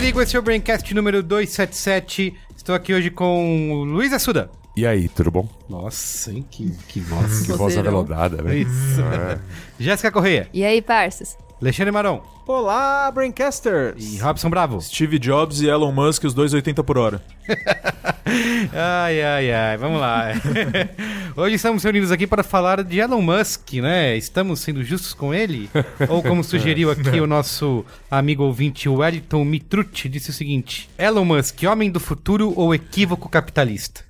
[0.00, 2.34] Olá, eu sou o Carlos Merigo, esse é o Braincast número 277.
[2.56, 4.50] Estou aqui hoje com o Luiz Assuda.
[4.74, 5.46] E aí, tudo bom?
[5.68, 6.42] Nossa, hein?
[6.50, 7.42] Que, que voz.
[7.42, 8.56] Que voz aveludada, né?
[8.56, 9.02] Isso.
[9.78, 11.36] Jéssica Correia, E aí, parças?
[11.60, 14.14] Alexandre Maron Olá, Braincasters!
[14.14, 14.80] e Robson Bravo.
[14.80, 17.22] Steve Jobs e Elon Musk, os dois 80 por hora.
[18.72, 20.28] Ai, ai, ai, vamos lá.
[21.34, 24.16] Hoje estamos reunidos aqui para falar de Elon Musk, né?
[24.16, 25.68] Estamos sendo justos com ele?
[26.08, 31.60] Ou como sugeriu aqui o nosso amigo ouvinte Wellington Mitrucci, disse o seguinte: Elon Musk,
[31.64, 34.04] homem do futuro ou equívoco capitalista?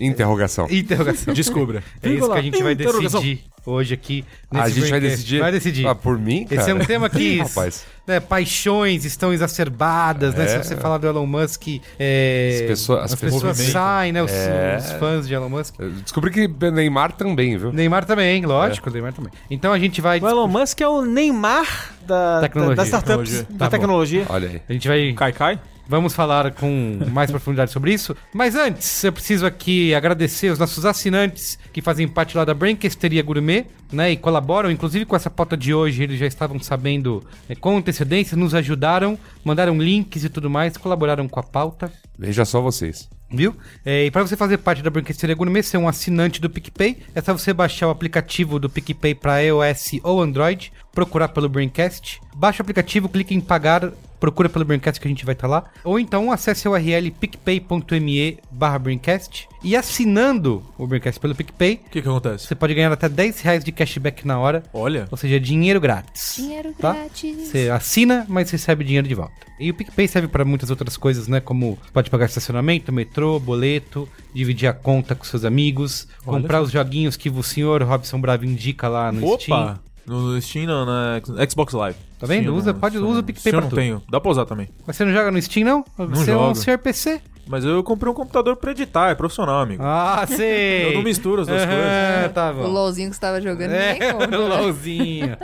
[0.00, 0.66] Interrogação.
[0.68, 1.32] Interrogação.
[1.32, 1.82] Descubra.
[2.02, 4.24] É isso que a gente vai decidir hoje aqui.
[4.50, 5.40] A gente vai decidir?
[5.40, 5.86] Vai decidir.
[5.86, 6.60] Ah, por mim, cara?
[6.60, 7.84] Esse é um tema que rapaz.
[8.06, 10.44] né, paixões estão exacerbadas, né?
[10.44, 10.48] É.
[10.48, 11.66] Se você falar do Elon Musk,
[11.98, 14.22] é, As pessoas- as as pessoas saem, né?
[14.22, 14.76] Os, É.
[14.78, 15.74] os fãs de Elon Musk.
[15.78, 17.72] Eu Descobri que Neymar também, viu?
[17.72, 19.32] Neymar também, lógico, Neymar também.
[19.50, 21.66] Então a gente vai O Elon Musk é o Neymar
[22.06, 22.76] da, Tecnologia.
[22.76, 23.46] da, das startups, Tecnologia.
[23.50, 23.70] da Tá bom.
[23.70, 24.26] tecnologia.
[24.28, 24.62] Olha aí.
[24.68, 25.60] a gente vai Kai Kai?
[25.90, 28.16] Vamos falar com mais profundidade sobre isso.
[28.32, 33.20] Mas antes, eu preciso aqui agradecer os nossos assinantes que fazem parte lá da Brancasteria
[33.24, 34.12] Gourmet, né?
[34.12, 38.36] E colaboram, inclusive com essa pauta de hoje, eles já estavam sabendo eh, com antecedência,
[38.36, 41.92] nos ajudaram, mandaram links e tudo mais, colaboraram com a pauta.
[42.16, 43.08] Veja só vocês.
[43.28, 43.56] Viu?
[43.84, 47.20] É, e para você fazer parte da Branquesteria Gourmet, ser um assinante do PicPay, é
[47.20, 52.60] só você baixar o aplicativo do PicPay para iOS ou Android, procurar pelo Braincast, baixa
[52.60, 55.98] o aplicativo, clique em pagar, procura pelo Braincast que a gente vai estar lá, ou
[55.98, 62.02] então acesse a URL picpay.me barra Braincast e assinando o Braincast pelo PicPay, O que
[62.02, 62.46] que acontece?
[62.46, 66.34] você pode ganhar até 10 reais de cashback na hora, Olha, ou seja, dinheiro grátis.
[66.36, 66.92] Dinheiro Tá?
[66.92, 67.48] grátis.
[67.48, 69.34] Você assina, mas recebe dinheiro de volta.
[69.58, 71.38] E o PicPay serve para muitas outras coisas, né?
[71.40, 76.64] Como pode pagar estacionamento, metrô, boleto, dividir a conta com seus amigos, Olha comprar só.
[76.64, 79.78] os joguinhos que o senhor Robson Bravo indica lá no Steam.
[80.10, 81.96] No Steam não, na Xbox Live.
[82.18, 82.42] Tá vendo?
[82.42, 83.22] Steam, Usa- não, pode- usa o não.
[83.22, 83.78] PicPay Steam pra eu não tudo.
[83.78, 84.02] tenho.
[84.10, 84.68] Dá pra usar também.
[84.86, 85.84] Mas você não joga no Steam, não?
[86.08, 86.54] Você é um jogo.
[86.56, 87.20] senhor PC.
[87.48, 89.82] Mas eu comprei um computador pra editar, é profissional, amigo.
[89.84, 90.86] Ah, sei!
[90.92, 92.66] Eu não misturo as duas Aham, Tá O bom.
[92.68, 94.26] LOLzinho que você tava jogando, É, ninguém conta.
[94.38, 94.54] o né?
[94.56, 95.36] LOLzinho.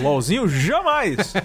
[0.00, 1.34] O LOLzinho jamais!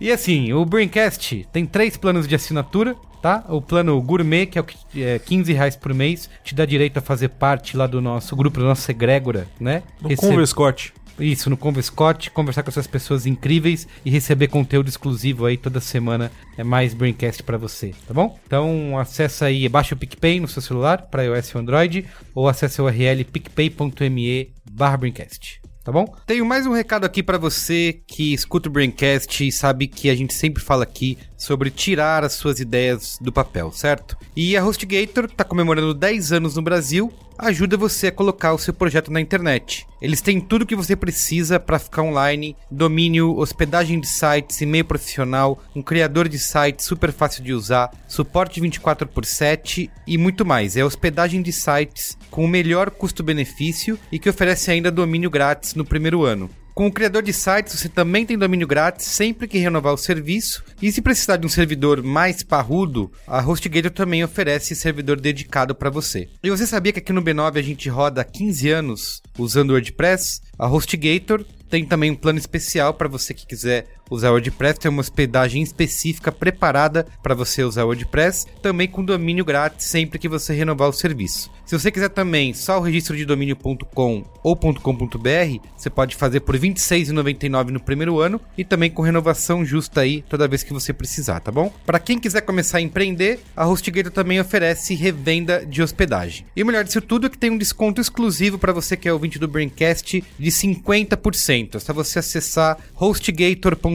[0.00, 3.44] E assim, o Braincast tem três planos de assinatura, tá?
[3.48, 6.98] O plano gourmet, que é o que é 15 reais por mês, te dá direito
[6.98, 9.82] a fazer parte lá do nosso grupo, da nossa egrégora, né?
[10.02, 10.92] No Recebe- Converscote.
[11.18, 16.30] Isso, no Converscott, conversar com essas pessoas incríveis e receber conteúdo exclusivo aí toda semana.
[16.56, 18.38] É mais Braincast pra você, tá bom?
[18.46, 22.80] Então acessa aí, baixa o PicPay no seu celular para iOS e Android ou acesse
[22.80, 25.60] a URL picpay.me barra Braincast.
[25.84, 26.06] Tá bom?
[26.26, 30.14] Tenho mais um recado aqui pra você que escuta o Braincast e sabe que a
[30.14, 34.16] gente sempre fala aqui sobre tirar as suas ideias do papel, certo?
[34.34, 38.72] E a HostGator tá comemorando 10 anos no Brasil ajuda você a colocar o seu
[38.72, 39.86] projeto na internet.
[40.00, 45.62] Eles têm tudo que você precisa para ficar online: domínio, hospedagem de sites, e-mail profissional,
[45.74, 50.76] um criador de sites super fácil de usar, suporte 24 por 7 e muito mais.
[50.76, 55.84] É hospedagem de sites com o melhor custo-benefício e que oferece ainda domínio grátis no
[55.84, 56.48] primeiro ano.
[56.74, 60.64] Com o criador de sites, você também tem domínio grátis sempre que renovar o serviço.
[60.82, 65.88] E se precisar de um servidor mais parrudo, a HostGator também oferece servidor dedicado para
[65.88, 66.28] você.
[66.42, 69.74] E você sabia que aqui no B9 a gente roda há 15 anos usando o
[69.74, 70.40] WordPress?
[70.58, 75.00] A HostGator tem também um plano especial para você que quiser usar WordPress, tem uma
[75.00, 80.54] hospedagem específica preparada para você usar o WordPress, também com domínio grátis sempre que você
[80.54, 81.50] renovar o serviço.
[81.64, 86.54] Se você quiser também só o registro de domínio.com ou .com.br, você pode fazer por
[86.54, 90.92] R$ 26,99 no primeiro ano e também com renovação justa aí toda vez que você
[90.92, 91.72] precisar, tá bom?
[91.86, 96.44] Para quem quiser começar a empreender, a HostGator também oferece revenda de hospedagem.
[96.54, 99.12] E o melhor disso tudo é que tem um desconto exclusivo para você que é
[99.12, 101.76] ouvinte do Braincast de 50%.
[101.76, 102.78] É só você acessar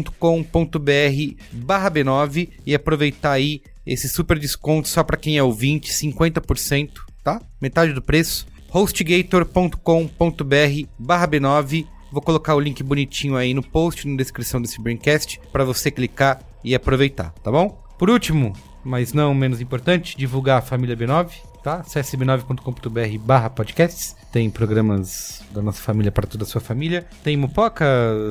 [0.10, 6.92] hostgator.com.br barra B9 e aproveitar aí esse super desconto só para quem é ouvinte, 50%,
[7.24, 7.42] tá?
[7.62, 8.48] Metade do preço.
[8.70, 15.40] hostgator.com.br barra B9 Vou colocar o link bonitinho aí no post, na descrição desse Braincast,
[15.52, 17.84] para você clicar e aproveitar, tá bom?
[18.00, 18.54] Por último,
[18.84, 21.30] mas não menos importante, divulgar a família B9.
[21.64, 21.82] tá?
[21.82, 24.16] Acesse b9.com.br barra podcasts.
[24.32, 27.06] Tem programas da nossa família para toda a sua família.
[27.24, 27.86] Tem Mupoca,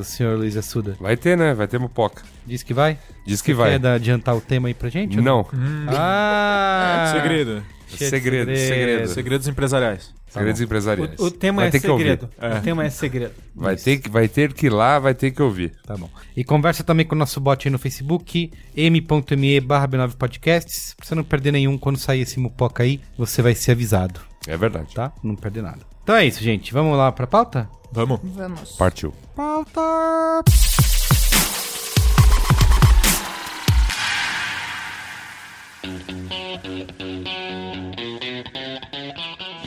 [0.05, 0.97] senhor Luiz Assuda?
[1.01, 1.55] Vai ter, né?
[1.55, 2.23] Vai ter mupoca.
[2.47, 2.97] Diz que vai?
[3.27, 3.71] Diz que Você vai.
[3.73, 5.19] Quer dar- adiantar o tema aí pra gente?
[5.19, 5.47] ou Não.
[5.89, 7.13] Ah!
[7.21, 7.65] Segredo.
[7.89, 9.09] Cheio de Segredo, segredo.
[9.09, 10.15] Segredos empresariais.
[10.31, 11.19] Segredos empresariais.
[11.19, 12.29] O, o tema vai é segredo.
[12.59, 13.33] O tema é segredo.
[13.55, 15.73] Vai ter, que, vai ter que ir lá, vai ter que ouvir.
[15.87, 16.09] Tá bom.
[16.37, 20.95] E conversa também com o nosso bot aí no Facebook, m.me barra B9 Podcasts.
[20.95, 24.57] Pra você não perder nenhum quando sair esse mupoca aí, você vai ser avisado, É
[24.57, 24.95] verdade.
[24.95, 25.13] tá?
[25.23, 25.81] Não perder nada.
[26.03, 26.73] Então é isso, gente.
[26.73, 27.69] Vamos lá pra pauta?
[27.91, 28.21] Vamos.
[28.23, 28.73] Vamos.
[28.73, 29.13] Partiu.
[29.35, 29.81] Pauta!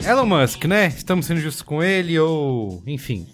[0.06, 0.88] Elon Musk, né?
[0.88, 3.26] Estamos sendo justos com ele ou, enfim,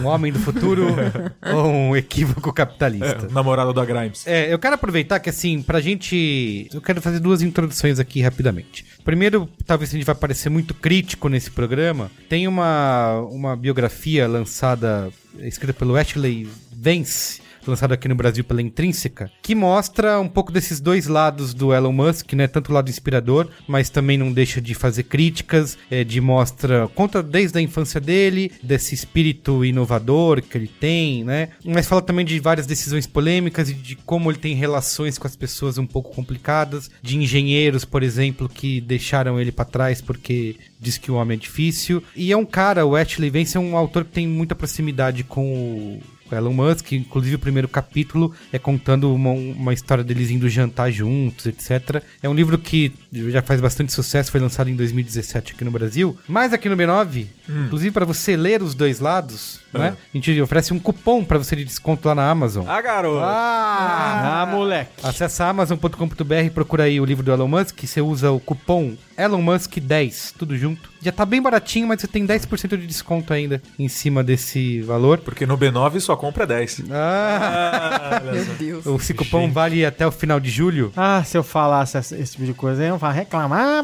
[0.00, 0.86] um homem do futuro
[1.54, 3.28] ou um equívoco capitalista.
[3.30, 4.26] Namorado da Grimes.
[4.26, 6.68] É, eu quero aproveitar que, assim, pra gente.
[6.72, 8.84] Eu quero fazer duas introduções aqui rapidamente.
[9.04, 12.10] Primeiro, talvez a gente vai parecer muito crítico nesse programa.
[12.28, 15.10] Tem uma, uma biografia lançada,
[15.40, 17.41] escrita pelo Ashley Vance.
[17.66, 21.92] Lançado aqui no Brasil pela Intrínseca, que mostra um pouco desses dois lados do Elon
[21.92, 22.46] Musk, né?
[22.46, 27.22] Tanto o lado inspirador, mas também não deixa de fazer críticas, é, de mostra, conta
[27.22, 31.50] desde a infância dele, desse espírito inovador que ele tem, né?
[31.64, 35.36] Mas fala também de várias decisões polêmicas e de como ele tem relações com as
[35.36, 40.98] pessoas um pouco complicadas, de engenheiros, por exemplo, que deixaram ele pra trás porque diz
[40.98, 42.02] que o homem é difícil.
[42.16, 45.52] E é um cara, o Ashley Vance é um autor que tem muita proximidade com
[45.52, 46.02] o
[46.38, 51.46] Elon Musk, inclusive o primeiro capítulo é contando uma, uma história deles indo jantar juntos,
[51.46, 52.02] etc.
[52.22, 56.16] É um livro que já faz bastante sucesso, foi lançado em 2017 aqui no Brasil.
[56.28, 59.96] Mas aqui no B9, inclusive para você ler os dois lados, né?
[60.12, 62.64] A gente oferece um cupom para você de desconto lá na Amazon.
[62.68, 63.20] Ah, garoto.
[63.22, 64.90] Ah, moleque.
[65.02, 69.78] Acesse amazon.com.br, procura aí o livro do Elon Musk, você usa o cupom Elon Musk
[69.78, 70.90] 10, tudo junto.
[71.02, 75.18] Já tá bem baratinho, mas você tem 10% de desconto ainda em cima desse valor.
[75.18, 76.82] Porque no B9 sua compra é 10.
[76.90, 78.86] Ah, Ah, Meu Deus.
[78.86, 80.92] o esse cupom vale até o final de julho.
[80.96, 83.82] Ah, se eu falasse essa- esse tipo de coisa aí, eu falar reclamar.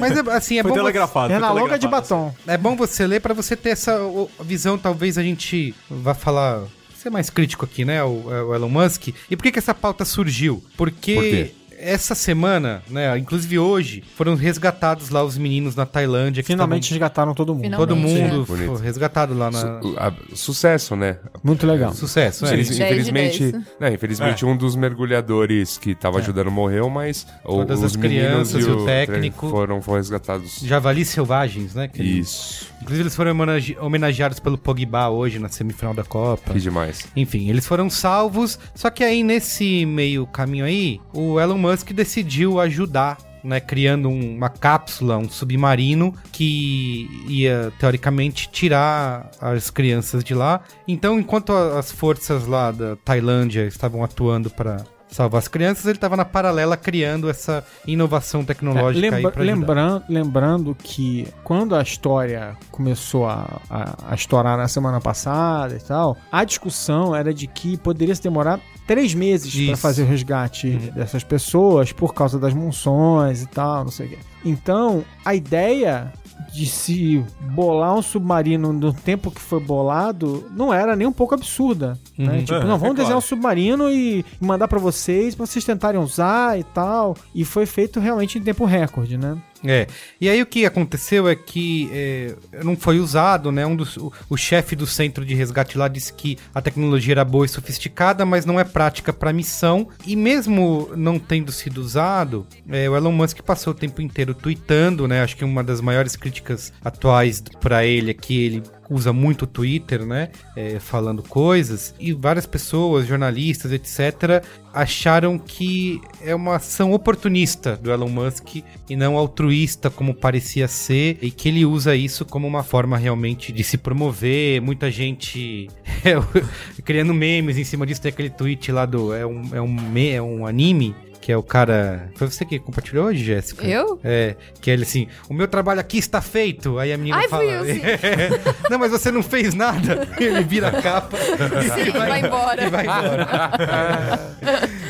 [0.00, 1.28] Mas é, assim, é Foi bom, telegrafado.
[1.28, 2.32] Perna foi longa de batom.
[2.46, 3.98] é bom você ler pra você ter essa
[4.42, 4.76] o- visão.
[4.78, 6.64] Talvez a gente vá falar.
[6.94, 8.02] Ser mais crítico aqui, né?
[8.04, 9.08] O, o Elon Musk.
[9.30, 10.62] E por que, que essa pauta surgiu?
[10.76, 11.14] Porque.
[11.14, 11.61] Por?
[11.84, 16.42] Essa semana, né, inclusive hoje, foram resgatados lá os meninos na Tailândia.
[16.42, 17.64] que Finalmente estavam- resgataram todo mundo.
[17.64, 17.88] Finalmente.
[17.88, 18.76] todo mundo Bonito.
[18.76, 19.80] foi resgatado lá na.
[19.82, 21.18] Su- a- sucesso, né?
[21.42, 21.92] Muito legal.
[21.92, 22.48] Sucesso, é.
[22.48, 27.56] Infeliz- Dez de infelizmente, né, infelizmente um dos mergulhadores que tava ajudando morreu, mas o-
[27.56, 29.48] Todas os as meninos crianças e e o o técnico.
[29.50, 30.60] foram, foram resgatados.
[30.62, 31.88] Javalis selvagens, né?
[31.88, 32.70] que- Isso.
[32.80, 36.52] Inclusive, eles foram homenage- homenageados pelo Pogba hoje na semifinal da Copa.
[36.52, 37.06] Que demais.
[37.16, 38.58] Enfim, eles foram salvos.
[38.74, 43.18] Só que aí, nesse meio caminho aí, o Elon Musk decidiu ajudar.
[43.44, 50.60] Né, criando um- uma cápsula, um submarino que ia teoricamente tirar as crianças de lá.
[50.86, 56.16] Então, enquanto as forças lá da Tailândia estavam atuando para salvar as crianças, ele estava
[56.16, 59.44] na paralela criando essa inovação tecnológica É, aí lembra- ajudar.
[59.44, 65.80] lembrando, lembrando que quando a história começou a, a, a estourar na semana passada e
[65.80, 70.70] tal, a discussão era de que poderia se demorar três meses para fazer o resgate
[70.94, 74.18] dessas pessoas por causa das monções e tal, não sei o quê.
[74.44, 76.12] Então, a ideia
[76.52, 77.24] de se
[77.54, 81.98] bolar um submarino no tempo que foi bolado não era nem um pouco absurda.
[82.16, 82.32] Né?
[82.38, 82.44] Uhum.
[82.44, 83.18] Tipo, É, não, vamos é desenhar claro.
[83.18, 87.16] um submarino e mandar pra vocês, pra vocês tentarem usar e tal.
[87.34, 89.36] E foi feito realmente em tempo recorde, né?
[89.64, 89.86] É.
[90.20, 93.64] E aí o que aconteceu é que é, não foi usado, né?
[93.64, 97.24] Um dos, o, o chefe do centro de resgate lá disse que a tecnologia era
[97.24, 99.88] boa e sofisticada, mas não é prática para missão.
[100.06, 105.06] E mesmo não tendo sido usado, é, o Elon Musk passou o tempo inteiro tweetando,
[105.06, 105.22] né?
[105.22, 108.62] Acho que uma das maiores críticas atuais para ele é que ele
[108.92, 110.30] usa muito o Twitter, né?
[110.54, 111.94] É, falando coisas.
[111.98, 118.56] E várias pessoas, jornalistas, etc., acharam que é uma ação oportunista do Elon Musk
[118.88, 123.52] e não altruísta, como parecia ser, e que ele usa isso como uma forma realmente
[123.52, 124.60] de se promover.
[124.60, 125.68] Muita gente
[126.04, 128.00] é, criando memes em cima disso.
[128.00, 129.12] Tem aquele tweet lá do.
[129.12, 130.94] É um, é um, é um anime.
[131.22, 132.10] Que é o cara.
[132.16, 133.64] Foi você que compartilhou hoje, Jéssica?
[133.64, 134.00] Eu?
[134.02, 136.80] É, que é ele assim, o meu trabalho aqui está feito.
[136.80, 137.44] Aí a menina Ai, fala.
[137.44, 137.80] eu, sim.
[138.68, 140.08] não, mas você não fez nada.
[140.18, 141.16] Ele vira a capa
[141.64, 142.64] e Sim, vai embora.
[142.64, 144.36] E vai embora.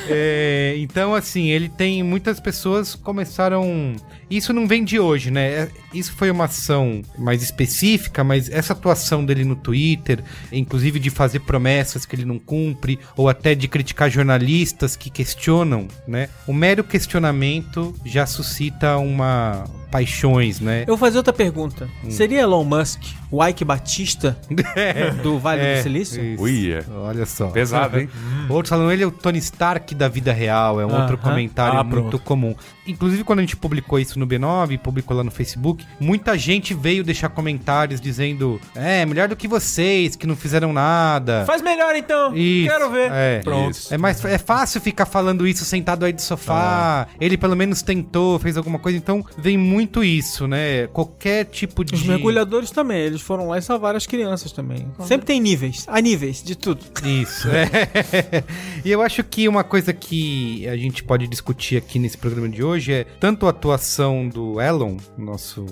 [0.09, 2.03] É, então, assim, ele tem.
[2.03, 3.95] Muitas pessoas começaram.
[4.37, 5.49] Isso não vem de hoje, né?
[5.51, 11.11] É- Isso foi uma ação mais específica, mas essa atuação dele no Twitter, inclusive de
[11.11, 16.31] fazer promessas que ele não cumpre, ou até de criticar jornalistas que questionam, né?
[16.47, 19.65] O mero questionamento já suscita uma.
[19.93, 20.81] Paixões, né?
[20.83, 21.89] Eu vou fazer outra pergunta.
[22.05, 22.11] Hum.
[22.11, 24.37] Seria Elon Musk o Ike Batista
[25.23, 26.23] do Vale É, do Silício?
[26.23, 26.43] isso.
[26.43, 26.85] Uia.
[26.97, 27.47] Olha só.
[27.49, 28.09] Pesado, hein?
[28.49, 31.85] Outros falam, ele é o Tony Stark da vida real, é um outro comentário Ah,
[31.85, 32.19] muito pronto.
[32.19, 32.55] comum.
[32.87, 37.05] Inclusive, quando a gente publicou isso no B9, publicou lá no Facebook, muita gente veio
[37.05, 41.45] deixar comentários dizendo: é, melhor do que vocês, que não fizeram nada.
[41.47, 42.35] Faz melhor então.
[42.37, 43.11] Isso, Quero ver.
[43.13, 43.41] É.
[43.43, 43.79] Pronto.
[43.91, 47.07] É, mais, é fácil ficar falando isso sentado aí do sofá.
[47.21, 48.99] Ele pelo menos tentou, fez alguma coisa.
[48.99, 50.87] Então vem muito isso, né?
[50.89, 51.95] Qualquer tipo de.
[51.95, 54.87] Os mergulhadores também, eles foram lá e salvaram as crianças também.
[55.01, 56.81] Sempre tem níveis, há níveis de tudo.
[57.05, 57.49] Isso.
[57.49, 58.45] é.
[58.85, 62.63] e eu acho que uma coisa que a gente pode discutir aqui nesse programa de
[62.63, 65.67] hoje é tanto a atuação do Elon, nosso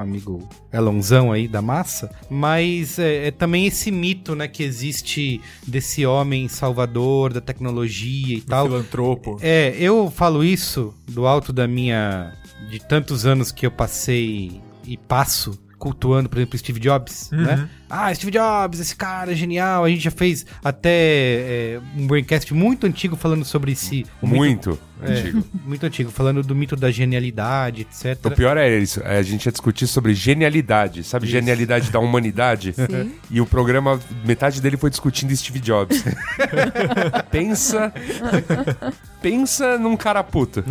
[0.00, 6.04] amigo Elonzão aí da massa, mas é, é também esse mito, né, que existe desse
[6.04, 8.66] homem salvador da tecnologia e tal.
[8.66, 9.38] Filantropo.
[9.40, 12.32] É, eu falo isso do alto da minha.
[12.68, 17.68] De tantos anos que eu passei e passo cultuando, por exemplo, Steve Jobs, né?
[17.90, 19.84] Ah, Steve Jobs, esse cara é genial.
[19.84, 20.90] A gente já fez até
[21.76, 24.04] é, um braincast muito antigo falando sobre esse.
[24.20, 25.44] o mito- Muito é, antigo.
[25.64, 28.18] muito antigo, falando do mito da genialidade, etc.
[28.24, 31.26] O pior é isso, é, a gente ia discutir sobre genialidade, sabe?
[31.26, 32.72] Genialidade da humanidade.
[32.74, 33.12] Sim.
[33.30, 36.02] E o programa, metade dele foi discutindo Steve Jobs.
[37.30, 37.92] pensa.
[39.22, 40.64] pensa num cara puto.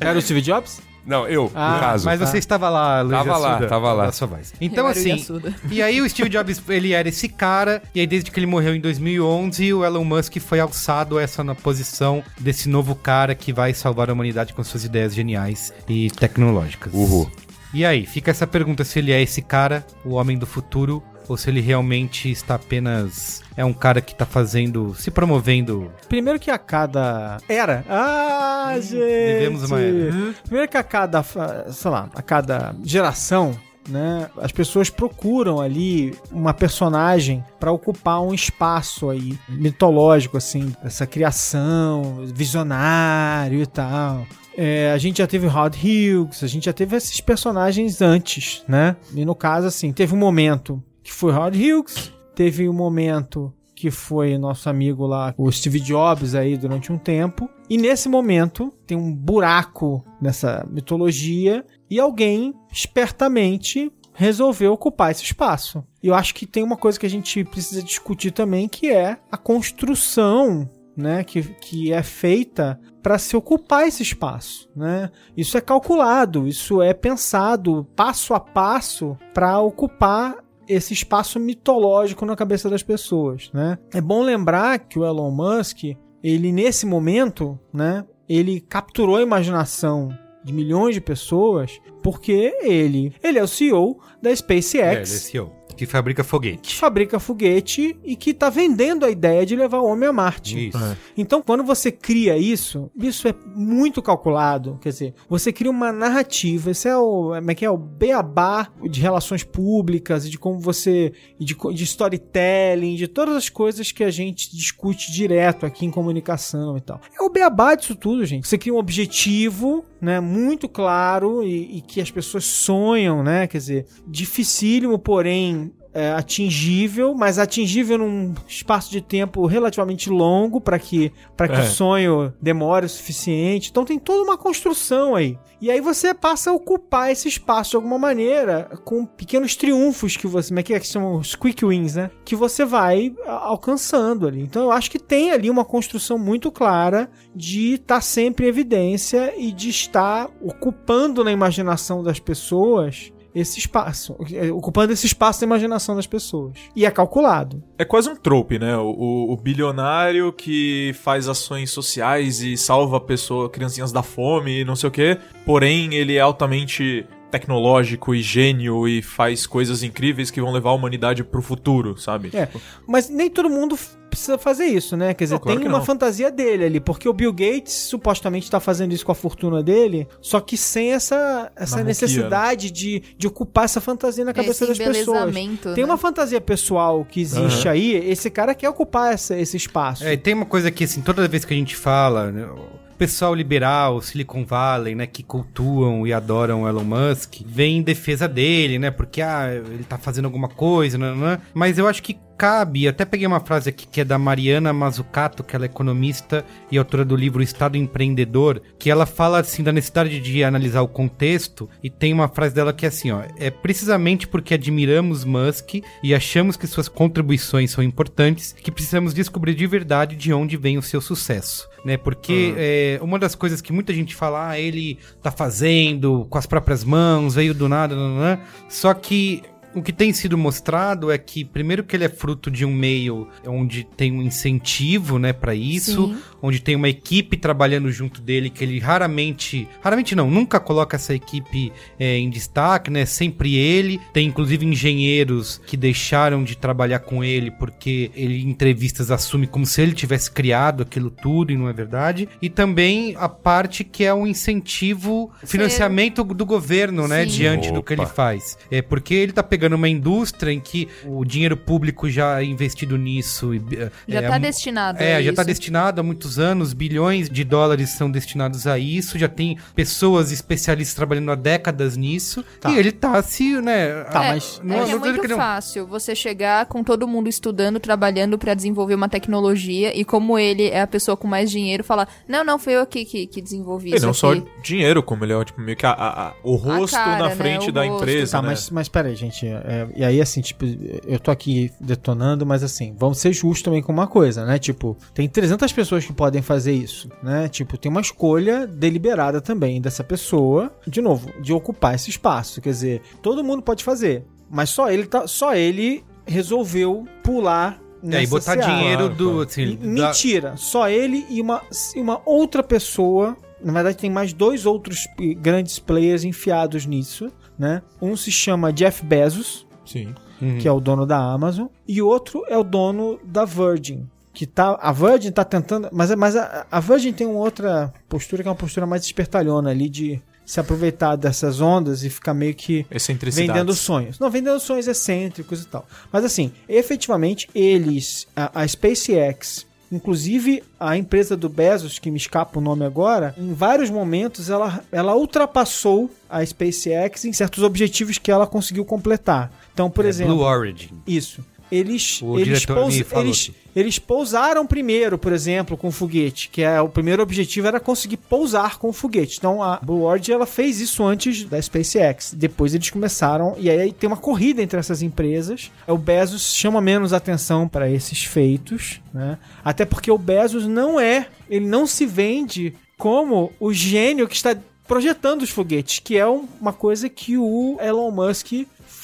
[0.00, 0.80] Era o Steve Jobs?
[1.06, 2.04] Não, eu, Ah, no caso.
[2.04, 4.06] Mas você estava lá, Luiz Tava lá, tava lá.
[4.06, 4.52] da sua voz.
[4.60, 5.24] Então, Eu assim,
[5.70, 8.74] e aí o Steve Jobs, ele era esse cara, e aí desde que ele morreu
[8.74, 13.52] em 2011, o Elon Musk foi alçado a essa na posição desse novo cara que
[13.52, 16.92] vai salvar a humanidade com suas ideias geniais e tecnológicas.
[16.92, 17.30] Uhul.
[17.72, 21.36] E aí, fica essa pergunta se ele é esse cara, o homem do futuro, ou
[21.36, 25.90] se ele realmente está apenas é um cara que tá fazendo, se promovendo.
[26.08, 27.84] Primeiro que a cada era.
[27.88, 28.94] Ah, gente.
[28.94, 30.34] vivemos uma era.
[30.44, 33.56] Primeiro que a cada, sei lá, a cada geração,
[33.88, 41.06] né, as pessoas procuram ali uma personagem para ocupar um espaço aí mitológico assim, essa
[41.06, 44.26] criação, visionário e tal.
[44.58, 48.96] É, a gente já teve Rod Hughes, a gente já teve esses personagens antes, né?
[49.14, 53.92] E no caso, assim, teve um momento que foi Rod Hughes, teve um momento que
[53.92, 57.48] foi nosso amigo lá, o Steve Jobs aí durante um tempo.
[57.70, 65.84] E nesse momento tem um buraco nessa mitologia e alguém espertamente resolveu ocupar esse espaço.
[66.02, 69.16] E eu acho que tem uma coisa que a gente precisa discutir também, que é
[69.30, 75.10] a construção né, que, que é feita para se ocupar esse espaço, né?
[75.36, 82.36] Isso é calculado, isso é pensado passo a passo para ocupar esse espaço mitológico na
[82.36, 83.78] cabeça das pessoas, né?
[83.92, 85.84] É bom lembrar que o Elon Musk,
[86.22, 90.08] ele nesse momento, né, ele capturou a imaginação
[90.44, 95.10] de milhões de pessoas porque ele, ele é o CEO da É, ele é SpaceX,
[95.10, 96.76] CEO, que fabrica que foguete.
[96.76, 100.68] fabrica foguete e que está vendendo a ideia de levar o homem a Marte.
[100.68, 100.78] Isso.
[100.78, 100.96] É.
[101.16, 104.78] Então, quando você cria isso, isso é muito calculado.
[104.80, 106.70] Quer dizer, você cria uma narrativa.
[106.70, 110.58] Esse é o, como é que é o beabá de relações públicas e de como
[110.58, 115.86] você e de, de storytelling, de todas as coisas que a gente discute direto aqui
[115.86, 117.00] em comunicação e tal.
[117.18, 118.48] É o beabá disso tudo, gente.
[118.48, 123.46] Você cria um objetivo, né, muito claro e, e que as pessoas sonham, né?
[123.46, 125.65] Quer dizer, dificílimo, porém
[125.96, 131.60] é, atingível, mas atingível num espaço de tempo relativamente longo para que, pra que É.
[131.60, 133.70] o sonho demore o suficiente.
[133.70, 135.38] Então tem toda uma construção aí.
[135.58, 140.26] E aí você passa a ocupar esse espaço de alguma maneira com pequenos triunfos que
[140.26, 142.10] você, como é que é que chamam os quick wins, né?
[142.26, 144.42] Que você vai alcançando ali.
[144.42, 149.32] Então eu acho que tem ali uma construção muito clara de estar sempre em evidência
[149.34, 155.46] e de estar ocupando na imaginação das pessoas esse espaço, eh, ocupando esse espaço na
[155.46, 156.54] imaginação das pessoas.
[156.74, 157.62] E é calculado.
[157.78, 158.76] É quase um trope, né?
[158.78, 164.64] O, o- bilionário que faz ações sociais e salva a pessoa, criancinhas da fome e
[164.64, 165.18] não sei o quê.
[165.44, 170.74] Porém, ele é altamente tecnológico e gênio e faz coisas incríveis que vão levar a
[170.74, 172.30] humanidade pro futuro, sabe?
[172.32, 172.48] É,
[172.86, 173.76] mas nem todo mundo
[174.16, 175.14] precisa fazer isso, né?
[175.14, 175.84] Quer dizer, Não, claro tem uma não.
[175.84, 180.08] fantasia dele ali, porque o Bill Gates supostamente tá fazendo isso com a fortuna dele,
[180.20, 184.78] só que sem essa, essa Anarquia, necessidade de, de ocupar essa fantasia na cabeça Esse
[184.82, 185.34] das pessoas.
[185.34, 185.84] Tem né?
[185.84, 190.04] uma fantasia pessoal que existe aí, esse cara quer ocupar essa- esse espaço.
[190.04, 192.96] É, e tem uma coisa que, assim, toda vez que a gente fala, né, o
[192.98, 198.26] pessoal liberal, Silicon Valley, né, que cultuam e adoram o Elon Musk, vem em defesa
[198.26, 202.16] dele, né, porque, ah, ele tá fazendo alguma coisa, né, né, mas eu acho que
[202.36, 206.44] cabe, até peguei uma frase aqui que é da Mariana Mazzucato, que ela é economista
[206.70, 210.88] e autora do livro Estado Empreendedor, que ela fala, assim, da necessidade de analisar o
[210.88, 215.76] contexto, e tem uma frase dela que é assim, ó, é precisamente porque admiramos Musk
[216.02, 220.78] e achamos que suas contribuições são importantes que precisamos descobrir de verdade de onde vem
[220.78, 221.96] o seu sucesso, né?
[221.96, 226.46] Porque é, uma das coisas que muita gente fala, ah, ele tá fazendo com as
[226.46, 229.42] próprias mãos, veio do nada, nananã, só que
[229.76, 233.28] o que tem sido mostrado é que, primeiro, que ele é fruto de um meio
[233.46, 236.16] onde tem um incentivo, né, para isso, Sim.
[236.40, 241.14] onde tem uma equipe trabalhando junto dele, que ele raramente, raramente não, nunca coloca essa
[241.14, 244.00] equipe é, em destaque, né, sempre ele.
[244.14, 249.66] Tem, inclusive, engenheiros que deixaram de trabalhar com ele porque ele, em entrevistas, assume como
[249.66, 252.28] se ele tivesse criado aquilo tudo e não é verdade.
[252.40, 257.30] E também a parte que é um incentivo, financiamento do governo, né, Sim.
[257.30, 258.10] diante do que ele Opa.
[258.10, 258.56] faz.
[258.70, 262.96] É porque ele tá pegando uma indústria em que o dinheiro público já é investido
[262.96, 263.54] nisso.
[263.54, 265.46] e, eh, Já é, tá destinado É, a já tá isso.
[265.48, 270.94] destinado há muitos anos, bilhões de dólares são destinados a isso, já tem pessoas especialistas
[270.94, 272.70] trabalhando há décadas nisso, Tá.
[272.70, 274.04] e ele tá se, né...
[274.04, 277.06] Tá, é, mas- não- é, não é muito que não- fácil você chegar com todo
[277.08, 281.50] mundo estudando, trabalhando pra desenvolver uma tecnologia e como ele é a pessoa com mais
[281.50, 284.18] dinheiro, falar, não, não, foi eu aqui que, que desenvolvi E isso não aqui.
[284.20, 287.28] só dinheiro, como ele é tipo, meio que a- a- a- o rosto cara, na
[287.28, 288.02] né, frente o da rosto.
[288.02, 288.32] empresa.
[288.32, 288.48] Tá, né?
[288.48, 289.45] mas, mas peraí, gente.
[289.48, 290.64] É, e aí, assim, tipo,
[291.06, 294.58] eu tô aqui detonando, mas assim, vamos ser justos também com uma coisa, né?
[294.58, 297.48] Tipo, tem 300 pessoas que podem fazer isso, né?
[297.48, 302.60] Tipo, tem uma escolha deliberada também dessa pessoa, de novo, de ocupar esse espaço.
[302.60, 308.06] Quer dizer, todo mundo pode fazer, mas só ele, tá, só ele resolveu pular É,
[308.06, 308.66] e nessa botar seara.
[308.74, 309.40] dinheiro do...
[309.42, 311.62] Assim, E- da- Mentira, só ele e uma,
[311.96, 313.36] uma outra pessoa.
[313.64, 315.06] Na verdade, tem mais dois outros
[315.38, 317.82] grandes players enfiados nisso, né?
[318.00, 320.14] Um se chama Jeff Bezos, Sim.
[320.40, 320.58] Uhum.
[320.58, 324.08] que é o dono da Amazon, e outro é o dono da Virgin.
[324.32, 325.88] Que tá, a Virgin tá tentando.
[325.90, 329.70] Mas, mas a, a Virgin tem uma outra postura que é uma postura mais espertalhona
[329.70, 332.86] ali de se aproveitar dessas ondas e ficar meio que
[333.32, 334.18] vendendo sonhos.
[334.20, 335.84] Não, vendendo sonhos excêntricos e tal.
[336.12, 342.58] Mas assim, efetivamente, eles, a, a SpaceX, inclusive a empresa do Bezos, que me escapa
[342.58, 348.30] o nome agora, em vários momentos ela, ela ultrapassou a SpaceX em certos objetivos que
[348.30, 349.50] ela conseguiu completar.
[349.72, 350.90] Então, por é, exemplo, Blue Origin.
[351.06, 351.44] isso.
[351.70, 352.94] Eles, O eles, pous-
[353.26, 357.80] eles, eles pousaram primeiro, por exemplo, com o foguete, que é o primeiro objetivo era
[357.80, 359.36] conseguir pousar com o foguete.
[359.38, 362.32] Então a Blue Origin ela fez isso antes da SpaceX.
[362.34, 365.70] Depois eles começaram e aí tem uma corrida entre essas empresas.
[365.88, 369.36] O Bezos chama menos atenção para esses feitos, né?
[369.64, 374.56] Até porque o Bezos não é, ele não se vende como o gênio que está
[374.88, 378.52] projetando os foguetes, que é um- uma coisa que o Elon Musk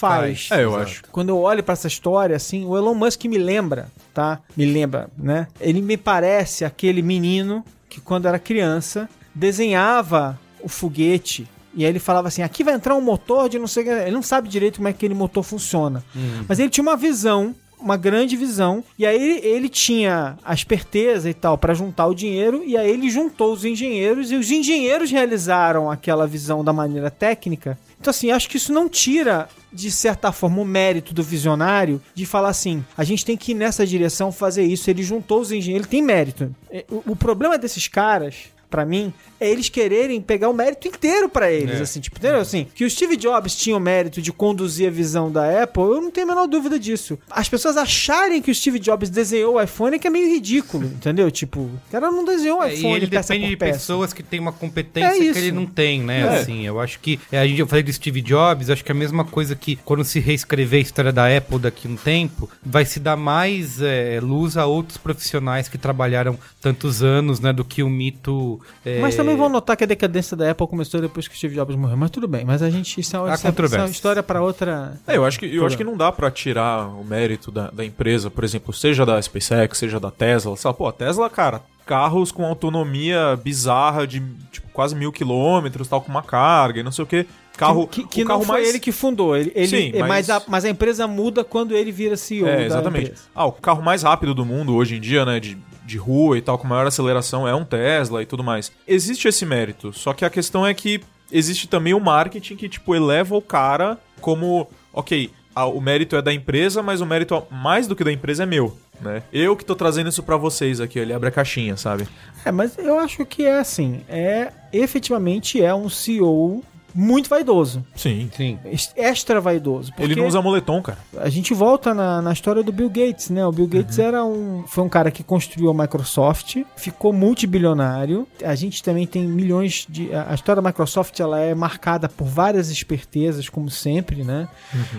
[0.08, 0.48] faz.
[0.50, 0.82] É, eu Exato.
[0.82, 1.02] acho.
[1.12, 4.40] Quando eu olho pra essa história, assim, o Elon Musk me lembra, tá?
[4.56, 5.46] Me lembra, né?
[5.60, 11.98] Ele me parece aquele menino que quando era criança desenhava o foguete e aí ele
[11.98, 13.92] falava assim: aqui vai entrar um motor de não sei o que.
[13.92, 16.04] Ele não sabe direito como é que aquele motor funciona.
[16.46, 21.34] Mas ele tinha uma visão, uma grande visão, e aí ele, tinha a esperteza e
[21.34, 25.90] tal pra juntar o dinheiro, e aí ele juntou os engenheiros, e os engenheiros realizaram
[25.90, 27.78] aquela visão da maneira técnica.
[28.00, 32.26] Então, assim, acho que isso não tira, de certa forma, o mérito do visionário de
[32.26, 34.90] falar assim: a gente tem que ir nessa direção fazer isso.
[34.90, 36.52] Ele juntou os engenheiros, ele tem mérito.
[36.68, 38.50] É, o problema desses caras.
[38.72, 41.82] Pra mim, é eles quererem pegar o mérito inteiro pra eles, É.
[41.82, 42.40] assim, tipo, entendeu?
[42.40, 46.00] Assim, que o Steve Jobs tinha o mérito de conduzir a visão da Apple, eu
[46.00, 47.18] não tenho a menor dúvida disso.
[47.30, 50.86] As pessoas acharem que o Steve Jobs desenhou o iPhone é que é meio ridículo,
[50.96, 51.30] entendeu?
[51.30, 53.72] Tipo, o cara não desenhou o É, e iPhone ele peça depende por de peça.
[53.78, 56.20] pessoas que têm uma competência É que ele não tem, né?
[56.22, 56.28] É.
[56.40, 58.94] Assim, eu acho que é, a gente eu falei do Steve Jobs, acho que é
[58.94, 62.48] a mesma coisa que quando se reescrever a história da Apple daqui a um tempo,
[62.64, 63.80] vai se dar mais
[64.22, 68.60] luz a outros profissionais que trabalharam tantos anos, né, do que o mito.
[68.84, 71.54] É, Mas também vão notar que a decadência da Apple começou depois que o Steve
[71.54, 71.96] Jobs morreu.
[71.96, 73.00] Mas tudo bem, mas a gente.
[73.00, 75.00] Isso é, isso é- isso é uma história pra outra.
[75.06, 77.84] É, eu acho que, eu acho que não dá pra tirar o mérito da, da
[77.84, 80.56] empresa, por exemplo, seja da SpaceX, seja da Tesla.
[80.56, 86.00] Sabe, pô, a Tesla, cara, carros com autonomia bizarra de tipo, quase mil quilômetros, tal,
[86.00, 87.26] com uma carga e não sei o que.
[87.56, 88.68] Carro, que, que o carro não foi mais...
[88.70, 89.36] ele que fundou.
[89.36, 90.08] Ele, ele, Sim, é, mas...
[90.08, 93.12] mas- a, mas a empresa muda quando ele vira CEO É, exatamente.
[93.34, 96.42] Ah, o carro mais rápido do mundo hoje em dia, né, de, de rua e
[96.42, 98.70] tal, com maior aceleração, é um Tesla e tudo mais.
[98.86, 102.94] Existe esse mérito, só que a questão é que existe também o marketing que, tipo,
[102.94, 107.86] eleva o cara como, ok, a- o mérito é da empresa, mas o mérito mais
[107.86, 109.22] do que da empresa é meu, né?
[109.32, 112.06] Eu que tô trazendo isso pra vocês aqui, ele abre a caixinha, sabe?
[112.44, 114.02] É, mas eu acho que é assim.
[114.08, 116.62] É efetivamente é um CEO
[116.94, 117.84] muito vaidoso.
[117.94, 118.28] Sim.
[118.36, 118.58] Sim.
[118.96, 119.92] Extra vaidoso.
[119.98, 120.98] Ele não usa moletom, cara.
[121.18, 123.46] A gente volta na, na história do Bill Gates, né?
[123.46, 124.64] O Bill Gates era um.
[124.66, 128.26] Foi um cara que construiu a Microsoft, ficou multibilionário.
[128.44, 130.12] A gente também tem milhões de.
[130.12, 134.48] A a história da Microsoft ela é marcada por várias espertezas, como sempre, né?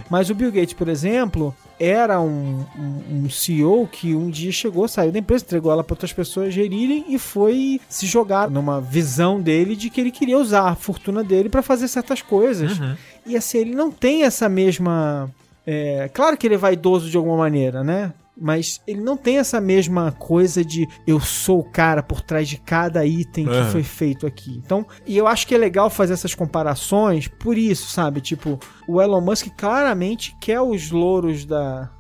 [0.10, 4.88] Mas o Bill Gates, por exemplo, era um, um, um CEO que um dia chegou,
[4.88, 9.42] saiu da empresa, entregou ela para outras pessoas gerirem e foi se jogar numa visão
[9.42, 12.80] dele de que ele queria usar a fortuna dele para fazer certas coisas.
[13.26, 15.30] E assim, ele não tem essa mesma.
[15.66, 18.14] É, claro que ele é vaidoso de alguma maneira, né?
[18.36, 22.58] Mas ele não tem essa mesma coisa de eu sou o cara por trás de
[22.58, 24.60] cada item que foi feito aqui.
[24.66, 28.22] Então, e eu acho que é legal fazer essas comparações por isso, sabe?
[28.22, 31.92] Tipo, o Elon Musk claramente quer os louros da.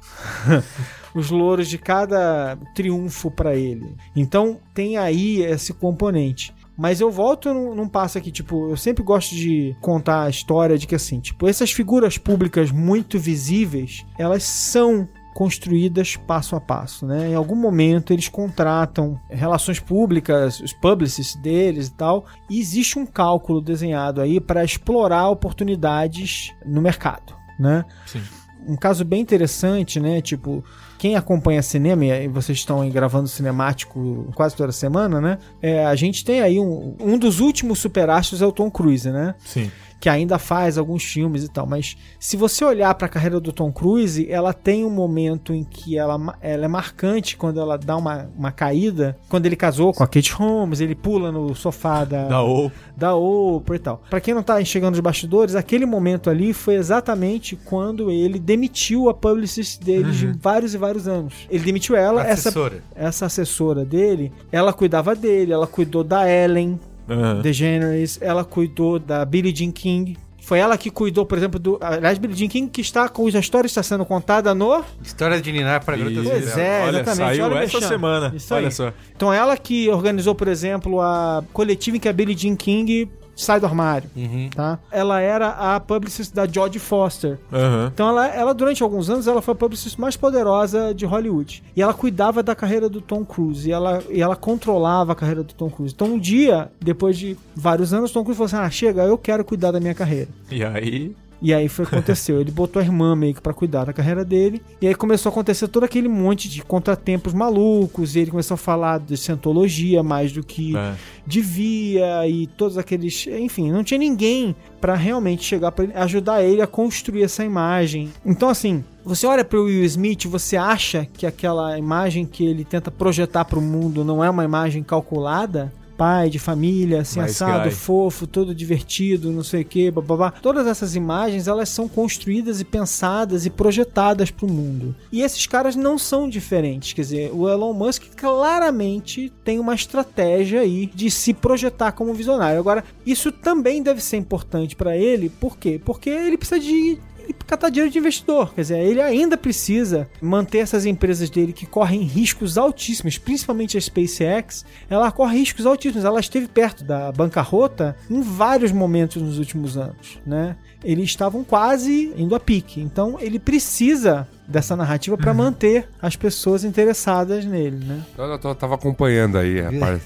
[1.13, 3.95] os louros de cada triunfo pra ele.
[4.15, 6.52] Então, tem aí esse componente.
[6.78, 10.78] Mas eu volto num, num passo aqui, tipo, eu sempre gosto de contar a história
[10.78, 17.06] de que assim, tipo, essas figuras públicas muito visíveis, elas são construídas passo a passo,
[17.06, 17.30] né?
[17.30, 23.06] Em algum momento eles contratam relações públicas, os publicists deles e tal, e existe um
[23.06, 27.84] cálculo desenhado aí para explorar oportunidades no mercado, né?
[28.06, 28.22] Sim.
[28.67, 30.21] Um caso bem interessante, né?
[30.21, 30.63] Tipo,
[30.97, 35.38] quem acompanha cinema, e vocês estão gravando cinemático quase toda semana, né?
[35.62, 39.36] É, a gente tem aí um, um dos últimos superastros é o Tom Cruise, né?
[39.43, 39.69] Sim.
[40.04, 43.54] Que ainda faz alguns filmes e tal, mas se você olhar para a carreira do
[43.54, 47.96] Tom Cruise, ela tem um momento em que ela, ela é marcante quando ela dá
[47.96, 49.18] uma, uma caída.
[49.30, 52.70] Quando ele casou com a Kate Holmes, ele pula no sofá da, Da O.
[52.98, 54.04] da Oprah e tal.
[54.10, 59.08] Pra quem não tá enxergando os bastidores, aquele momento ali foi exatamente quando ele demitiu
[59.08, 61.34] a publicist dele de vários e vários anos.
[61.50, 62.84] Ele demitiu ela, essa Assessora.
[62.94, 66.78] essa assessora dele, ela cuidava dele, ela cuidou da Ellen,
[67.10, 67.42] Aham.
[67.42, 70.18] DeGeneres, ela cuidou da Billie Jean King.
[70.42, 71.78] Foi ela que cuidou, por exemplo, do.
[71.82, 74.84] Aliás, Billie Jean King, que está, cuja história está sendo contada no.
[75.02, 77.16] História de Ninar para garotas Pois é, Olha, exatamente.
[77.38, 78.34] saiu Olha essa semana.
[78.36, 78.72] Isso Olha aí.
[78.72, 78.92] só.
[79.16, 83.60] Então, ela que organizou, por exemplo, a coletiva em que a Billie Jean King sai
[83.60, 84.10] do armário.
[84.15, 84.50] Uhum.
[84.54, 84.80] Tá?
[84.91, 87.39] Ela era a publicist da Jodie Foster.
[87.52, 87.91] Aham.
[87.93, 91.63] Então ela, ela, durante alguns anos, ela foi a publicist mais poderosa de Hollywood.
[91.76, 93.67] E ela cuidava da carreira do Tom Cruise.
[93.67, 95.93] E ela, e ela controlava a carreira do Tom Cruise.
[95.93, 99.43] Então um dia, depois de vários anos, Tom Cruise falou assim, ah, chega, eu quero
[99.43, 100.30] cuidar da minha carreira.
[100.52, 101.15] E aí.
[101.41, 102.39] E aí foi o que aconteceu.
[102.39, 104.62] Ele botou a irmã meio que pra cuidar da carreira dele.
[104.82, 108.15] E aí começou a acontecer todo aquele monte de contratempos malucos.
[108.15, 110.93] E ele começou a falar de cientologia mais do que É.
[111.26, 112.28] devia.
[112.28, 113.28] E todos aqueles.
[113.28, 118.10] Enfim, não tinha ninguém pra realmente chegar pra ele, ajudar ele a construir essa imagem.
[118.26, 118.84] Então, assim.
[119.06, 123.60] Você olha pro Will Smith, você acha que aquela imagem que ele tenta projetar pro
[123.60, 125.74] mundo não é uma imagem calculada?
[126.04, 130.32] Pai de família, assim, assado, fofo, todo divertido, não sei o que, bababá.
[130.32, 134.94] Todas essas imagens, elas são construídas e pensadas e projetadas pro mundo.
[135.10, 136.92] E esses caras não são diferentes.
[136.92, 142.60] Quer dizer, o Elon Musk claramente tem uma estratégia aí de se projetar como visionário.
[142.60, 145.30] Agora, isso também deve ser importante pra ele.
[145.30, 145.80] Por quê?
[145.86, 148.54] Porque ele precisa de ele catar dinheiro de investidor.
[148.54, 153.82] Quer dizer, ele ainda precisa manter essas empresas dele que correm riscos altíssimos, principalmente a
[153.82, 154.66] SpaceX.
[154.90, 156.06] Ela corre riscos altíssimos.
[156.06, 160.56] Ela esteve perto da bancarrota em vários momentos nos últimos anos, né?
[160.84, 162.82] Eles estavam quase indo a pique.
[162.82, 168.02] Então, ele precisa dessa narrativa para manter as pessoas interessadas nele, né?
[168.18, 170.02] Eu, eu tô- tava acompanhando aí, rapaz.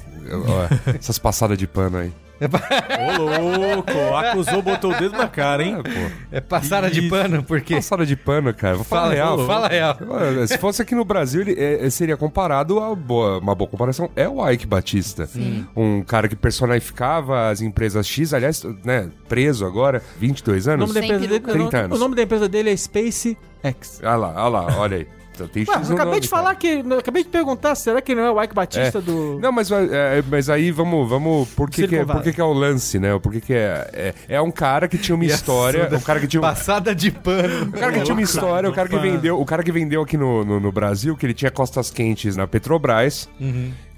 [1.00, 2.12] Essas passadas de pano aí.
[2.40, 3.22] Ô,
[3.76, 4.16] louco.
[4.16, 5.78] Acusou, botou o dedo na cara, hein?
[5.86, 6.12] Ah.
[6.32, 7.10] É passada de Isso.
[7.10, 7.76] pano, porque.
[7.76, 8.76] Passada de pano, cara.
[8.76, 9.46] Vou falar Fala real.
[9.48, 9.98] fala real.
[10.48, 14.10] Se fosse aqui no Brasil, ele é, seria comparado a boa- uma boa comparação.
[14.16, 15.30] É o Ike Batista.
[15.76, 20.82] Um cara que personificava as empresas X, aliás, né, preso agora, 22 O anos.
[20.90, 21.60] nome da Sem empresa dele, peruca.
[21.72, 21.98] 30 anos.
[21.98, 24.00] o nome da empresa dele é SpaceX.
[24.04, 25.08] Olha lá, olha lá, olha aí.
[25.38, 26.42] Então, Tem X Ué, no eu acabei nome, de cara.
[26.42, 26.68] falar que.
[26.68, 29.02] eu Acabei de perguntar, será que não é o Ike Batista É.
[29.02, 29.40] do.
[29.40, 32.44] Não, mas, é, mas aí vamos, vamos por que, que, é, por que, que é
[32.44, 33.18] o lance, né?
[33.20, 36.28] Por que, que é, é é um cara que tinha uma história, um cara que
[36.28, 37.66] tinha um, Passada de pano.
[37.66, 40.18] o cara que tinha uma história, o cara que vendeu, o cara que vendeu aqui
[40.18, 43.30] no, no, no Brasil, que ele tinha costas quentes na Petrobras,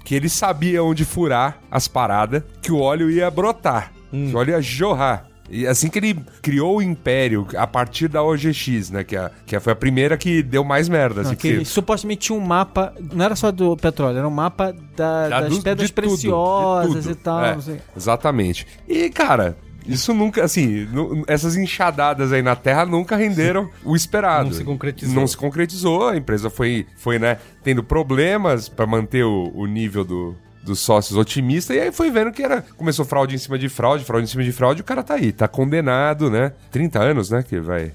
[0.04, 4.50] que ele sabia onde furar as paradas, que o óleo ia brotar, que o óleo
[4.50, 5.26] ia jorrar.
[5.50, 9.02] E assim que ele criou o império, a partir da OGX, né?
[9.04, 11.22] Que, a, que foi a primeira que deu mais merda.
[11.22, 14.28] Assim, Não, que ele que- supostamente tinha um mapa, não era só do petróleo, era
[14.28, 17.12] um mapa da- Da- das do- pedras tudo, preciosas de tudo.
[17.12, 17.44] e tal.
[17.44, 17.80] É, não sei.
[17.96, 18.66] Exatamente.
[18.88, 20.86] E, cara, isso nunca, assim,
[21.26, 24.46] essas enxadadas aí na Terra nunca renderam o esperado.
[24.50, 25.14] Não se concretizou.
[25.14, 30.04] Não se concretizou, a empresa foi, foi né, tendo problemas pra manter o, o nível
[30.04, 32.62] do, dos sócios otimista, e aí foi vendo que era.
[32.76, 35.14] Começou fraude em cima de fraude, fraude em cima de fraude, e o cara tá
[35.14, 36.52] aí, tá condenado, né?
[36.70, 37.42] 30 anos, né?
[37.42, 37.92] Que vai.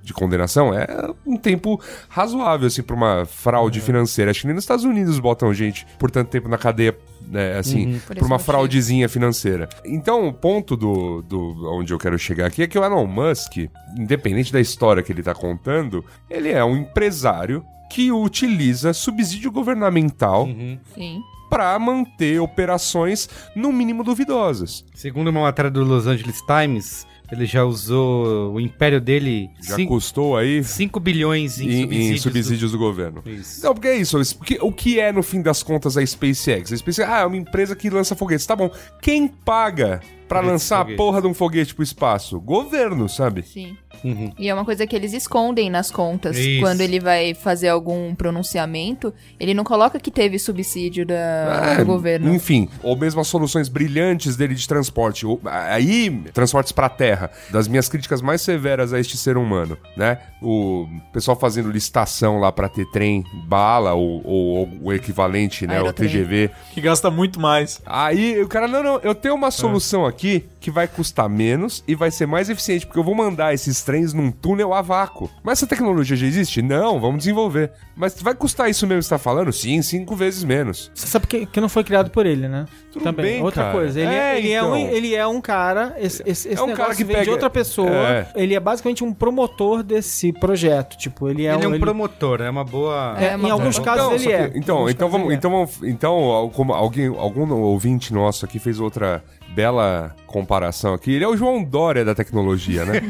[0.00, 0.86] De condenação é
[1.26, 4.30] um tempo razoável, assim, pra uma fraude financeira.
[4.30, 7.94] Acho que nem nos Estados Unidos botam gente por tanto tempo na cadeia, né, assim,
[7.94, 8.46] Por por, esse uma motivo.
[8.52, 9.68] fraudezinha financeira.
[9.84, 13.56] Então, o ponto do, do onde eu quero chegar aqui é que o Elon Musk,
[13.98, 20.46] independente da história que ele tá contando, ele é um empresário que utiliza subsídio governamental
[20.94, 21.20] Sim.
[21.56, 24.84] Para manter operações no mínimo duvidosas.
[24.94, 29.94] Segundo uma matéria do Los Angeles Times, ele já usou o império dele Já cinco-
[29.94, 31.82] custou aí 5 bilhões em, em, em
[32.18, 32.22] subsídios.
[32.22, 32.78] subsídios, do...
[32.78, 33.22] governo.
[33.22, 33.64] do- Isso.
[33.64, 34.20] Não, porque é isso.
[34.20, 36.74] isso- porque o que é, no fim das contas, a SpaceX?
[36.74, 38.44] A SpaceX ah, é uma empresa que lança foguetes.
[38.44, 38.70] Tá bom.
[39.00, 40.94] Quem paga pra Foguetes, lançar foguetes.
[40.94, 42.40] a porra de um foguete pro espaço?
[42.40, 43.42] Governo, sabe?
[43.42, 43.76] Sim.
[44.04, 44.30] Uhum.
[44.38, 46.36] E é uma coisa que eles escondem nas contas.
[46.36, 46.60] Isso.
[46.60, 51.86] Quando ele vai fazer algum pronunciamento, ele não coloca que teve subsídio da, É, do
[51.86, 52.32] governo.
[52.34, 55.24] Enfim, ou mesmo as soluções brilhantes dele de transporte.
[55.26, 57.30] Ou- Aí, transportes pra terra.
[57.50, 60.18] Das minhas críticas mais severas a este ser humano, né?
[60.42, 65.74] O pessoal fazendo licitação lá pra ter trem, bala ou, ou o equivalente, né?
[65.76, 66.08] O Aerotrem.
[66.08, 66.50] TGV.
[66.74, 67.80] Que gasta muito mais.
[67.86, 69.36] Aí o cara, não, não, eu tenho É.
[69.36, 73.14] uma solução aqui que vai custar menos e vai ser mais eficiente, porque eu vou
[73.14, 75.30] mandar esses trens num túnel a vácuo.
[75.44, 76.60] Mas essa tecnologia já existe?
[76.62, 77.70] Não, vamos desenvolver.
[77.96, 79.52] Mas vai custar isso mesmo que você tá falando?
[79.52, 80.90] Sim, cinco vezes menos.
[80.94, 82.66] Você sabe que, que não foi criado por ele, né?
[82.92, 83.24] Tudo Também.
[83.34, 83.74] bem, outra cara.
[83.74, 84.00] coisa.
[84.00, 84.96] Ele é, É, ele, é um, então.
[84.96, 85.94] ele é um cara.
[85.98, 87.90] Esse, esse, esse É um negócio cara que vem de pega- outra pessoa.
[87.90, 88.26] É.
[88.34, 90.96] Ele é basicamente um promotor desse projeto.
[90.96, 93.14] Tipo, ele é ele é um ele- promotor, é uma boa.
[93.18, 93.84] É, É uma em alguns boa.
[93.84, 94.58] casos Então, ele que- é.
[94.58, 95.34] Então, então vamos, é.
[95.34, 99.22] então vamos, então como alguém, algum ouvinte nosso aqui fez outra
[99.56, 101.12] bela comparação aqui.
[101.12, 103.00] Ele é o João Dória da tecnologia, né?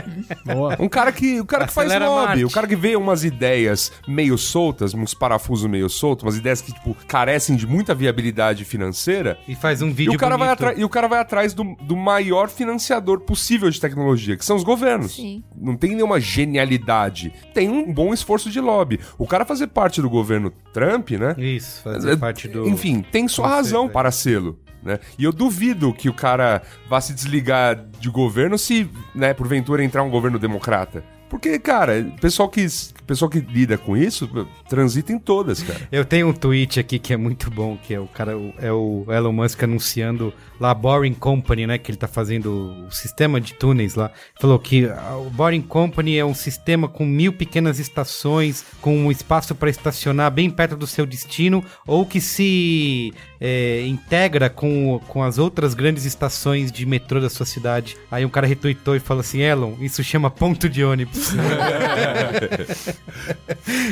[0.44, 0.76] Boa.
[0.78, 4.36] Um cara que, o cara que faz lobby, o cara que vê umas ideias meio
[4.36, 9.38] soltas, uns parafusos meio soltos, umas ideias que tipo carecem de muita viabilidade financeira.
[9.48, 10.78] E faz um E vídeo o, cara vai bonito.
[10.78, 14.62] e o cara vai atrás do, do maior financiador possível de tecnologia, que são os
[14.62, 15.16] governos.
[15.16, 15.42] Sim.
[15.56, 17.32] Não tem nenhuma genialidade.
[17.54, 19.00] Tem um bom esforço de lobby.
[19.16, 21.34] O cara fazer parte do governo Trump, né?
[21.38, 22.68] Isso, fazer É, parte do.
[22.68, 24.58] Enfim, tem sua razão para sê-lo.
[24.84, 24.98] Né?
[25.18, 30.02] E eu duvido que o cara vá se desligar de governo se, né, porventura entrar
[30.02, 31.02] um governo democrata.
[31.34, 32.64] Porque, cara, pessoal que,
[33.06, 34.28] pessoal que lida com isso
[34.68, 35.80] transita em todas, cara.
[35.90, 39.04] Eu tenho um tweet aqui que é muito bom, que é o cara, é o
[39.08, 43.54] Elon Musk anunciando lá a Boring Company, né, que ele tá fazendo o sistema de
[43.54, 44.12] túneis lá.
[44.38, 49.10] Falou que ah, o Boring Company é um sistema com mil pequenas estações, com um
[49.10, 55.22] espaço para estacionar bem perto do seu destino, ou que se é, integra com, com
[55.22, 57.96] as outras grandes estações de metrô da sua cidade.
[58.10, 61.30] Aí um cara retweetou e falou assim, Elon, isso chama ponto de ônibus.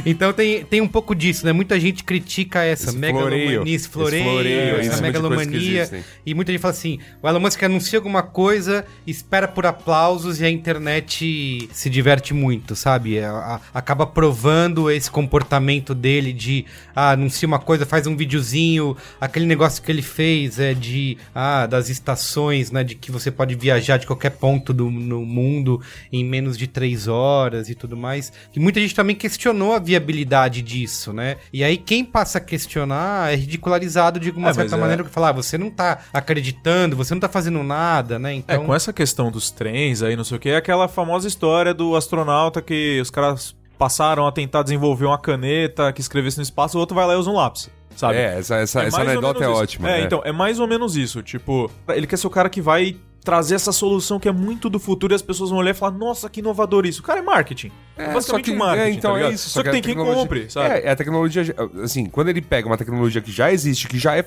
[0.05, 1.53] Então tem, tem um pouco disso, né?
[1.53, 6.05] Muita gente critica essa Esse megalomania, esse floreio, Esse floreio essa que megalomania.
[6.25, 10.45] E muita gente fala assim: o Elon Musk anuncia alguma coisa, espera por aplausos e
[10.45, 13.19] a internet se diverte muito, sabe?
[13.21, 18.97] A- a- acaba provando esse comportamento dele de ah, anuncia uma coisa, faz um videozinho,
[19.33, 22.85] aquele negócio que ele fez é de ah, das estações, né?
[22.85, 25.81] De que você pode viajar de qualquer ponto do no mundo
[26.13, 28.31] em menos de três horas e tudo mais.
[28.55, 31.37] E muita gente também questionou a viabilidade disso, né?
[31.53, 35.11] E aí quem passa a questionar é ridicularizado de alguma É, certa é- maneira que
[35.11, 38.35] fala, ah, você não tá acreditando, você não tá fazendo nada, né?
[38.35, 41.27] É, Então, com essa questão dos trens aí, não sei o que, é aquela famosa
[41.27, 46.43] história do astronauta que os caras passaram a tentar desenvolver uma caneta que escrevesse no
[46.45, 48.17] espaço, o outro vai lá e usa um lápis, sabe?
[48.19, 49.61] É, essa, essa, É essa anedota é isso.
[49.61, 49.91] ótima.
[49.91, 50.05] É, né?
[50.05, 51.23] então, é mais ou menos isso.
[51.23, 54.81] Tipo, ele quer ser o cara que vai trazer essa solução que é muito do
[54.81, 57.01] futuro e as pessoas vão olhar e falar, nossa, que inovador isso.
[57.03, 57.71] O cara é marketing.
[57.97, 59.49] É, É, basicamente só que, um marketing, é, então tá é isso.
[59.49, 60.69] Só, que, a tem quem tecnologia- compre, sabe?
[60.75, 64.17] É, é a tecnologia, assim, quando ele pega uma tecnologia que já existe, que já
[64.17, 64.25] é,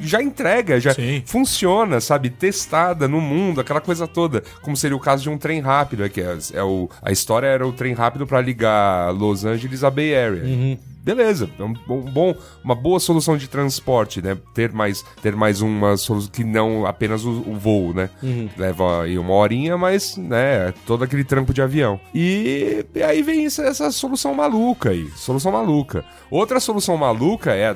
[0.00, 1.22] já entrega, já Sim.
[1.26, 5.60] funciona, sabe, testada no mundo, aquela coisa toda, como seria o caso de um trem
[5.60, 9.44] rápido, é que é, é o, a história era o trem rápido pra ligar Los
[9.44, 10.78] Angeles à Bay Area.
[11.02, 14.36] Beleza, é um, um bom, uma boa solução de transporte, né?
[14.54, 18.10] Ter mais, ter mais uma solução que não apenas o, o voo, né?
[18.56, 22.00] Leva aí uma horinha, mas, né, todo aquele trampo de avião.
[22.14, 26.04] E, e aí vem essa, essa solução maluca aí, solução maluca.
[26.30, 27.74] Outra solução maluca é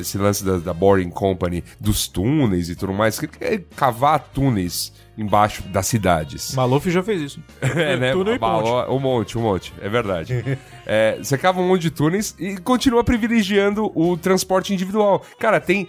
[0.00, 4.92] esse lance da, da Boring Company, dos túneis e tudo mais, que é cavar túneis
[5.16, 6.54] embaixo das cidades.
[6.54, 7.40] Maluf já fez isso.
[7.74, 8.12] É, né?
[8.12, 8.90] Túnel e ponte.
[8.90, 9.72] Um monte, um monte.
[9.80, 10.58] É verdade.
[10.86, 15.24] É, você cava um monte de túneis e continua privilegiando o transporte individual.
[15.38, 15.88] Cara, tem,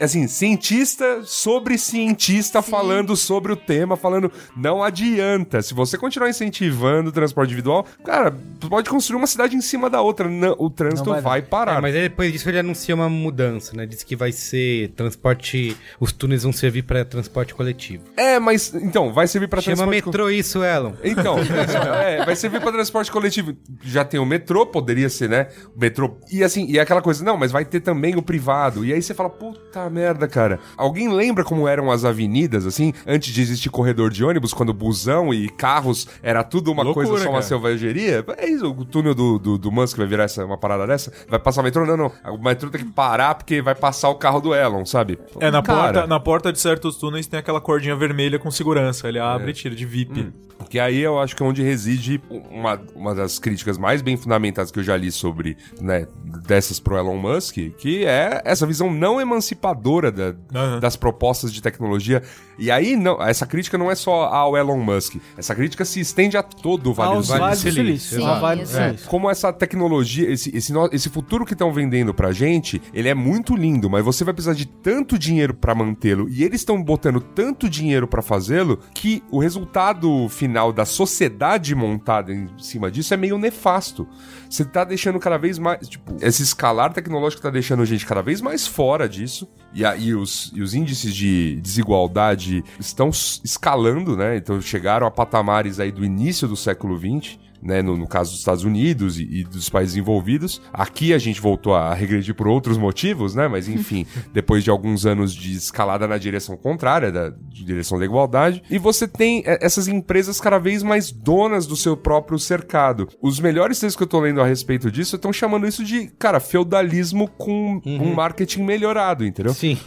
[0.00, 5.60] assim, cientista sobre cientista falando sobre o tema, falando, não adianta.
[5.62, 8.32] Se você continuar incentivando o transporte individual, cara,
[8.70, 10.28] pode construir uma cidade em cima da outra.
[10.28, 11.78] Não, o trânsito Não vai vai, parar.
[11.78, 13.86] É, mas aí depois disso ele anuncia uma mudança, né?
[13.86, 15.76] Diz que vai ser transporte.
[15.98, 18.04] Os túneis vão servir para transporte coletivo.
[18.16, 20.06] É, mas, então, vai servir pra Chama transporte...
[20.06, 20.92] metrô isso, Elon.
[21.02, 21.36] Então,
[22.02, 23.54] é, vai servir pra transporte coletivo.
[23.82, 25.48] Já tem o metrô, poderia ser, né?
[25.74, 26.16] O metrô.
[26.30, 28.84] E assim, e é aquela coisa, não, mas vai ter também o privado.
[28.84, 30.58] E aí você fala, puta merda, cara.
[30.76, 35.32] Alguém lembra como eram as avenidas, assim, antes de existir corredor de ônibus, quando busão
[35.32, 37.46] e carros era tudo uma Loucura, coisa, só uma cara.
[37.46, 38.24] selvageria?
[38.38, 41.12] É isso, o túnel do, do, do Musk vai virar essa, uma parada dessa?
[41.28, 41.86] Vai passar o metrô?
[41.86, 42.12] Não, não.
[42.32, 45.18] O metrô tem que parar porque vai passar o carro do Elon, sabe?
[45.40, 49.08] É, na Cara, porta, na porta de certos túneis tem aquela cordinha vermelha com segurança.
[49.08, 50.32] Ele abre e tira de VIP.
[50.58, 54.70] Porque aí eu acho que é onde reside uma, uma das críticas mais bem fundamentadas
[54.70, 56.06] que eu já li sobre, né,
[56.46, 60.80] dessas pro Elon Musk, que é essa visão não emancipadora da- Aham.
[60.80, 62.22] das propostas de tecnologia.
[62.58, 66.38] E aí, não, essa crítica não é só ao Elon Musk, essa crítica se estende
[66.38, 67.22] a todo o Vale do.
[67.24, 68.86] Vales do Silício, Vale do exato.
[68.88, 69.08] Silício.
[69.10, 73.54] Como essa tecnologia, esse, esse, esse futuro que estão vendendo pra gente, ele é muito
[73.54, 77.68] lindo, mas você vai precisar de tanto dinheiro pra mantê-lo e eles estão botando tanto
[77.68, 83.36] dinheiro pra fazê-lo que o resultado final da sociedade montada em cima disso é meio
[83.38, 84.06] nefasto.
[84.48, 88.22] Você tá deixando cada vez mais, tipo, esse escalar tecnológico tá deixando a gente cada
[88.22, 94.36] vez mais fora disso e aí os, e os índices de desigualdade estão escalando, né?
[94.36, 98.40] Então chegaram a patamares aí do início do século XX né, no, no caso dos
[98.40, 100.60] Estados Unidos e, e dos países envolvidos.
[100.72, 103.48] Aqui a gente voltou a regredir por outros motivos, né?
[103.48, 108.62] Mas enfim, depois de alguns anos de escalada na direção contrária, da direção da igualdade.
[108.70, 113.08] E você tem é, essas empresas cada vez mais donas do seu próprio cercado.
[113.20, 116.40] Os melhores textos que eu tô lendo a respeito disso estão chamando isso de, cara,
[116.40, 119.54] feudalismo com um marketing melhorado, entendeu?
[119.54, 119.78] Sim.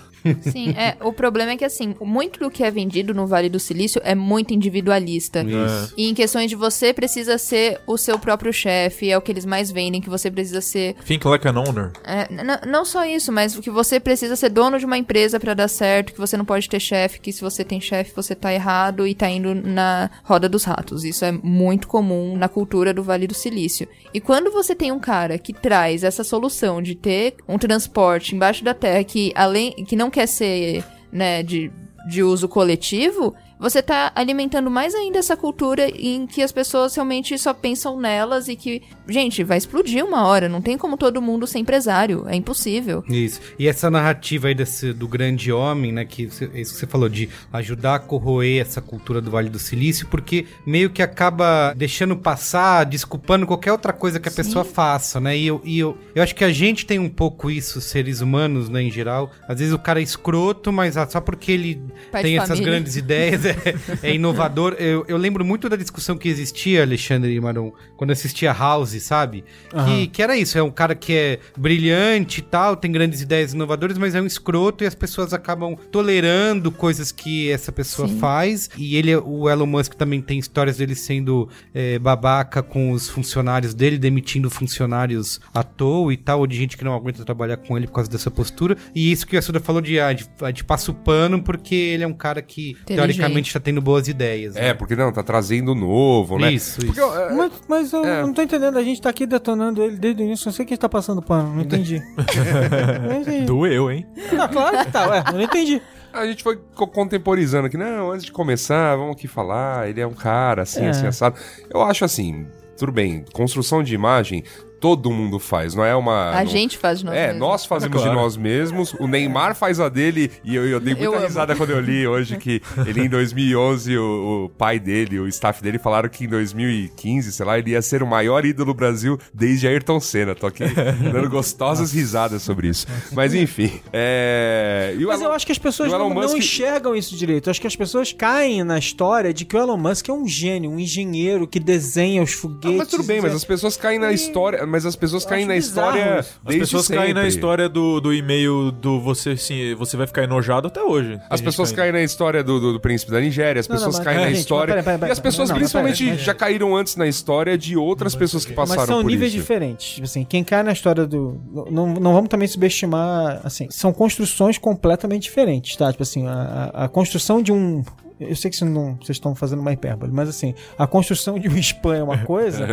[0.42, 3.60] Sim, é, o problema é que assim, muito do que é vendido no Vale do
[3.60, 5.42] Silício é muito individualista.
[5.42, 5.94] Isso.
[5.98, 9.46] E em questões de você precisa ser o seu próprio chefe, é o que eles
[9.46, 10.96] mais vendem, que você precisa ser.
[11.06, 11.92] Think like an owner.
[12.06, 12.28] é,
[12.66, 16.14] não só isso, mas que você precisa ser dono de uma empresa pra dar certo,
[16.14, 19.14] que você não pode ter chefe, que se você tem chefe você tá errado e
[19.14, 21.04] tá indo na roda dos ratos.
[21.04, 23.88] Isso é muito comum na cultura do Vale do Silício.
[24.14, 28.64] E quando você tem um cara que traz essa solução de ter um transporte embaixo
[28.64, 31.72] da terra que além que não quer ser, né, de
[32.08, 37.38] de uso coletivo, você tá alimentando mais ainda essa cultura em que as pessoas realmente
[37.38, 41.46] só pensam nelas e que, gente, vai explodir uma hora, não tem como todo mundo
[41.46, 43.04] ser empresário, é impossível.
[43.08, 43.42] Isso.
[43.60, 46.06] E essa narrativa aí desse, do grande homem, né?
[46.06, 50.08] Que isso que você falou, de ajudar a corroer essa cultura do Vale do Silício,
[50.08, 55.38] porque meio que acaba deixando passar, desculpando qualquer outra coisa que a pessoa faça, né?
[55.38, 58.70] E, eu, e eu, eu acho que a gente tem um pouco isso, seres humanos,
[58.70, 59.32] né, em geral.
[59.48, 62.96] Às vezes o cara é escroto, mas ah, só porque ele Pai tem essas grandes
[62.96, 64.76] ideias, é, é inovador.
[64.78, 69.44] Eu, eu lembro muito da discussão que existia, Alexandre e Maron, quando assistia House, sabe?
[69.86, 73.54] Que, que era isso, é um cara que é brilhante e tal, tem grandes ideias
[73.54, 78.20] inovadoras, mas é um escroto e as pessoas acabam tolerando coisas que essa pessoa Sim.
[78.20, 78.70] faz.
[78.78, 83.74] E ele, o Elon Musk também tem histórias dele sendo é, babaca com os funcionários
[83.74, 87.78] dele, demitindo funcionários à toa e tal, ou de gente que não aguenta trabalhar com
[87.78, 88.78] ele por causa dessa postura.
[88.94, 91.76] E isso que a Suda falou de, ah, de, ah, de passa o pano, porque
[91.76, 94.56] ele é um cara que teoricamente tá tendo boas ideias.
[94.56, 94.74] É, né?
[94.74, 96.52] porque não, tá trazendo novo, né?
[96.52, 97.14] Isso, Porque, isso.
[97.18, 98.22] é, Mas, mas eu É.
[98.24, 100.76] não tô entendendo, a gente tá aqui detonando ele desde o início, não sei quem
[100.78, 102.02] tá passando pano, não entendi.
[103.08, 103.46] não entendi.
[103.46, 104.06] Doeu, hein?
[104.34, 105.82] Não, claro que tá, ué, eu não entendi.
[106.12, 107.78] A gente foi co- contemporizando aqui.
[107.78, 109.88] Não, antes de começar, vamos aqui falar.
[109.90, 110.90] Ele é um cara assim, É.
[110.90, 111.36] assim, assado.
[111.70, 112.48] Eu acho assim,
[112.78, 113.24] tudo bem.
[113.32, 114.44] Construção de imagem,
[114.80, 115.76] todo mundo faz.
[115.76, 116.32] Não é uma.
[116.32, 117.40] A não- gente faz de nós É, mesmos.
[117.40, 118.16] nós fazemos É claro.
[118.18, 118.94] de nós mesmos.
[118.94, 120.32] O Neymar faz a dele.
[120.44, 121.26] E eu, eu dei muita Eu amo.
[121.26, 125.62] risada quando eu li hoje que ele, em 2011, o, o pai dele, o staff
[125.62, 129.18] dele, falaram que em 2015, sei lá, ele ia ser o maior ídolo do Brasil
[129.34, 130.36] desde Ayrton Senna.
[130.36, 130.64] Tô aqui
[131.12, 132.86] dando gostosas risadas sobre isso.
[133.14, 133.80] Mas enfim.
[133.92, 134.96] É...
[134.98, 137.48] e Mas Elon- eu acho que as pessoas não, não Musk- enxergam isso direito.
[137.48, 140.28] Eu acho que as pessoas caem na história de que o Elon Musk é um
[140.28, 142.78] gênio, um engenheiro que desenha os Ah, foguetes.
[142.78, 144.66] mas tudo bem, mas é- as pessoas caem na história.
[144.70, 146.20] Mas as pessoas caem na bizarro história.
[146.20, 146.40] isso.
[146.46, 147.28] As pessoas caem na sempre.
[147.36, 151.20] história do, do e-mail do você sim, você vai ficar enojado até hoje.
[151.30, 153.96] As pessoas caem na história do, do, do príncipe da Nigéria, as Não, não, pessoas
[153.98, 154.76] mas- caem é, na gente, história.
[154.76, 157.76] mas peraí, peraí, e as pessoas, não, não, principalmente, já caíram antes na história de
[157.76, 159.42] outras pessoas que passaram Mas são por níveis isso.
[159.42, 159.88] diferentes.
[159.96, 161.40] Tipo assim, quem cai na história do.
[161.72, 163.42] Não, não vamos também subestimar.
[163.44, 165.92] Assim, são construções completamente diferentes, tá?
[165.92, 167.84] Tipo assim, a, a- a construção de um.
[168.20, 171.48] Eu sei que vocês, não, vocês estão fazendo uma hipérbole, mas assim, a construção de
[171.48, 172.68] um spam é uma coisa.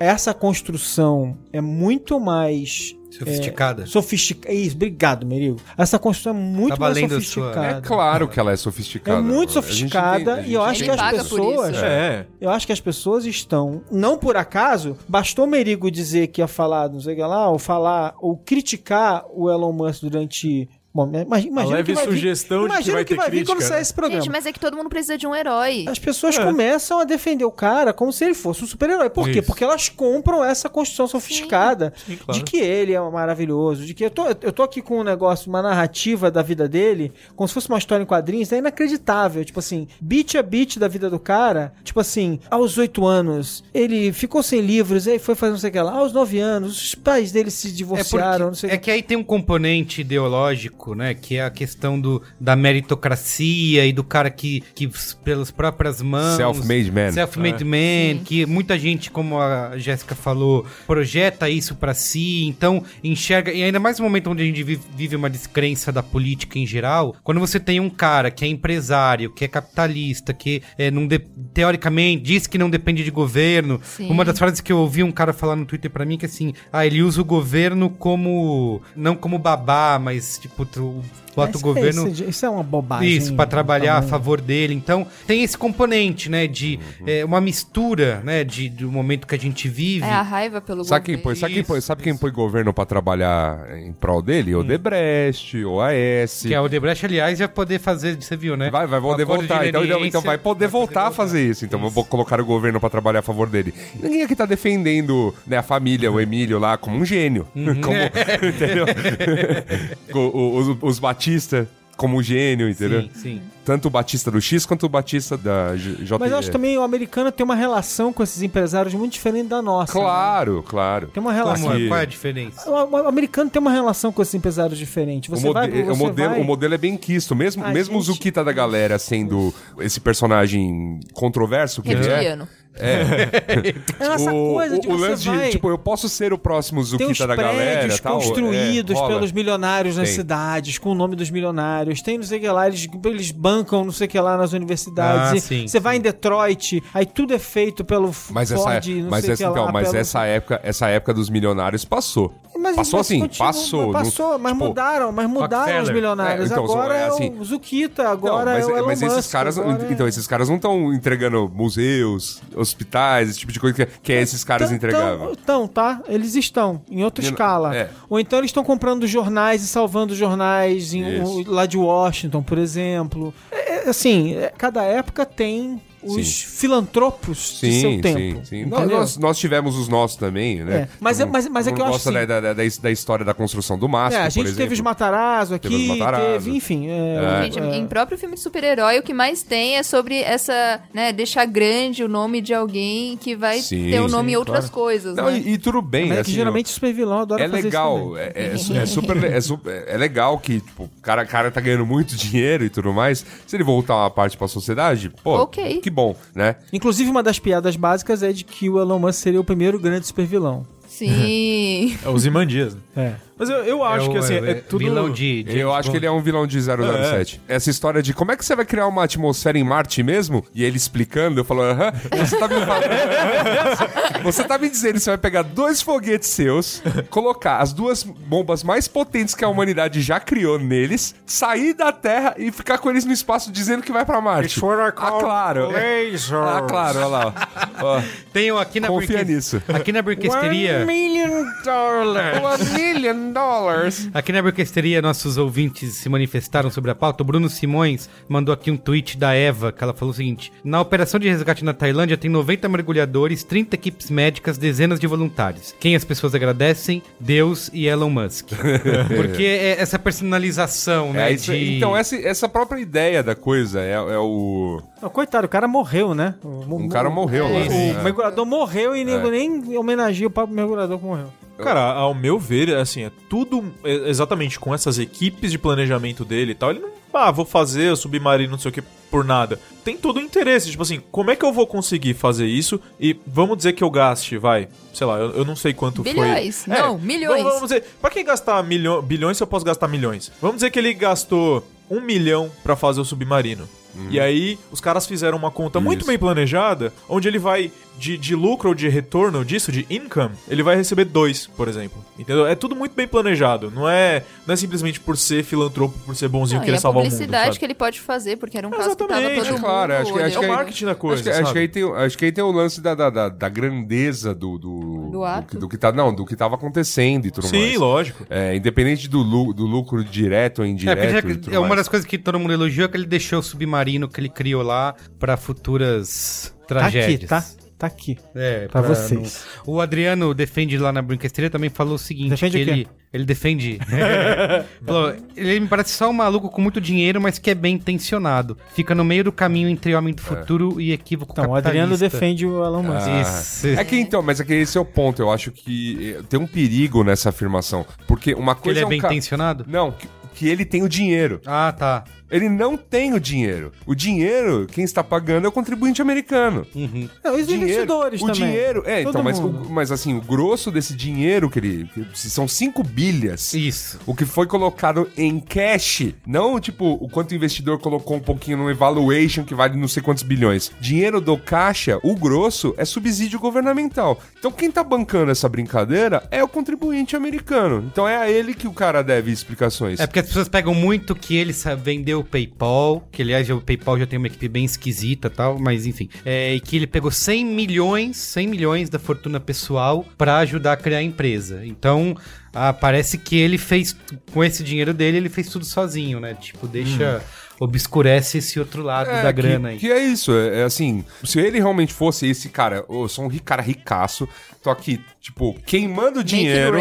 [0.00, 2.94] essa construção é muito mais.
[3.10, 3.86] Sofisticada.
[3.86, 4.54] Sofisticada.
[4.54, 5.56] Isso, obrigado, Merigo.
[5.78, 7.78] Essa construção é muito Tá mais valendo a sua- sofisticada.
[7.78, 9.22] É claro que ela é É sofisticada.
[9.22, 11.76] muito A gente sofisticada tem- e eu acho que as pessoas.
[11.78, 12.26] É.
[12.38, 16.46] Eu acho que as pessoas estão, não por acaso, bastou o Merigo dizer que ia
[16.46, 20.68] falar, não sei o que lá, ou falar, ou criticar o Elon Musk durante.
[20.98, 23.30] Bom, imagina, imagina leve que vai vir- sugestão de que imagina vai que ter vai
[23.30, 23.82] vir quando sair né?
[23.82, 24.20] esse programa.
[24.20, 25.84] Gente, mas é que todo mundo precisa de um herói.
[25.88, 29.08] As pessoas começam a defender o cara como se ele fosse um super-herói.
[29.08, 29.38] Por quê?
[29.38, 29.46] Isso.
[29.46, 32.32] Porque elas compram essa construção sofisticada Sim, claro.
[32.40, 35.48] de que ele é maravilhoso, de que eu tô, eu tô aqui com um negócio,
[35.48, 39.44] uma narrativa da vida dele, como se fosse uma história em quadrinhos, é inacreditável.
[39.44, 44.12] Tipo assim, beat a beat da vida do cara, tipo assim, aos oito anos, ele
[44.12, 45.92] ficou sem livros, aí foi fazer não sei o que lá.
[45.92, 48.90] Aos nove anos, os pais dele se É, divorciaram, não porque, sei o é que
[48.90, 51.14] aí tem um componente ideológico, né?
[51.14, 54.88] Que é a questão do, da meritocracia e do cara que, que
[55.24, 56.36] pelas próprias mãos.
[56.36, 57.12] Self-made man.
[57.12, 57.66] Self-made É.
[57.66, 58.24] man, Sim.
[58.24, 63.52] que muita gente, como a Jéssica falou, projeta isso pra si, então enxerga.
[63.52, 67.14] E ainda mais no momento onde a gente vive, uma descrença da política em geral,
[67.22, 71.18] quando você tem um cara que é empresário, que é capitalista, que é, não de-
[71.52, 73.80] teoricamente diz que não depende de governo.
[73.82, 74.08] Sim.
[74.10, 76.52] Uma das frases que eu ouvi um cara falar no Twitter pra mim que assim,
[76.72, 81.02] ah, ele usa o governo como não como babá, mas tipo, tu
[81.38, 83.08] bota Mas o governo Isso, isso é uma bobagem.
[83.16, 84.10] isso, pra trabalhar a tamanho.
[84.10, 84.74] favor dele.
[84.74, 89.38] Então, tem esse componente, né, de é, uma mistura, né, de, do momento que a
[89.38, 90.04] gente vive.
[90.04, 91.22] É a raiva pelo Sabe quem, governo.
[91.24, 94.54] põe, sabe, quem Isso, põe, sabe quem põe governo pra trabalhar em prol dele?
[94.54, 96.42] O Debrecht, o AS.
[96.46, 98.70] Que a Odebrecht, aliás, vai poder fazer, você viu, né?
[98.70, 99.66] Vai, vai poder voltar.
[99.66, 101.64] Então, então, então vai poder voltar a fazer isso.
[101.64, 103.72] Então vou colocar o governo pra trabalhar a favor dele.
[104.02, 107.46] Ninguém aqui tá defendendo né, a família, o Emílio lá, como um gênio.
[107.54, 107.80] Uhum.
[107.80, 107.96] Como,
[108.48, 108.86] entendeu?
[110.12, 110.98] O- o- os, os
[111.28, 113.02] Batista como um gênio, entendeu?
[113.02, 113.42] Sim, sim.
[113.64, 116.16] Tanto o Batista do X quanto o Batista da J.
[116.18, 119.60] Mas eu acho também o americano tem uma relação com esses empresários muito diferente da
[119.60, 119.92] nossa.
[119.92, 120.00] né?
[120.00, 121.08] Claro, claro.
[121.08, 121.66] Tem uma relação.
[121.72, 121.88] Como é?
[121.88, 122.70] Qual é a diferença?
[122.70, 125.28] O, o americano tem uma relação com esses empresários diferente.
[125.30, 127.34] O, Você vai, mode- você o modelo, vai- o modelo é bem quisto.
[127.34, 132.38] Mesmo, A mesmo o gente- Zukita da galera sendo esse personagem controverso que ele é.
[132.78, 133.82] Reptiliano.
[134.00, 135.44] É essa o, coisa o, de o você lance vai...
[135.46, 138.14] de, tipo, eu posso ser o próximo Tem os Zukita da galera prédios tal.
[138.18, 140.16] construídos é, pelos milionários nas Tem.
[140.16, 142.00] cidades, com o nome dos milionários.
[142.02, 144.52] Tem não sei o que lá, eles, eles bancam não sei o que lá nas
[144.52, 145.32] universidades.
[145.32, 148.86] Ah, E sim, você vai em Detroit, aí tudo é feito pelo Mas essa, Ford,
[148.86, 149.72] não mas sei o essa, que então, lá.
[149.72, 152.32] mas pelo- essa época, essa época dos milionários passou.
[152.68, 153.92] Mas- passou assim, continua- passou.
[153.92, 156.50] Passou, não- mas tipo, mudaram, mas mudaram os milionários.
[156.50, 159.02] É, então, agora é é, assim- o Zukita, Não, agora mas, é o Elon mas
[159.02, 163.52] esses Musk, caras, agora é- então esses caras não estão entregando museus, hospitais, esse tipo
[163.52, 165.32] de coisa que, que esses caras Tão- entregavam.
[165.32, 166.00] Então, tá?
[166.08, 167.76] Eles estão em outra Eu não- escala.
[167.76, 167.90] é.
[168.08, 173.32] Ou então eles estão comprando jornais e salvando jornais em, lá de Washington, por exemplo.
[173.50, 176.46] É, é, assim, é, cada época tem os Sim.
[176.88, 178.40] filantropos de seu tempo.
[178.44, 178.64] sim, sim.
[178.66, 180.76] Nós, nós, nós tivemos os nossos também, né?
[180.82, 183.24] É, mas é- mas- mas é que eu acho assim- da, da, da, da história
[183.24, 184.58] da construção do É, mastro, a por gente exemplo.
[184.62, 186.26] teve os Matarazzo aqui, Teve os Matarazzo.
[186.26, 186.86] teve, enfim.
[186.88, 190.80] é, Gente, é, em próprio filme de super-herói, o que mais tem é sobre essa,
[190.94, 194.36] né, deixar grande o nome de alguém que vai Sim, ter o nome sim, em
[194.36, 194.72] outras claro.
[194.72, 195.38] coisas, Não, né?
[195.44, 197.62] e, e tudo bem, mas é assim, que geralmente o super vilão adora É fazer
[197.62, 198.22] legal, isso também.
[198.34, 201.60] é, é, su- é super, é, super- é legal que tipo, o cara, cara tá
[201.60, 203.24] ganhando muito dinheiro e tudo mais.
[203.46, 205.80] Se ele voltar uma parte pra sociedade, pô, Ok.
[205.80, 206.54] que bom, né?
[206.72, 210.06] Inclusive, uma das piadas básicas é de que o Elon Musk seria o primeiro grande
[210.06, 210.64] super vilão.
[210.86, 211.96] Sim.
[212.04, 212.74] É os Imandias.
[212.74, 212.80] né?
[212.96, 213.27] É.
[213.38, 214.78] Mas eu, eu acho É o- que assim, é- é, tudo.
[214.80, 215.42] Vilão de.
[215.44, 217.40] de Eu acho que ele é um vilão de 007.
[217.48, 220.44] Essa história de como é que você vai criar uma atmosfera em Marte mesmo?
[220.54, 224.22] E ele explicando, eu falo, aham, você tá me falando.
[224.22, 228.62] você tá me dizendo que você vai pegar dois foguetes seus, colocar as duas bombas
[228.62, 233.04] mais potentes que a humanidade já criou neles, sair da Terra e ficar com eles
[233.04, 234.58] no espaço dizendo que vai pra Marte.
[234.58, 235.68] Ah, claro.
[235.72, 237.34] Ah, claro, olha lá.
[237.80, 238.00] ó.
[238.38, 239.62] Um aqui na Confia Brinque- nisso.
[239.68, 240.84] Aqui na Brinquesteria.
[240.86, 242.38] million dollars.
[242.42, 244.08] One million dollars.
[244.14, 247.22] Aqui na Brinquesteria, nossos ouvintes se manifestaram sobre a pauta.
[247.22, 250.80] O Bruno Simões mandou aqui um tweet da Eva, que ela falou o seguinte: Na
[250.80, 255.74] operação de resgate na Tailândia tem 90 mergulhadores, 30 equipes médicas, dezenas de voluntários.
[255.78, 257.02] Quem as pessoas agradecem?
[257.20, 258.48] Deus e Elon Musk.
[259.16, 261.30] Porque é essa personalização, né?
[261.30, 261.76] É, isso- de...
[261.76, 264.80] Então, essa, essa própria ideia da coisa é, é o.
[265.00, 266.34] Não, coitado, o cara morreu, né?
[266.42, 267.60] O, Um cara morreu lá.
[267.60, 267.96] O, né?
[268.00, 269.30] o mergulhador morreu e É.
[269.30, 271.32] nem homenageia o próprio mergulhador que morreu.
[271.64, 276.52] Cara, ao meu ver, assim, é tudo é, exatamente com essas equipes de planejamento dele
[276.52, 276.70] e tal.
[276.70, 279.58] Ele não, ah, vou fazer o submarino, não sei o que, por nada.
[279.84, 282.80] Tem todo o interesse, tipo assim, como é que eu vou conseguir fazer isso?
[283.00, 286.64] E vamos dizer que eu gaste, vai, sei lá, eu, eu não sei quanto Bilhões.
[286.64, 286.74] foi.
[286.74, 287.42] É, Não, milhões.
[287.42, 290.30] Vamos, vamos dizer, pra que gastar milho, bilhões se eu posso gastar milhões?
[290.40, 293.68] Vamos dizer que ele gastou um milhão pra fazer o submarino.
[294.10, 296.08] E aí, os caras fizeram uma conta muito Isso.
[296.08, 300.62] bem planejada, onde ele vai, de, de lucro ou de retorno disso, de income, ele
[300.62, 302.04] vai receber dois, por exemplo.
[302.18, 302.46] Entendeu?
[302.46, 303.70] É tudo muito bem planejado.
[303.70, 306.80] Não é, não é simplesmente por ser filantropo, por ser bonzinho, Não, e querer a
[306.80, 307.10] salvar o mundo.
[307.12, 307.58] publicidade sabe?
[307.58, 309.92] que ele pode fazer, porque era um caso que tava Exatamente, todo é mundo claro,
[309.94, 312.18] acho que- acho É o marketing da coisa, Acho que, acho que aí tem, acho
[312.18, 315.48] que aí tem o lance da, da, da, da grandeza do, do, Do ato.
[315.48, 317.78] que, do que tá, não, do que tava acontecendo e tudo Sim, mais.
[317.78, 318.26] lógico.
[318.30, 320.98] É, independente do, lu- do lucro direto ou É, indireto.
[320.98, 321.80] porque e já- tudo é uma mais.
[321.80, 324.62] das coisas que todo mundo elogiou é que ele deixou o submarino que ele criou
[324.62, 327.28] lá pra futuras Tá aqui, tragédias.
[327.30, 327.44] tá?
[327.78, 328.18] Tá aqui.
[328.34, 329.46] É, Pra vocês.
[329.64, 332.70] não- O Adriano defende lá na Brinquesteria também falou o seguinte: Defende que o quê?
[332.72, 333.78] ele, ele defende.
[334.84, 338.56] Falou, ele me parece só um maluco com muito dinheiro, mas que é bem intencionado.
[338.74, 342.18] Fica no meio do caminho entre homem do futuro e equívoco Então, o Adriano capitalista.
[342.18, 343.06] defende o Elon Musk.
[343.08, 343.66] Ah, Isso.
[343.68, 345.22] É que então, mas é que esse é o ponto.
[345.22, 347.86] Eu acho que eh, tem um perigo nessa afirmação.
[348.06, 349.64] Porque uma Que coisa ele é um bem ca- intencionado?
[349.68, 351.40] Não, que, que ele tem o dinheiro.
[351.46, 352.04] Ah, tá.
[352.30, 353.72] Ele não tem o dinheiro.
[353.86, 356.66] O dinheiro, quem está pagando é o contribuinte americano.
[356.74, 357.08] Uhum.
[357.24, 358.42] Não, os Dinheiro- investidores o também.
[358.42, 361.90] dinheiro, é, Todo então, mas, o- mas assim, o grosso desse dinheiro que ele.
[361.94, 363.52] que se são 5 bilhas.
[363.54, 363.98] Isso.
[364.06, 368.58] O que foi colocado em cash, não tipo o quanto o investidor colocou um pouquinho
[368.58, 370.70] no evaluation que vale não sei quantos bilhões.
[370.80, 374.20] Dinheiro do caixa, o grosso, é subsídio governamental.
[374.38, 377.84] Então quem tá bancando essa brincadeira é o contribuinte americano.
[377.90, 380.00] Então é a ele que o cara deve explicações.
[380.00, 381.52] É porque as pessoas pegam muito que ele
[381.82, 385.86] vendeu o PayPal, que aliás o PayPal já tem uma equipe bem esquisita tal, mas
[385.86, 386.08] enfim.
[386.24, 390.76] É, e que ele pegou 100 milhões, 100 milhões da fortuna pessoal pra ajudar a
[390.76, 391.64] criar a empresa.
[391.64, 392.16] Então,
[392.52, 393.96] ah, parece que ele fez,
[394.32, 396.34] com esse dinheiro dele, ele fez tudo sozinho, né?
[396.34, 397.22] Tipo, deixa,
[397.60, 399.78] obscurece esse outro lado É, da que- grana aí.
[399.78, 403.28] Que é isso, é, é assim, se ele realmente fosse esse cara, eu sou um
[403.38, 404.28] cara ricaço,
[404.62, 406.78] tô aqui, tipo, queimando dinheiro,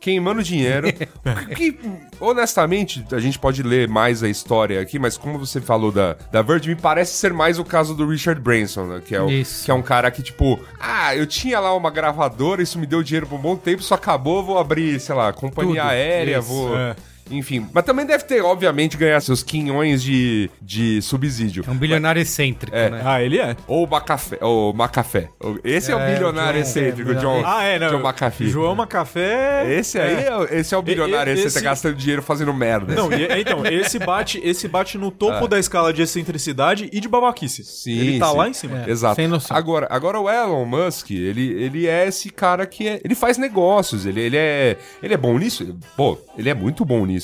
[0.00, 0.88] queimando dinheiro,
[1.56, 1.78] que,
[2.20, 6.42] honestamente, a gente pode ler mais a história aqui, mas como você falou da, da
[6.42, 9.64] Virgin, me parece ser mais o caso do Richard Branson, né, que é, o, Isso.
[9.64, 13.02] que é um cara que, tipo, ah, eu tinha lá uma gravadora, isso me deu
[13.02, 15.90] dinheiro por um bom tempo, isso acabou, vou abrir, sei lá, companhia Tudo.
[15.90, 16.76] aérea, Isso, vou...
[16.76, 16.96] é.
[17.30, 21.64] Enfim, mas também deve ter, obviamente, ganhar seus quinhões de, de subsídio.
[21.66, 22.90] É um bilionário excêntrico, É.
[22.90, 23.02] né?
[23.04, 23.56] Ah, ele é.
[23.66, 24.38] Ou o Macafé.
[24.40, 25.28] Ou Macafé.
[25.64, 27.42] Esse é, o É, bilionário John- excêntrico, é, John.
[27.44, 27.88] Ah, é, não.
[27.90, 28.48] John McAfee.
[28.48, 29.64] João Macafé.
[29.72, 32.94] Esse aí é, o- esse é o bilionário, esse, esse- tá gastando dinheiro fazendo merda.
[32.94, 35.48] Não, e- é, então, esse bate, esse bate no topo Ah.
[35.48, 37.64] da escala de excentricidade e de babaquice.
[37.64, 38.36] Sim, ele tá sim.
[38.36, 38.84] lá em cima.
[38.86, 38.90] É.
[38.90, 39.16] Exato.
[39.16, 39.56] sem noção.
[39.56, 44.06] Agora, agora o Elon Musk, ele, ele é esse cara que é, ele faz negócios,
[44.06, 45.76] ele, ele é ele é bom nisso.
[45.96, 47.15] Pô, ele é muito bom nisso.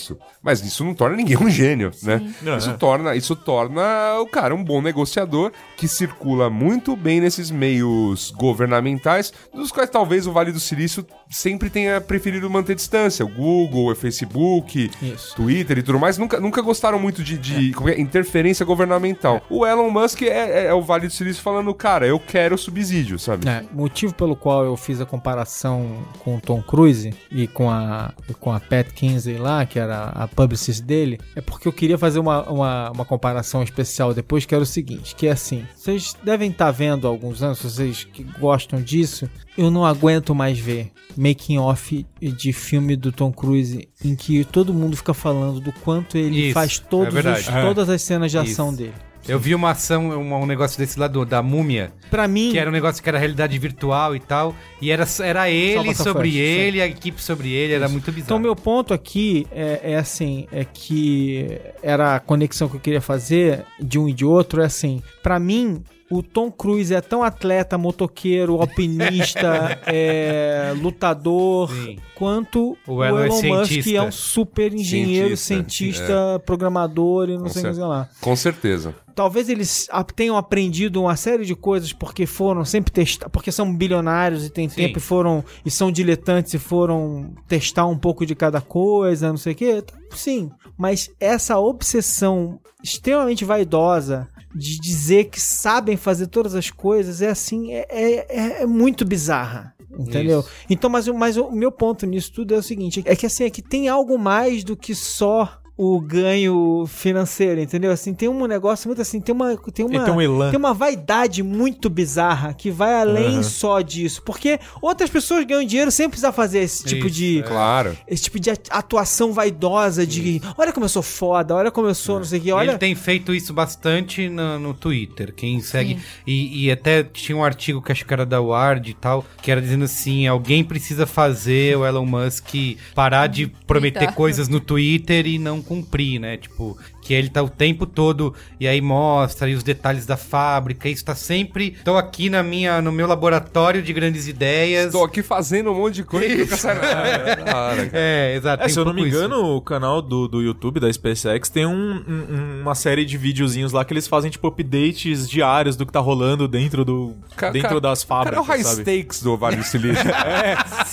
[0.43, 2.35] Mas isso não torna ninguém um gênio, né?
[2.43, 2.75] Não, Isso é.
[2.75, 9.33] torna, isso torna o cara um bom negociador que circula muito bem nesses meios governamentais,
[9.53, 13.25] dos quais talvez o Vale do Silício sempre tenha preferido manter distância.
[13.25, 15.35] O Google, o Facebook, Isso.
[15.35, 19.41] Twitter e tudo mais, nunca, nunca gostaram muito de, de como é, interferência governamental.
[19.51, 23.19] O Elon Musk é, é- é o Vale do Silício falando, cara, eu quero subsídio,
[23.19, 23.49] sabe?
[23.49, 28.13] É, motivo pelo qual eu fiz a comparação com o Tom Cruise e com a,
[28.39, 32.19] com a Pat Kinsey lá, que era a publicist dele, é porque eu queria fazer
[32.19, 36.51] uma, uma, uma comparação especial depois, que era o seguinte, que é assim, vocês devem
[36.51, 41.59] estar vendo há alguns anos, vocês que gostam disso, eu não aguento mais ver making
[41.59, 46.47] off de filme do Tom Cruise em que todo mundo fica falando do quanto ele
[46.47, 47.61] Isso, faz todos é os- É.
[47.63, 48.79] todas as cenas de ação Isso.
[48.79, 48.95] dele.
[49.29, 52.69] Eu vi uma ação, um, negócio desse lá do, da múmia, Pra mim, que era
[52.69, 56.87] um negócio que era realidade virtual e tal, e era, era ele sobre ele, a
[56.89, 58.25] equipe sobre ele, era muito bizarro.
[58.27, 61.47] Então, meu ponto aqui é, é assim, é que
[61.85, 65.39] era a conexão que eu queria fazer de um e de outro, é assim, pra
[65.39, 71.97] mim, o Tom Cruise é tão atleta, motoqueiro, alpinista, é, lutador, Sim.
[72.15, 77.45] quanto O o Elon é Musk, é um super engenheiro, Cientista, cientista, programador e não
[77.45, 78.09] Com sei o que lá.
[78.21, 78.95] Com certeza.
[79.15, 84.45] Talvez eles tenham aprendido uma série de coisas porque foram sempre testar, porque são bilionários
[84.45, 84.77] e têm Sim.
[84.77, 89.39] tempo e foram e são diletantes e foram testar um pouco de cada coisa, não
[89.39, 89.85] sei o quê.
[90.11, 97.29] Sim, mas essa obsessão extremamente vaidosa de dizer que sabem fazer todas as coisas é
[97.31, 99.75] assim, é, é, é muito bizarra.
[99.99, 100.41] Entendeu?
[100.41, 100.49] Isso.
[100.71, 103.45] Então, mas, o- mas o meu ponto nisso tudo é o seguinte: é que assim,
[103.45, 107.91] é que tem algo mais do que só o ganho financeiro, entendeu?
[107.91, 110.51] Assim, tem um negócio muito assim, tem uma tem uma tem um elan.
[110.51, 113.43] tem uma vaidade muito bizarra que vai além Uhum.
[113.43, 117.97] só disso, porque outras pessoas ganham dinheiro sem precisar fazer esse tipo Isso, de Claro.
[118.07, 122.19] esse tipo de atuação vaidosa de olha como eu sou foda, olha como eu sou,
[122.19, 125.33] não sei o que, olha Ele tem feito isso bastante no, no Twitter.
[125.35, 125.99] Quem segue.
[126.27, 129.51] E, e até tinha um artigo que acho que era da Ward e tal, que
[129.51, 132.55] era dizendo assim: alguém precisa fazer o Elon Musk
[132.95, 134.15] parar de prometer Tweetar.
[134.15, 136.37] coisas no Twitter e não cumprir, né?
[136.37, 140.89] Tipo, que ele tá o tempo todo e aí mostra aí os detalhes da fábrica.
[140.89, 141.73] Isso tá sempre.
[141.85, 144.93] Tô aqui na minha, no meu laboratório de grandes ideias.
[144.93, 146.57] Tô aqui fazendo um monte de coisa que nunca.
[146.57, 147.91] Cara, cara.
[147.93, 148.63] É, exato.
[148.65, 149.25] É, se eu um não me pouco isso.
[149.27, 153.73] engano, o canal do, do YouTube da SpaceX tem um- um- uma série de videozinhos
[153.73, 157.81] lá que eles fazem, tipo, updates diários do que tá rolando dentro, do, Ca- dentro
[157.81, 158.81] das o cara fábricas, é o high sabe?
[158.83, 160.05] stakes do Vale do Silício.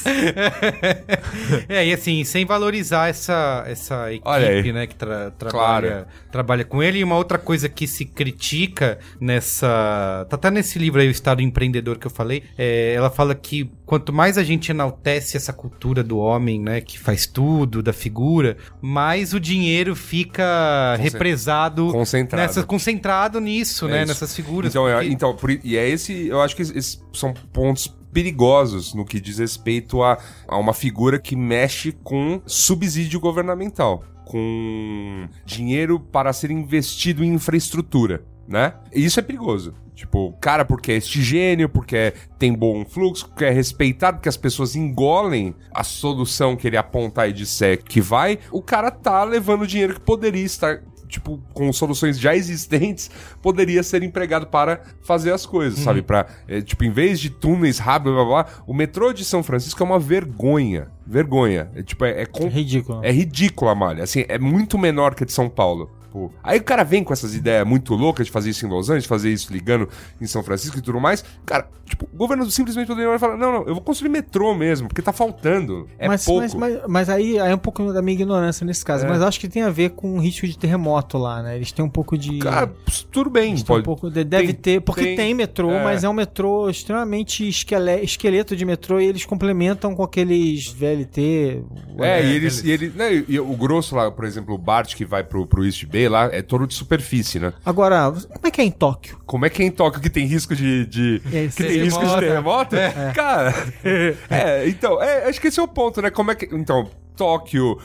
[1.68, 4.72] É, e assim, sem valorizar essa, essa equipe, Olha aí.
[4.74, 5.99] né, que tra- trabalha,
[6.32, 7.00] trabalha com ele.
[7.00, 10.26] E uma outra coisa que se critica nessa.
[10.30, 12.44] Tá até nesse livro aí, O Estado Empreendedor, que eu falei.
[12.58, 17.00] é, ela fala que quanto mais a gente enaltece essa cultura do homem, né, que
[17.00, 21.92] faz tudo, da figura, mais o dinheiro fica Concen- represado.
[21.92, 22.42] Concentrado.
[22.48, 23.98] Nessa, concentrado nisso, É né?
[24.02, 24.08] isso.
[24.10, 24.72] Nessas figuras.
[24.72, 28.94] Então, é, porque- então por e é esse, eu acho que esses são pontos perigosos
[28.94, 36.00] no que diz respeito a, a uma figura que mexe com subsídio governamental, com dinheiro
[36.00, 38.76] para ser investido em infraestrutura, né?
[38.94, 39.74] E isso é perigoso.
[39.96, 44.30] Tipo, cara, porque é este gênio, porque é- tem bom fluxo, porque é respeitado, porque
[44.30, 49.24] as pessoas engolem a solução que ele apontar e disser que vai, o cara tá
[49.24, 53.10] levando dinheiro que poderia estar tipo, com soluções já existentes,
[53.42, 56.02] poderia ser empregado para fazer as coisas, sabe?
[56.02, 59.42] Pra, é, tipo, em vez de túneis rápidos, blá, blá, blá, o metrô de São
[59.44, 60.88] Francisco é uma vergonha.
[61.06, 61.70] Vergonha.
[61.76, 63.04] É, tipo, é, é, com- ridículo.
[63.04, 64.04] é ridículo a malha.
[64.04, 65.90] Assim, é muito menor que a de São Paulo.
[66.12, 66.32] Pô.
[66.44, 69.04] Aí o cara vem com essas ideias muito loucas de fazer isso em Los Angeles,
[69.04, 69.88] de fazer isso ligando
[70.20, 71.24] em São Francisco e tudo mais.
[71.46, 75.02] Cara, tipo, o governo simplesmente poderia falar: não, não, eu vou construir metrô mesmo, porque
[75.02, 75.88] tá faltando.
[76.00, 76.42] É mas, pouco.
[76.42, 79.06] Mas, mas, mas aí, aí é um pouco da minha ignorância nesse caso.
[79.06, 79.10] É.
[79.10, 81.56] Mas acho que tem a ver com o risco de terremoto lá, né?
[81.56, 82.40] Eles têm um pouco de.
[82.40, 82.72] Cara,
[83.12, 83.52] tudo bem.
[83.52, 83.82] eles Pode...
[83.82, 85.84] um pouco de- deve tem- ter, porque tem, tem- metrô, é.
[85.84, 91.64] mas é um metrô extremamente esquele, esqueleto de metrô e eles complementam com aqueles VLT.
[92.00, 94.96] É, É, e eles, e ele, né, e o grosso lá, por exemplo, o Bart
[94.96, 97.52] que vai pro, pro East Bay lá, é todo de superfície, né?
[97.66, 99.18] Agora, como é que é em Tóquio?
[99.26, 100.86] Como é que é em Tóquio que tem risco de.
[100.86, 102.76] de- É, que tem risco de terremoto?
[103.16, 103.54] Cara,
[104.30, 106.10] é, então, é, acho que esse é o ponto, né?
[106.10, 106.46] Como é que.
[106.56, 106.90] Então.
[107.20, 107.78] Tóquio,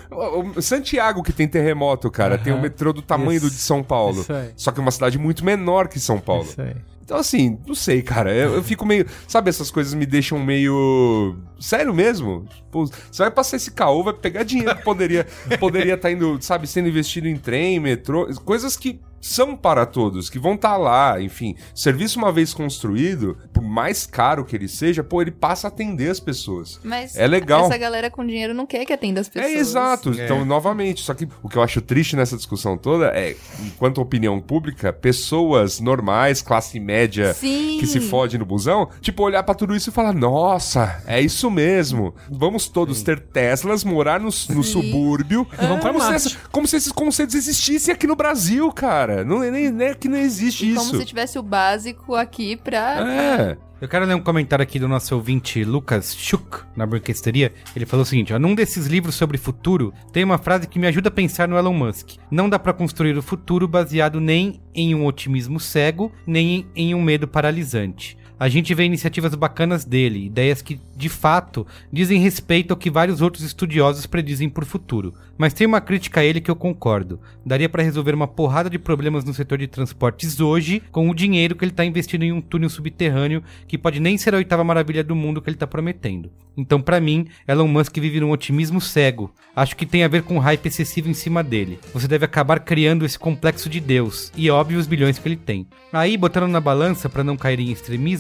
[0.63, 4.21] Santiago que tem terremoto, cara, tem o metrô do tamanho do de São Paulo.
[4.21, 4.51] Isso aí.
[4.57, 6.45] Só que é uma cidade muito menor que São Paulo.
[6.45, 6.77] Isso aí.
[7.05, 8.35] Então, assim, não sei, cara.
[8.35, 9.07] Eu, eu fico meio.
[9.29, 11.37] Sabe, essas coisas me deixam meio.
[11.61, 12.47] Sério mesmo?
[12.49, 15.27] Tipo, você vai passar esse caô, vai pegar dinheiro que poderia
[15.61, 20.39] poderia estar indo, sabe, sendo investido em trem, metrô, coisas que são para todos, que
[20.39, 21.57] vão estar lá, enfim.
[21.75, 26.11] Serviço uma vez construído, por mais caro que ele seja, pô, ele passa a atender
[26.11, 26.79] as pessoas.
[26.85, 27.65] Mas É legal.
[27.65, 29.51] essa galera com dinheiro não quer que atenda as pessoas.
[29.53, 30.11] É exato.
[30.11, 34.39] Então, novamente, só que o que eu acho triste nessa discussão toda é, enquanto opinião
[34.43, 37.79] pública, pessoas normais, classe média, Sim.
[37.81, 41.51] que se fode no busão, tipo, olhar pra tudo isso e falar: nossa, é isso
[41.51, 42.15] mesmo.
[42.31, 45.47] Vamos todos ter Teslas, morar no, no subúrbio.
[45.57, 49.14] Vamos pra como, se como se esses conceitos existissem aqui no Brasil, cara.
[49.23, 50.99] Não, é nem, nem é que não existe Como isso.
[50.99, 53.07] se tivesse o básico aqui pra.
[53.07, 53.59] É.
[53.81, 57.53] Eu quero ler um comentário aqui do nosso ouvinte Lucas Schuch, na Brinquesteria.
[57.77, 60.87] Ele falou o seguinte: ó, num desses livros sobre futuro, tem uma frase que me
[60.87, 62.13] ajuda a pensar no Elon Musk.
[62.31, 67.03] Não dá pra construir o futuro baseado nem em um otimismo cego, nem em um
[67.03, 68.17] medo paralisante.
[68.39, 73.23] A gente vê iniciativas bacanas dele, ideias que, de fato, dizem respeito ao que vários
[73.23, 75.15] outros estudiosos predizem por futuro.
[75.39, 77.21] Mas tem uma crítica a ele que eu concordo.
[77.47, 81.55] Daria pra resolver uma porrada de problemas no setor de transportes hoje com o dinheiro
[81.55, 85.05] que ele tá investindo em um túnel subterrâneo que pode nem ser a oitava maravilha
[85.05, 86.31] do mundo que ele tá prometendo.
[86.57, 89.33] Então, pra mim, Elon Musk vive num otimismo cego.
[89.57, 91.79] Acho que tem a ver com um hype excessivo em cima dele.
[91.93, 95.67] Você deve acabar criando esse complexo de Deus e óbvio os bilhões que ele tem.
[95.93, 97.71] Aí, botando na balança pra não cair em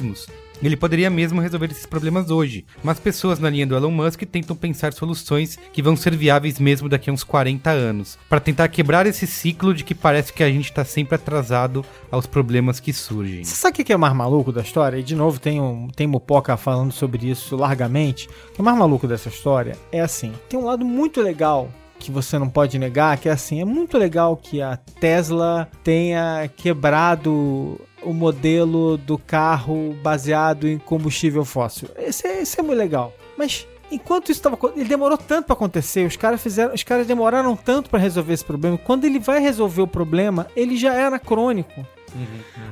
[0.05, 0.29] extremismos,
[0.63, 4.55] ele poderia mesmo resolver esses problemas hoje, mas pessoas na linha do Elon Musk tentam
[4.55, 9.07] pensar soluções que vão ser viáveis mesmo daqui a uns 40 anos, para tentar quebrar
[9.07, 13.45] esse ciclo de que parece que a gente tá sempre atrasado aos problemas que surgem.
[13.45, 14.99] Você sabe o que é mais maluco da história?
[14.99, 18.29] E de novo tem, um, tem Mupoca falando sobre isso largamente.
[18.57, 22.49] O mais maluco dessa história é assim: tem um lado muito legal que você não
[22.49, 28.97] pode negar, que é assim, é muito legal que a Tesla tenha quebrado o modelo
[28.97, 31.89] do carro baseado em combustível fóssil.
[31.97, 33.13] Esse é, é muito legal.
[33.37, 37.57] Mas enquanto isso tava, ele demorou tanto pra acontecer, os caras fizeram, os caras demoraram
[37.57, 38.79] tanto pra resolver esse problema.
[38.79, 41.87] Quando ele vai resolver o problema, ele já é anacrônico.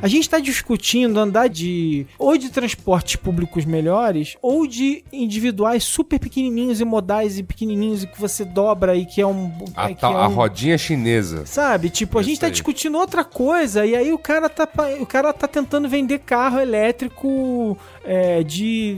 [0.01, 6.19] A gente está discutindo andar de ou de transportes públicos melhores ou de individuais super
[6.19, 10.19] pequenininhos e modais e pequenininhos e que você dobra e que é um A, tal-
[10.19, 11.45] é a um- rodinha chinesa.
[11.47, 11.91] Sabe?
[11.91, 12.53] Tipo, a gente tá aí.
[12.53, 14.69] discutindo outra coisa e aí o cara tá,
[15.01, 16.59] o cara tá tentando vender carro
[17.03, 18.97] elétrico é, de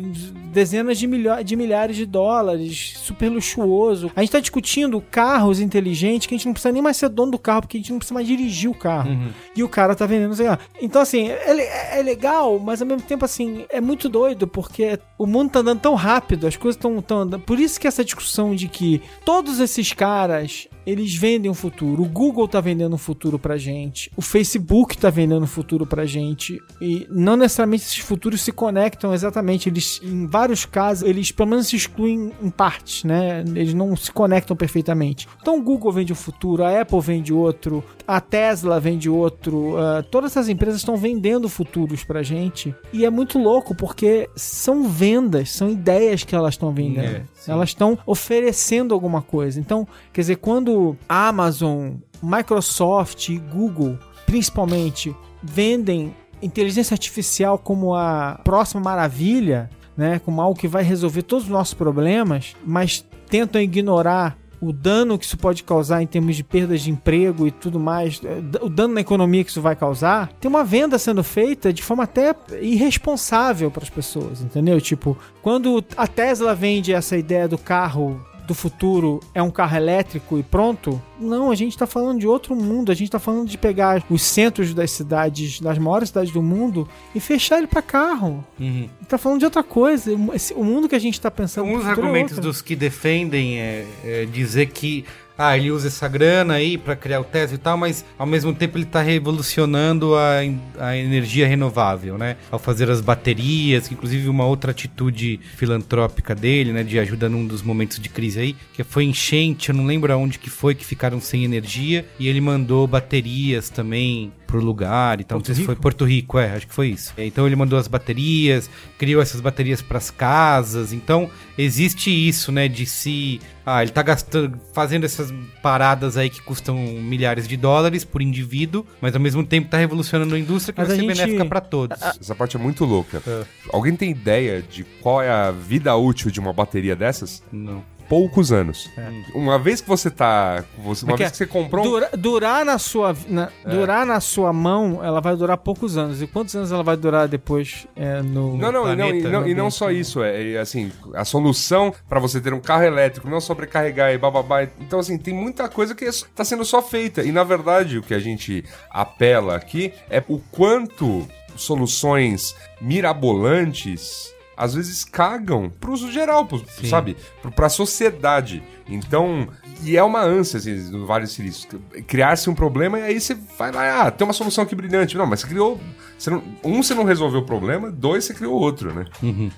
[0.53, 4.11] dezenas de, milho- de milhares de dólares, super luxuoso.
[4.15, 7.33] A gente tá discutindo carros inteligentes que a gente não precisa nem mais ser dono
[7.33, 9.11] do carro, porque a gente não precisa mais dirigir o carro.
[9.55, 10.59] E o cara tá vendendo, sei lá.
[10.81, 15.27] Então, assim, é, é legal, mas ao mesmo tempo, assim, é muito doido, porque o
[15.27, 17.43] mundo tá andando tão rápido, as coisas estão tão andando.
[17.43, 22.03] Por isso que essa discussão de que todos esses caras eles vendem um futuro.
[22.03, 24.11] O Google tá vendendo um futuro pra gente.
[24.17, 26.61] O Facebook tá vendendo um futuro pra gente.
[26.81, 29.69] E não necessariamente esses futuros se conectam exatamente.
[29.69, 33.45] Eles, em vários casos, eles pelo menos se excluem em partes, né?
[33.55, 35.27] Eles não se conectam perfeitamente.
[35.41, 39.77] Então o Google vende um futuro, a Apple vende outro, a Tesla vende outro.
[39.79, 42.75] ah, todas essas empresas estão vendendo futuros pra gente.
[42.93, 47.17] E é muito louco porque são vendas, são ideias que elas estão vendendo.
[47.17, 49.61] É, elas estão oferecendo alguma coisa.
[49.61, 58.81] Então, quer dizer, quando Amazon, Microsoft e Google, principalmente, vendem inteligência artificial como a próxima
[58.81, 64.73] maravilha, né, como algo que vai resolver todos os nossos problemas, mas tentam ignorar o
[64.73, 68.41] dano que isso pode causar em termos de perdas de emprego e tudo mais, eh,
[68.63, 72.05] o dano na economia que isso vai causar, tem uma venda sendo feita de forma
[72.05, 74.81] até irresponsável para as pessoas, entendeu?
[74.81, 80.39] Tipo, quando a Tesla vende essa ideia do carro do futuro é um carro elétrico
[80.39, 83.57] e pronto, não, a gente tá falando de outro mundo, a gente tá falando de
[83.57, 88.45] pegar os centros das cidades, das maiores cidades do mundo e fechar ele para carro.
[88.59, 88.89] Uhum.
[89.09, 90.13] Tá falando de outra coisa.
[90.55, 91.69] O mundo que a gente tá pensando.
[91.69, 92.51] Um dos é argumentos outro.
[92.51, 95.05] dos que defendem é, é dizer que
[95.37, 98.55] ah, ele usa essa grana aí pra criar o Tesla e tal, mas ao mesmo
[98.55, 100.39] tempo ele tá revolucionando a,
[100.79, 102.37] a energia renovável, né?
[102.51, 107.47] Ao fazer as baterias, que inclusive uma outra atitude filantrópica dele, né, de ajuda num
[107.47, 110.85] dos momentos de crise aí, que foi enchente, eu não lembro aonde que foi que
[110.85, 115.39] ficaram sem energia, e ele mandou baterias também pro lugar e tal.
[115.39, 117.13] não sei se foi Porto Rico, é, acho que foi isso.
[117.19, 120.93] Então ele mandou as baterias, criou essas baterias pras casas.
[120.93, 121.29] Então
[121.59, 126.77] existe isso, né, de se ah, ele tá gastando, fazendo essas paradas aí que custam
[126.77, 130.89] milhares de dólares por indivíduo, mas ao mesmo tempo tá revolucionando a indústria que Mas
[130.89, 132.01] vai a ser gente- benéfica pra todos.
[132.01, 133.21] Essa parte é muito louca.
[133.27, 133.43] É.
[133.73, 137.43] Alguém tem ideia de qual é a vida útil de uma bateria dessas?
[137.51, 137.83] Não.
[138.09, 138.91] Poucos anos.
[139.35, 140.65] Uma vez que você tá.
[140.79, 141.31] Você, uma é vez é?
[141.31, 143.71] que você comprou um Dura- durar na sua na- É.
[143.71, 146.21] durar na sua mão, ela vai durar poucos anos.
[146.23, 149.29] E quantos anos ela vai durar depois é, no Não, não, e não, e planeta,
[149.31, 152.85] não, e não só isso, é, é, assim, a solução pra você ter um carro
[152.85, 154.63] elétrico, não sobrecarregar e bababá.
[154.81, 157.23] Então, assim, tem muita coisa que tá sendo só feita.
[157.23, 161.27] E na verdade, o que a gente apela aqui é o quanto
[161.57, 167.17] soluções mirabolantes às vezes cagam pro uso geral, pro, sabe?
[167.43, 168.63] Pro, pra sociedade.
[168.89, 169.49] Então,
[169.83, 171.81] e é uma ânsia, assim, no Vale do Silício.
[172.07, 175.17] Criar-se um problema e aí você vai lá, ah, tem uma solução aqui brilhante.
[175.17, 175.81] Não, mas você criou.
[176.19, 179.05] Você não, um, você não resolveu o problema, dois, você criou outro, né?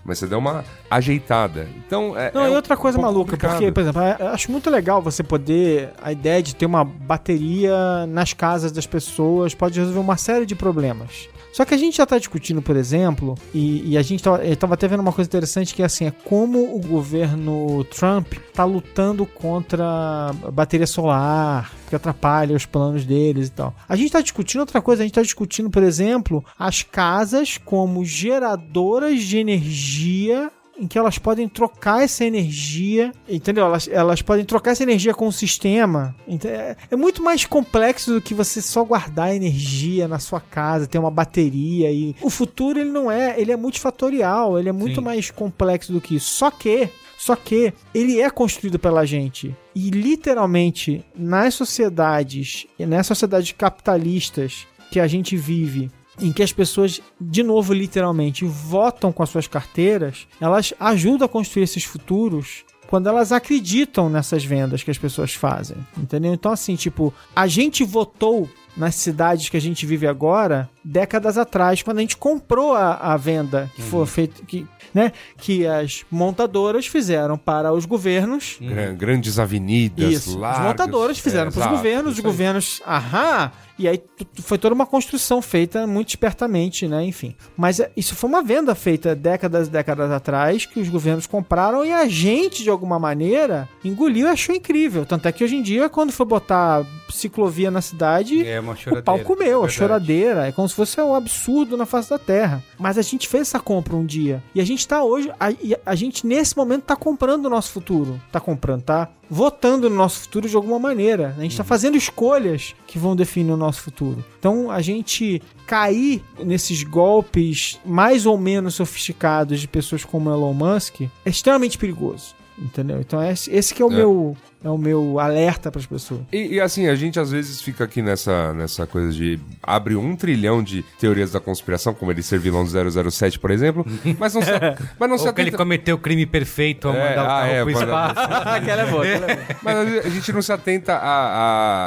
[0.05, 1.68] Mas você deu uma ajeitada.
[1.76, 2.32] Então, é.
[2.32, 3.59] Não, é e um outra coisa pouco maluca, complicado.
[3.59, 5.90] porque, por exemplo, eu acho muito legal você poder.
[6.03, 10.55] A ideia de ter uma bateria nas casas das pessoas pode resolver uma série de
[10.55, 11.28] problemas.
[11.57, 14.54] Só que a gente já tá discutindo, por exemplo, e, e a gente tava, eu
[14.54, 18.62] tava até vendo uma coisa interessante que é assim, é como o governo Trump tá
[18.62, 23.74] lutando contra bateria solar, que atrapalha os planos deles e tal.
[23.88, 28.04] A gente tá discutindo outra coisa, a gente tá discutindo, por exemplo, as casas como
[28.04, 33.64] geradoras de energia em que elas podem trocar essa energia, entendeu?
[33.64, 36.14] Elas, elas podem trocar essa energia com o sistema.
[36.45, 40.99] É, é muito mais complexo do que você só guardar energia na sua casa, ter
[40.99, 45.05] uma bateria e o futuro ele não é, ele é multifatorial, ele é muito Sim.
[45.05, 46.29] mais complexo do que isso.
[46.35, 49.57] Só que só que ele é construído pela gente.
[49.74, 57.00] E literalmente, nas sociedades, nas sociedades capitalistas que a gente vive, em que as pessoas,
[57.20, 63.08] de novo, literalmente, votam com as suas carteiras, elas ajudam a construir esses futuros quando
[63.08, 66.32] elas acreditam nessas vendas que as pessoas fazem, entendeu?
[66.32, 71.82] Então, assim, tipo, a gente votou nas cidades que a gente vive agora décadas atrás,
[71.82, 74.64] quando a gente comprou a, a venda que foi feita, que,
[74.94, 78.56] né, que as montadoras fizeram para os governos.
[78.60, 80.60] Gran- Grandes avenidas, Isso, largas.
[80.60, 84.03] as montadoras fizeram É, para os governos, os governos, aham, e aí
[84.43, 87.35] foi toda uma construção feita muito espertamente, né, enfim.
[87.57, 91.85] Mas é, isso foi uma venda feita décadas e décadas atrás, que os governos compraram
[91.85, 95.05] e a gente, de alguma maneira, engoliu e achou incrível.
[95.05, 99.02] Tanto é que hoje em dia, quando for botar ciclovia na cidade, É uma o
[99.02, 99.72] pau comeu, a verdade.
[99.72, 100.46] choradeira.
[100.48, 102.62] É como se fosse um absurdo na face da terra.
[102.78, 104.42] Mas a gente fez essa compra um dia.
[104.54, 105.30] E a gente tá hoje.
[105.38, 105.48] A,
[105.84, 108.20] a gente, nesse momento, tá comprando o nosso futuro.
[108.30, 109.09] Tá comprando, tá?
[109.28, 111.34] Votando no nosso futuro de alguma maneira.
[111.36, 114.24] A gente tá fazendo escolhas que vão definir o nosso futuro.
[114.38, 121.00] Então a gente cair nesses golpes mais ou menos sofisticados de pessoas como Elon Musk
[121.24, 122.36] é extremamente perigoso.
[122.59, 123.00] Entendeu?
[123.00, 123.96] Então esse, esse que é o É.
[123.96, 126.22] meu é o meu alerta para as pessoas.
[126.32, 130.16] E, e, assim, a gente às vezes fica aqui nessa, nessa coisa de abre um
[130.16, 133.86] trilhão de teorias da conspiração, como ele ser vilão do 007, por exemplo,
[134.18, 134.50] mas não se,
[134.98, 135.59] mas não se Ou que ele atenta...
[135.62, 138.20] cometeu o crime perfeito ao É, mandar o ah, carro é, pro espaço.
[138.57, 139.02] Aquela é boa.
[139.04, 139.46] aquela é boa.
[139.62, 141.00] Mas a gente não se atenta a-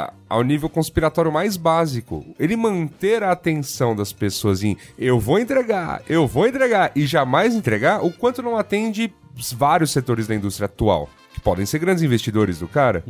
[0.08, 2.24] a- ao nível conspiratório mais básico.
[2.38, 7.54] Ele manter a atenção das pessoas em eu vou entregar, eu vou entregar e jamais
[7.54, 9.12] entregar, o quanto não atende
[9.56, 13.04] vários setores da indústria atual, que podem ser grandes investidores do cara.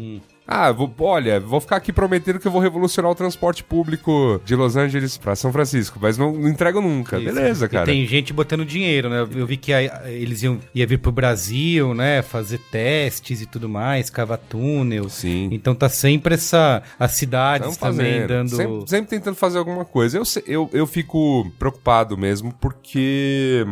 [0.53, 4.57] Ah, vou- olha, vou ficar aqui prometendo que eu vou revolucionar o transporte público de
[4.57, 7.19] Los Angeles pra São Francisco, mas não, não entrego nunca.
[7.21, 7.33] Isso.
[7.33, 7.87] Beleza, E cara.
[7.87, 9.21] tem gente botando dinheiro, né?
[9.33, 12.21] Eu vi que a- eles iam ia vir pro Brasil, né?
[12.21, 15.09] Fazer testes e tudo mais, cavar túnel.
[15.09, 15.49] Sim.
[15.53, 16.83] Então tá sempre essa.
[16.99, 18.29] As cidades Tão também fazendo.
[18.29, 18.57] dando.
[18.57, 20.19] Sempre, sempre tentando fazer alguma coisa.
[20.19, 23.65] Eu, eu, eu fico preocupado mesmo, porque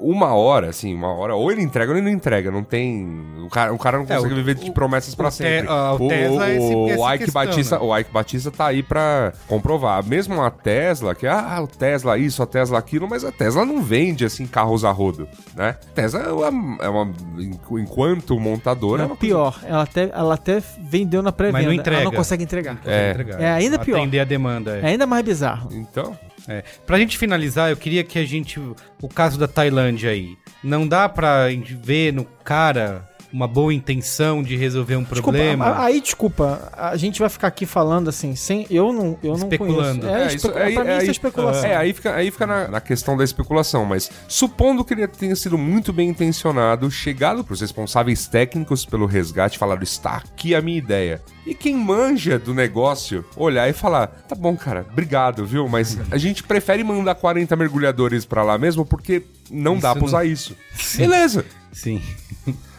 [0.00, 2.50] uma hora, assim, uma hora, ou ele entrega ou ele não entrega.
[2.50, 3.06] Não tem.
[3.44, 5.66] O cara, o cara não É, consegue o- viver de promessas pra o Te- sempre.
[5.68, 7.84] ah, o Tesla é esse- o Ike questão, Batista, né?
[7.84, 10.04] o Ike Batista tá aí pra comprovar.
[10.04, 13.82] Mesmo a Tesla, que ah, o Tesla isso, a Tesla aquilo, mas a Tesla não
[13.82, 15.76] vende assim carros a rodo, né?
[15.94, 17.12] Tesla é uma, é uma
[17.78, 21.58] enquanto montadora, é Não, uma coisa- pior, ela até, ela até vendeu na pré-venda.
[21.58, 22.00] Mas não entrega.
[22.02, 22.78] Ela não consegue entregar.
[22.86, 23.10] É.
[23.10, 23.40] entregar.
[23.40, 23.98] É ainda pior.
[23.98, 24.78] Atender a demanda.
[24.78, 25.68] É ainda mais bizarro.
[25.72, 26.16] Então,
[26.48, 26.62] É.
[26.86, 28.58] Pra gente finalizar, eu queria que a gente.
[29.02, 30.36] O caso da Tailândia aí.
[30.62, 31.46] Não dá pra
[31.82, 35.64] ver no cara uma boa intenção de resolver um problema.
[35.66, 38.66] Desculpa, aí, desculpa, a gente vai ficar aqui falando assim, sem.
[38.70, 40.00] Eu não, eu não Especulando.
[40.00, 40.06] conheço.
[40.18, 41.64] É, É, espe- isso- pra aí- mim isso aí- é especulação.
[41.64, 45.36] É, aí fica, aí fica na, na questão da especulação, mas supondo que ele tenha
[45.36, 50.78] sido muito bem intencionado, chegado pros responsáveis técnicos pelo resgate, falaram, está aqui a minha
[50.78, 51.22] ideia.
[51.46, 55.68] E quem manja do negócio, olhar e falar, tá bom, cara, obrigado, viu?
[55.68, 60.00] Mas a gente prefere mandar 40 mergulhadores pra lá mesmo, porque não dá Isso pra
[60.00, 60.56] não- usar isso.
[60.96, 61.44] Beleza.
[61.72, 62.02] Sim.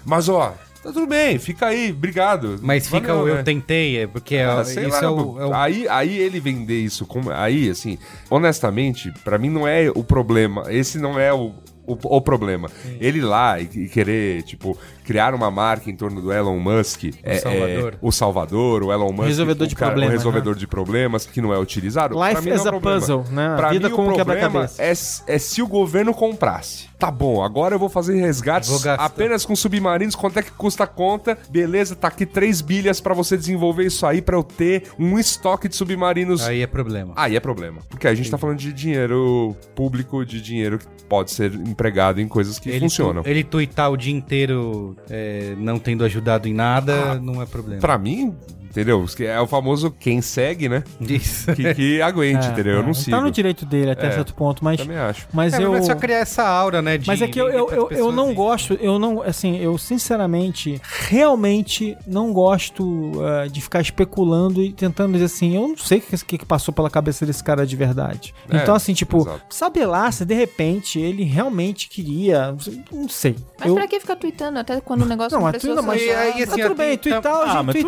[0.05, 2.57] Mas, ó, tá tudo bem, fica aí, obrigado.
[2.61, 3.43] Mas fica Valeu, o eu né?
[3.43, 6.39] tentei, é porque é- Ah, isso sei é, lá, o, é o- Aí, aí ele
[6.39, 7.31] vender isso como.
[7.31, 7.97] Aí, assim,
[8.29, 10.63] honestamente, pra mim não é o problema.
[10.69, 11.51] Esse não é o.
[11.83, 12.69] O, o problema.
[13.01, 17.05] Ele lá e, e querer, tipo, criar uma marca em torno do Elon Musk.
[17.23, 17.95] é- é, Salvador.
[17.99, 19.27] o Salvador, o Elon Musk.
[19.27, 22.13] Resolvedor o de cara- problemas, O resolvedor de problemas que não é utilizado.
[22.13, 22.99] Life pra mim não as é a problema.
[22.99, 23.47] puzzle, né?
[23.47, 24.81] A Pra vida mim, como o problema quebra-cabeça.
[24.81, 26.87] é, é se o governo comprasse.
[27.01, 30.13] Tá bom, agora eu vou fazer resgates Vou apenas com submarinos.
[30.15, 31.35] Quanto é que custa a conta?
[31.49, 35.67] Beleza, tá aqui 3 bilhas pra você desenvolver isso aí pra eu ter um estoque
[35.67, 36.43] de submarinos.
[36.45, 37.13] Aí é problema.
[37.15, 37.81] Aí é problema.
[37.89, 42.27] Porque a gente tá falando de dinheiro público, de dinheiro que pode ser empregado em
[42.27, 43.23] coisas que Ele, funcionam.
[43.23, 47.81] tu- ele tuitar o dia inteiro é, não tendo ajudado em nada, não é problema.
[47.81, 48.35] Pra mim,
[48.71, 49.05] entendeu?
[49.19, 50.83] É o famoso quem segue, né?
[50.99, 51.53] Isso.
[51.53, 52.73] Que, que aguente, É, entendeu?
[52.75, 53.15] Eu é, não sigo.
[53.15, 54.79] Tá no direito dele até É, certo ponto, mas.
[54.79, 55.27] Também acho.
[55.33, 55.71] Mas É, eu.
[55.73, 56.97] mas é só criar essa aura, né?
[56.97, 60.81] De Mas é que eu, eu, eu, eu não gosto, eu não, assim, eu sinceramente,
[61.09, 63.11] realmente não gosto
[63.43, 66.73] eh, de ficar especulando e tentando dizer assim, eu não sei o que, que passou
[66.73, 68.33] pela cabeça desse cara de verdade.
[68.49, 69.41] É, então, assim, tipo, exato.
[69.49, 72.55] sabe lá se de repente ele realmente queria,
[72.91, 73.35] não sei.
[73.59, 75.85] Mas eu, pra que ficar tweetando até quando o negócio Não, não mas precisa tudo-
[75.87, 76.31] mas- E aí, usado?
[76.31, 77.09] assim, Mas tudo bem, hoje,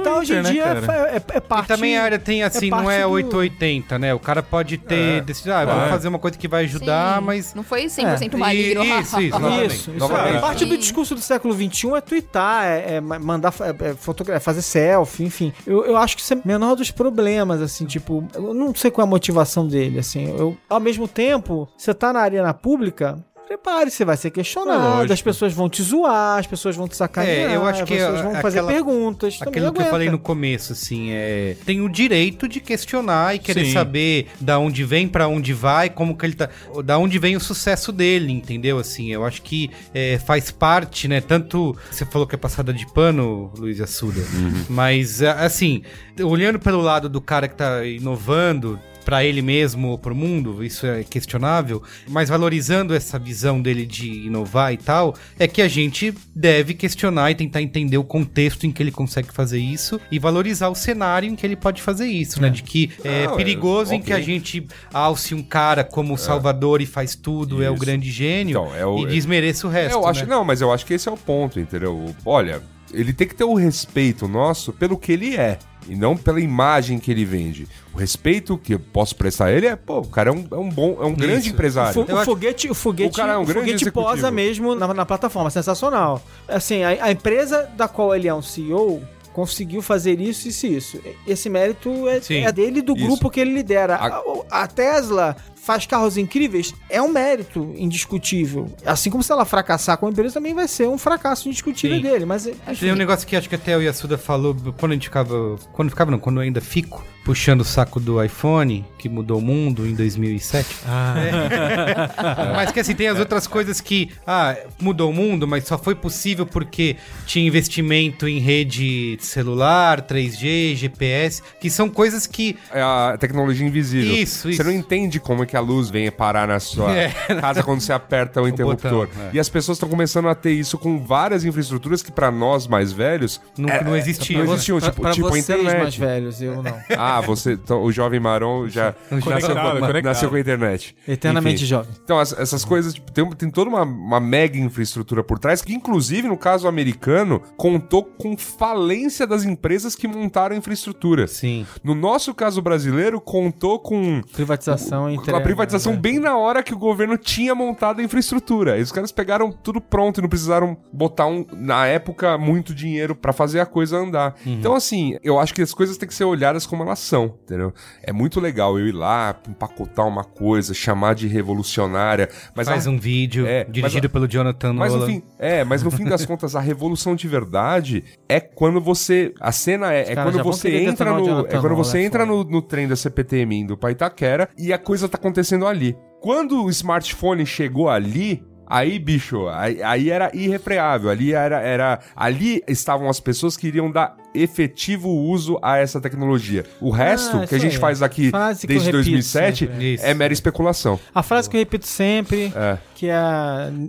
[0.06, 1.10] Ah, hoje em né, dia cara?
[1.10, 1.66] é, é, é parte...
[1.66, 4.14] E também a área tem assim, não é do- 880, né?
[4.14, 5.90] O cara pode ter decidido, ah, vamos É.
[5.90, 7.54] fazer uma coisa que vai ajudar, Sim, mas.
[7.54, 8.38] Não foi 100% É.
[8.38, 8.84] maligno.
[8.84, 9.74] Isso, isso, novamente.
[9.76, 10.36] Isso, Novamente.
[10.36, 10.40] é.
[10.40, 14.40] Parte do discurso do século XXI é twittar, é, é ma- mandar é, é fotogra-
[14.40, 15.54] fazer selfie, enfim.
[15.66, 18.92] Eu, eu acho que isso é o menor dos problemas, assim, tipo, eu não sei
[18.92, 20.30] qual é a motivação dele, assim.
[20.38, 23.18] Eu, ao mesmo tempo, você tá na arena pública.
[23.54, 25.14] Prepare, você vai ser questionado, lógico.
[25.14, 27.96] as pessoas vão te zoar, as pessoas vão te sacanear, É, eu acho as que
[27.96, 29.38] pessoas é vão fazer aquela- perguntas.
[29.38, 31.56] também Aquilo que eu falei no começo, assim, é.
[31.64, 33.74] Tem o direito de questionar e querer Sim.
[33.74, 36.50] saber da onde vem, pra onde vai, como que ele tá.
[36.84, 38.80] Da onde vem o sucesso dele, entendeu?
[38.80, 41.22] Assim, eu acho que é, faz parte, né?
[41.22, 41.78] Tanto.
[41.92, 44.22] Você falou que é passada de pano, Luiz Assuda.
[44.68, 45.84] Mas, é, assim,
[46.24, 48.80] olhando pelo lado do cara que tá inovando.
[49.04, 54.08] Pra ele mesmo ou pro mundo, isso é questionável, mas valorizando essa visão dele de
[54.28, 58.72] inovar e tal, é que a gente deve questionar e tentar entender o contexto em
[58.72, 62.42] que ele consegue fazer isso e valorizar o cenário em que ele pode fazer isso,
[62.42, 62.50] né?
[62.50, 64.08] De que é é, perigoso em ok.
[64.08, 67.82] que a gente alce um cara como o Salvador e faz tudo, é o Isso.
[67.82, 70.28] grande gênio Então, é o- e desmereça o resto, eu acho, né?
[70.30, 72.14] não, mas eu acho que esse é o ponto, entendeu?
[72.26, 72.62] Olha,
[72.94, 75.58] ele tem que ter o respeito nosso pelo que ele é.
[75.88, 77.68] E não pela imagem que ele vende.
[77.94, 80.56] O respeito que eu posso prestar a ele é, pô, o cara é um, é
[80.56, 81.50] um bom, é um grande Isso.
[81.50, 81.94] O, empresário.
[81.94, 84.06] fo- o foguete, o foguete, O cara é um o grande foguete executivo.
[84.16, 86.22] posa mesmo na, na plataforma, sensacional.
[86.48, 89.02] Assim, a, a empresa da qual ele é um CEO
[89.34, 91.00] conseguiu fazer isso, isso e isso.
[91.26, 93.06] Esse mérito é, é dele e do Isso.
[93.08, 93.96] grupo que ele lidera.
[93.96, 98.70] A, a Tesla faz carros incríveis, é um mérito indiscutível.
[98.86, 102.04] Assim como se ela fracassar com a empresa, também vai ser um fracasso indiscutível Sim.
[102.04, 102.26] dele.
[102.26, 102.50] Mas,
[102.80, 105.56] Tem um negócio que acho que até o Yasuda falou quando a gente ficava.
[105.72, 109.42] Quando ficava, não, quando eu ainda fico puxando o saco do iPhone, que mudou o
[109.42, 110.68] mundo em 2007.
[110.86, 112.54] É.
[112.54, 114.10] Mas que assim, tem as outras coisas que.
[114.28, 120.76] Ah, mudou o mundo, mas só foi possível porque tinha investimento em rede celular, 3G,
[120.76, 122.58] GPS, que são coisas que.
[122.72, 124.14] É a tecnologia invisível.
[124.14, 124.64] Isso, Você isso.
[124.64, 127.10] não entende como é que a luz vem parar na sua É.
[127.40, 129.08] casa quando você aperta o interruptor.
[129.08, 129.30] botão, é.
[129.34, 132.92] E as pessoas estão começando a ter isso com várias infraestruturas que pra nós mais
[132.92, 134.44] velhos Não, é- não existia.
[134.44, 135.82] não existiam, pra, tipo, pra tipo a vocês internet.
[135.82, 136.74] mais velhos, eu não.
[136.98, 140.96] Ah, você, então, o jovem marrom já nasceu, nasceu com a internet.
[141.08, 141.66] Eternamente Enfim.
[141.66, 141.92] jovem.
[142.04, 145.74] Então, as- essas coisas, tipo, tem, tem toda uma, uma mega infraestrutura por trás, que
[145.74, 151.28] inclusive, no caso americano, contou com falência das empresas que montaram a infraestrutura.
[151.28, 151.66] Sim.
[151.84, 155.14] No nosso caso brasileiro, contou com Privatização a
[155.44, 158.78] privatização bem na hora que o governo tinha montado a infraestrutura.
[158.78, 163.16] E os caras pegaram tudo pronto e não precisaram botar, um, na época, muito dinheiro
[163.16, 164.36] pra fazer a coisa andar.
[164.46, 167.74] Então, assim, eu acho que as coisas têm que ser olhadas como elas são, entendeu?
[168.02, 172.90] É muito legal eu ir lá, empacotar uma coisa, chamar de revolucionária, mas Faz a-
[172.90, 176.56] um vídeo É, dirigido pelo Jonathan mas no fim, é, mas no fim das contas,
[176.56, 179.34] a revolução de verdade é quando você.
[179.40, 181.40] A cena é, é caras quando já vão você entra no.
[181.48, 184.78] É quando você é entra no, no trem da CPTM indo pra Itaquera e a
[184.78, 185.33] coisa tá acontecendo
[185.68, 185.98] ali.
[186.22, 188.44] Quando o smartphone chegou ali.
[188.66, 191.10] Aí, bicho, aí, aí era irrefreável.
[191.10, 192.00] Ali era, era.
[192.16, 196.66] Ali estavam as pessoas que iriam dar efetivo uso a essa tecnologia.
[196.82, 197.80] O resto Ah, que a gente aí.
[197.80, 199.94] faz aqui Frase desde repito 2007 sempre.
[199.94, 200.06] Isso.
[200.06, 201.00] é mera especulação.
[201.14, 202.78] A frase que eu repito sempre, É.
[202.96, 203.16] que é,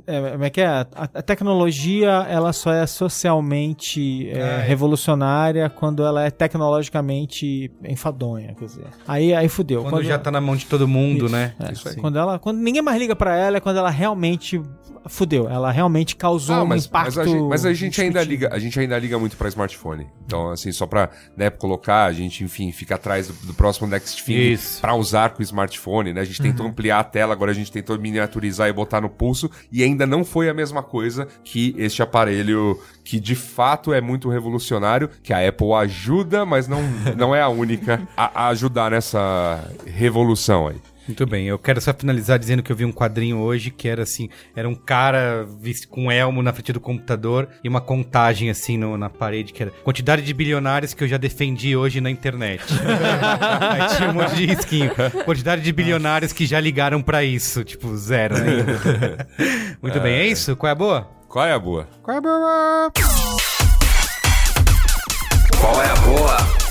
[0.06, 0.66] é, como é que é?
[0.66, 4.62] A, a tecnologia, ela só é socialmente é, Ah, é.
[4.66, 8.84] revolucionária quando ela é tecnologicamente enfadonha, quer dizer.
[9.06, 9.84] Aí, aí fudeu.
[9.84, 11.54] Quando, já tá na mão de todo mundo, Isso, né?
[11.60, 11.72] é.
[11.72, 11.96] Isso aí.
[11.96, 14.60] Quando ela, quando ninguém mais liga pra ela, é quando ela realmente
[15.06, 15.48] fudeu.
[15.48, 17.06] Ela realmente causou Ah, um mas, impacto.
[17.06, 20.06] mas a gente, mas a gente ainda liga, a gente ainda liga muito pra smartphone.
[20.26, 24.24] Então, assim, só pra né, colocar, a gente, enfim, fica atrás do, do próximo Next
[24.24, 26.20] Thing pra usar com o smartphone, né?
[26.20, 29.50] A gente tentou ampliar a tela, agora a gente tentou miniaturizar e botar no pulso,
[29.70, 34.30] e ainda não foi a mesma coisa que este aparelho que de fato é muito
[34.30, 36.80] revolucionário, que a Apple ajuda, mas não,
[37.16, 40.76] não é a única a, a ajudar nessa revolução aí.
[41.06, 44.02] Muito bem, eu quero só finalizar dizendo que eu vi um quadrinho hoje que era
[44.04, 48.48] assim, era um cara visto com um elmo na frente do computador e uma contagem
[48.48, 52.10] assim no- na parede que era quantidade de bilionários que eu já defendi hoje na
[52.10, 52.62] internet.
[53.70, 54.90] Aí tinha um monte de risquinho.
[55.26, 59.28] Quantidade de bilionários que já ligaram pra isso, tipo zero ainda.
[59.82, 60.56] Muito bem, é isso?
[60.56, 61.10] Qual é a boa?
[61.28, 61.86] Qual é a boa?
[62.02, 62.92] Qual é a boa?
[65.60, 66.63] Qual é a boa?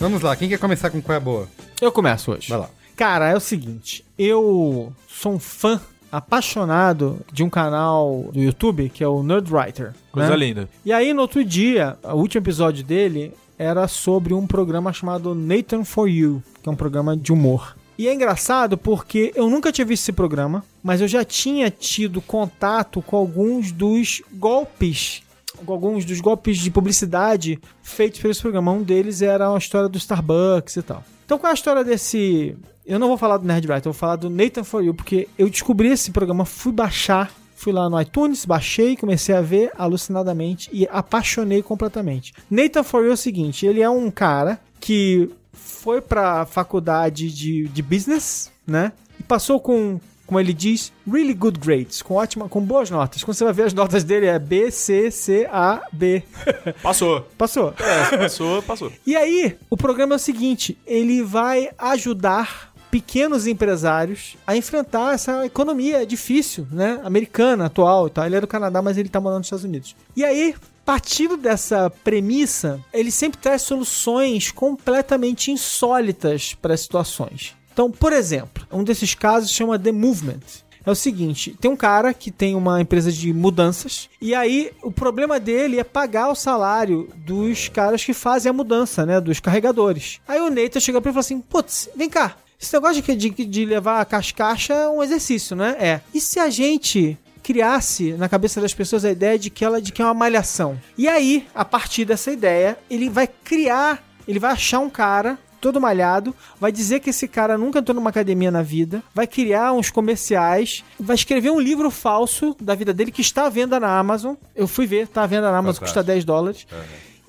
[0.00, 1.46] Vamos lá, quem quer começar com qual é a boa?
[1.78, 2.48] Eu começo hoje.
[2.48, 2.70] Vai lá.
[2.96, 5.78] Cara, é o seguinte, eu sou um fã
[6.10, 9.92] apaixonado de um canal do YouTube que é o Nerdwriter.
[10.10, 10.36] Coisa né?
[10.36, 10.70] linda.
[10.86, 15.84] E aí, no outro dia, o último episódio dele era sobre um programa chamado Nathan
[15.84, 17.76] For You, que é um programa de humor.
[17.98, 22.22] E é engraçado porque eu nunca tinha visto esse programa, mas eu já tinha tido
[22.22, 25.22] contato com alguns dos golpes,
[25.66, 28.72] alguns dos golpes de publicidade feitos por esse programa.
[28.72, 31.04] Um deles era a história do Starbucks e tal.
[31.24, 32.56] Então, qual é a história desse.
[32.84, 35.48] Eu não vou falar do Nerdwriter, eu vou falar do Nathan For You, porque eu
[35.48, 40.88] descobri esse programa, fui baixar Fui lá no iTunes, baixei, comecei a ver alucinadamente e
[40.90, 42.32] apaixonei completamente.
[42.50, 47.68] Nathan For You é o seguinte, ele é um cara que foi pra faculdade de,
[47.68, 48.92] de business, né?
[49.18, 50.00] E passou com,
[50.30, 53.24] como ele diz, really good grades, com ótima, com boas notas.
[53.24, 56.22] Quando você vai ver as notas dele é B, C, C, A, B.
[56.80, 57.22] Passou.
[57.36, 57.74] Passou.
[57.80, 58.92] É, passou, passou.
[59.04, 65.44] E aí, o programa é o seguinte: ele vai ajudar pequenos empresários a enfrentar essa
[65.44, 67.00] economia difícil, né?
[67.02, 68.24] Americana, atual e tal.
[68.24, 69.96] Ele é do Canadá, mas ele tá morando nos Estados Unidos.
[70.14, 70.54] E aí,
[70.84, 77.58] partindo dessa premissa, ele sempre traz soluções completamente insólitas para as situações.
[77.80, 80.40] Então, por exemplo, um desses casos chama The Movement.
[80.84, 84.92] É o seguinte, tem um cara que tem uma empresa de mudanças e aí o
[84.92, 90.20] problema dele é pagar o salário dos caras que fazem a mudança, né, dos carregadores.
[90.28, 92.36] Aí o Neita chega pra ele e fala assim: "Putz, vem cá.
[92.60, 95.74] Esse negócio de, de, levar a cascaixa é um exercício, né?
[95.80, 96.00] É.
[96.12, 99.90] E se a gente criasse na cabeça das pessoas a ideia de que ela de
[99.90, 100.78] que é uma malhação.
[100.98, 105.80] E aí, a partir dessa ideia, ele vai criar, ele vai achar um cara todo
[105.80, 109.90] malhado, vai dizer que esse cara nunca entrou numa academia na vida, vai criar uns
[109.90, 114.34] comerciais, vai escrever um livro falso da vida dele que está à venda na Amazon.
[114.54, 115.84] Eu fui ver, está à venda na Amazon, Fantástico.
[115.86, 116.66] custa 10 dólares.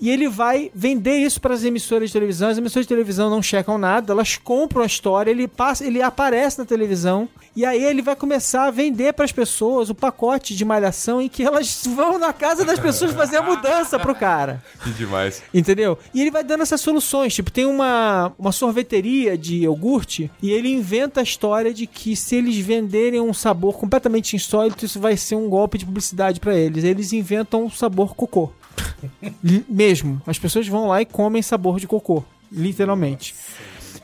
[0.01, 2.49] E ele vai vender isso para as emissoras de televisão.
[2.49, 6.57] As emissoras de televisão não checam nada, elas compram a história, ele passa, ele aparece
[6.57, 10.65] na televisão e aí ele vai começar a vender para as pessoas o pacote de
[10.65, 14.63] malhação em que elas vão na casa das pessoas fazer a mudança pro cara.
[14.83, 15.43] Que demais.
[15.53, 15.99] Entendeu?
[16.13, 17.35] E ele vai dando essas soluções.
[17.35, 22.37] Tipo, tem uma, uma sorveteria de iogurte e ele inventa a história de que se
[22.37, 26.83] eles venderem um sabor completamente insólito, isso vai ser um golpe de publicidade pra eles.
[26.83, 28.51] Eles inventam um sabor cocô.
[29.67, 30.21] Mesmo.
[30.25, 32.23] As pessoas vão lá e comem sabor de cocô.
[32.51, 33.35] Literalmente.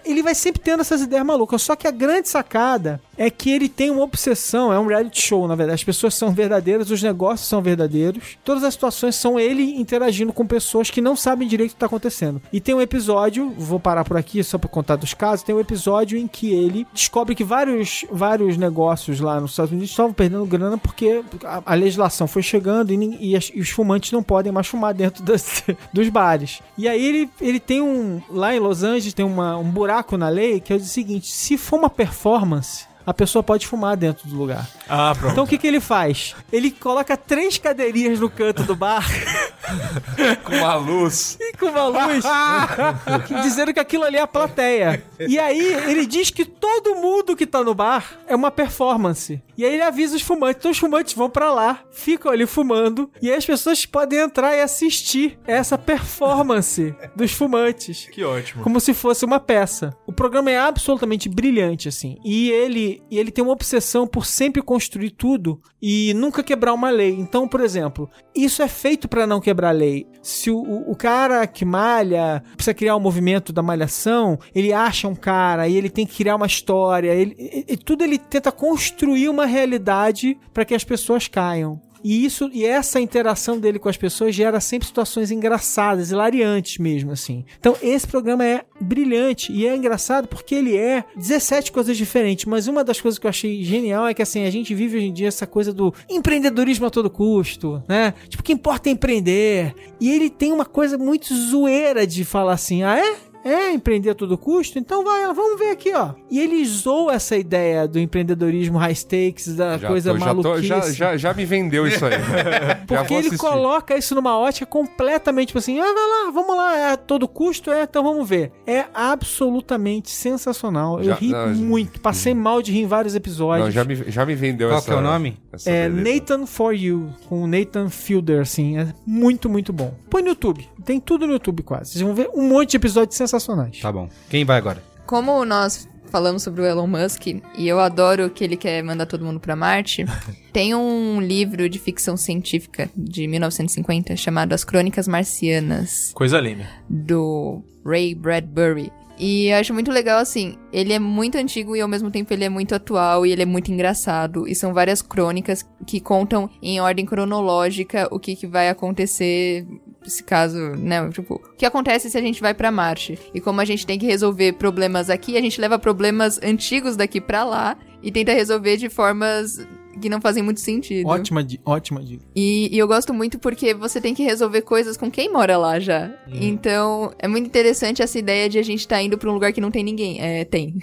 [0.06, 1.62] Ele vai sempre tendo essas ideias malucas.
[1.62, 4.72] Só que a grande sacada é que ele tem uma obsessão.
[4.72, 5.76] É um reality show, na verdade.
[5.76, 8.38] As pessoas são verdadeiras, os negócios são verdadeiros.
[8.44, 11.86] Todas as situações são ele interagindo com pessoas que não sabem direito o que está
[11.88, 12.42] acontecendo.
[12.54, 15.44] E tem um episódio, vou parar por aqui só para contar dos casos.
[15.44, 19.90] Tem um episódio em que ele descobre que vários, vários negócios lá nos Estados Unidos
[19.90, 24.12] estavam perdendo grana porque a, a legislação foi chegando e, e as- e os fumantes
[24.12, 26.62] não podem mais fumar dentro das- dos bares.
[26.78, 28.22] E aí ele, ele tem um.
[28.30, 31.58] Lá em Los Angeles tem uma, um buraco na lei que é o seguinte: se
[31.58, 32.86] for uma performance.
[33.08, 34.68] A pessoa pode fumar dentro do lugar.
[34.88, 35.32] Ah, pronto.
[35.32, 36.36] Então o que, que ele faz?
[36.52, 39.08] Ele coloca três cadeirinhas no canto do bar
[40.44, 41.38] Com uma luz.
[41.40, 42.24] e com uma luz
[43.44, 45.04] dizendo que aquilo ali é a plateia.
[45.20, 49.42] E aí ele diz que todo mundo que tá no bar é uma performance.
[49.58, 50.58] E aí ele avisa os fumantes.
[50.60, 54.56] Então os fumantes vão pra lá, ficam ali fumando, e aí as pessoas podem entrar
[54.56, 58.08] e assistir essa performance dos fumantes.
[58.12, 58.64] Que ótimo.
[58.64, 59.96] Como se fosse uma peça.
[60.06, 62.18] O programa é absolutamente brilhante, assim.
[62.24, 66.90] E ele, e ele tem uma obsessão por sempre construir tudo e nunca quebrar uma
[66.90, 67.12] lei.
[67.20, 70.06] Então, por exemplo, isso é feito pra não quebrar a lei.
[70.22, 75.08] Se o, o- o cara que malha precisa criar um movimento da malhação, ele acha
[75.08, 77.12] um cara e ele tem que criar uma história.
[77.14, 81.80] Ele, e- e tudo ele tenta construir uma realidade pra que as pessoas caiam.
[82.04, 87.12] E isso e essa interação dele com as pessoas gera sempre situações engraçadas, hilariantes mesmo,
[87.12, 87.46] assim.
[87.60, 92.68] Então, esse programa é brilhante e é engraçado porque ele é 17 coisas diferentes, mas
[92.68, 95.14] uma das coisas que eu achei genial é que assim, a gente vive hoje em
[95.14, 98.14] dia essa coisa do empreendedorismo a todo custo, né?
[98.28, 99.74] Tipo, o que importa é empreender.
[100.00, 103.16] E ele tem uma coisa muito zoeira de falar assim: "Ah, é?
[103.44, 104.78] É, empreender a todo custo?
[104.80, 106.12] Então vai, vamos ver aqui, ó.
[106.30, 110.42] E ele zoou essa ideia do empreendedorismo high stakes, da Já coisa tô- já, tô-
[110.44, 110.68] maluquice.
[110.68, 112.14] já, já, já me vendeu isso aí.
[112.88, 115.94] Porque ele coloca isso numa ótica completamente tipo assim, ah, vai
[116.26, 118.52] lá, vamos lá, é a todo custo, é, então vamos ver.
[118.66, 121.00] É absolutamente sensacional.
[121.00, 123.66] Eu Já- ri não, muito, passei mal de rir em vários episódios.
[123.66, 124.88] Não, já me, já me vendeu Qual essa.
[124.88, 125.38] que é o nome?
[125.66, 126.20] É beleza.
[126.20, 129.94] Nathan For You, com o Nathan Fielder, assim, é muito, muito bom.
[130.10, 131.92] Põe no YouTube, tem tudo no YouTube quase.
[131.92, 133.37] Vocês vão ver um monte de episódios sensacionais.
[133.82, 134.10] Tá bom.
[134.30, 134.84] Quem vai agora?
[135.06, 139.26] Como nós falamos sobre o Elon Musk, e eu adoro que ele quer mandar todo
[139.26, 140.06] mundo pra Marte,
[140.54, 146.68] tem um livro de ficção científica de 1950 chamado As Crônicas Marcianas, Coisa linda.
[146.90, 148.92] do Ray Bradbury.
[149.20, 152.44] E eu acho muito legal, assim, ele é muito antigo e ao mesmo tempo ele
[152.46, 154.48] é muito atual e ele é muito engraçado.
[154.48, 159.66] E são várias crônicas que contam em ordem cronológica o que, que vai acontecer,
[160.10, 163.18] se caso, né, tipo, o que acontece se a gente vai pra Marte.
[163.34, 167.20] E como a gente tem que resolver problemas aqui, a gente leva problemas antigos daqui
[167.22, 169.66] pra lá e tenta resolver de formas
[170.00, 171.08] que não fazem muito sentido.
[171.08, 172.24] Ótima, ótima dica.
[172.36, 175.80] E, e eu gosto muito porque você tem que resolver coisas com quem mora lá
[175.80, 176.12] já.
[176.32, 179.60] Então, é muito interessante essa ideia de a gente estar indo pra um lugar que
[179.62, 180.22] não tem ninguém.
[180.22, 180.76] É, tem.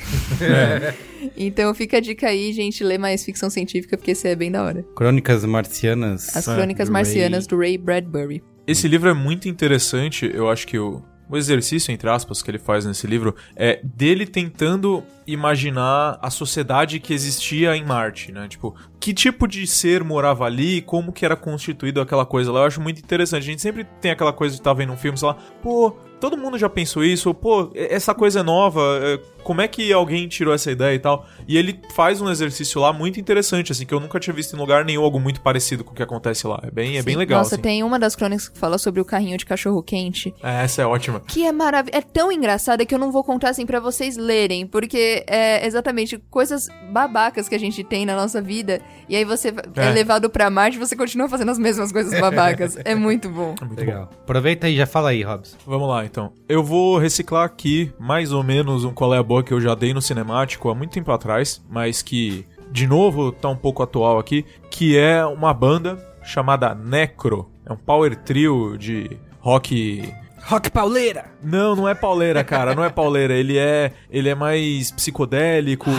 [1.36, 4.62] então fica a dica aí, gente, lê mais ficção científica, porque isso é bem da
[4.62, 4.84] hora.
[4.96, 6.36] Crônicas Marcianas.
[6.36, 8.42] As É, Crônicas do Marcianas, do Ray Bradbury.
[8.66, 12.58] Esse livro é muito interessante, eu acho que o, o exercício, entre aspas, que ele
[12.58, 18.48] faz nesse livro é dele tentando imaginar a sociedade que existia em Marte, né?
[18.48, 22.60] Tipo, que tipo de ser morava ali, como que era constituído aquela coisa lá.
[22.60, 23.42] Eu acho muito interessante.
[23.42, 25.90] A gente sempre tem aquela coisa de estar vendo um filme, sei lá, pô,
[26.20, 30.26] todo mundo já pensou isso, pô, essa coisa é nova, é, como é que alguém
[30.26, 31.26] tirou essa ideia e tal.
[31.46, 34.58] E ele faz um exercício lá muito interessante, assim, que eu nunca tinha visto em
[34.58, 36.60] lugar nenhum algo muito parecido com o que acontece lá.
[36.62, 37.38] É bem, é bem legal.
[37.38, 37.62] Nossa, assim.
[37.62, 40.34] tem uma das crônicas que fala sobre o carrinho de cachorro quente.
[40.42, 41.20] É, essa é ótima.
[41.20, 41.98] Que é maravilhosa.
[41.98, 46.18] É tão engraçada que eu não vou contar assim pra vocês lerem, porque é exatamente
[46.30, 49.90] coisas babacas que a gente tem na nossa vida, e aí você é, É.
[49.92, 52.76] levado pra Marte e você continua fazendo as mesmas coisas babacas.
[52.84, 53.54] é muito bom.
[53.60, 54.08] Muito Legal.
[54.22, 55.56] Aproveita e já fala aí, Robson.
[55.66, 56.32] Vamos lá, então.
[56.48, 60.00] Eu vou reciclar aqui mais ou menos um colé boa que eu já dei no
[60.00, 64.96] cinemático há muito tempo atrás, mas que, de novo, tá um pouco atual aqui, que
[64.96, 67.50] é uma banda chamada Necro.
[67.66, 70.08] É um power trio de rock
[70.46, 71.24] Rock Pauleira!
[71.42, 73.34] Não, não é pauleira, cara, não é pauleira.
[73.34, 75.90] Ele é, ele é mais psicodélico.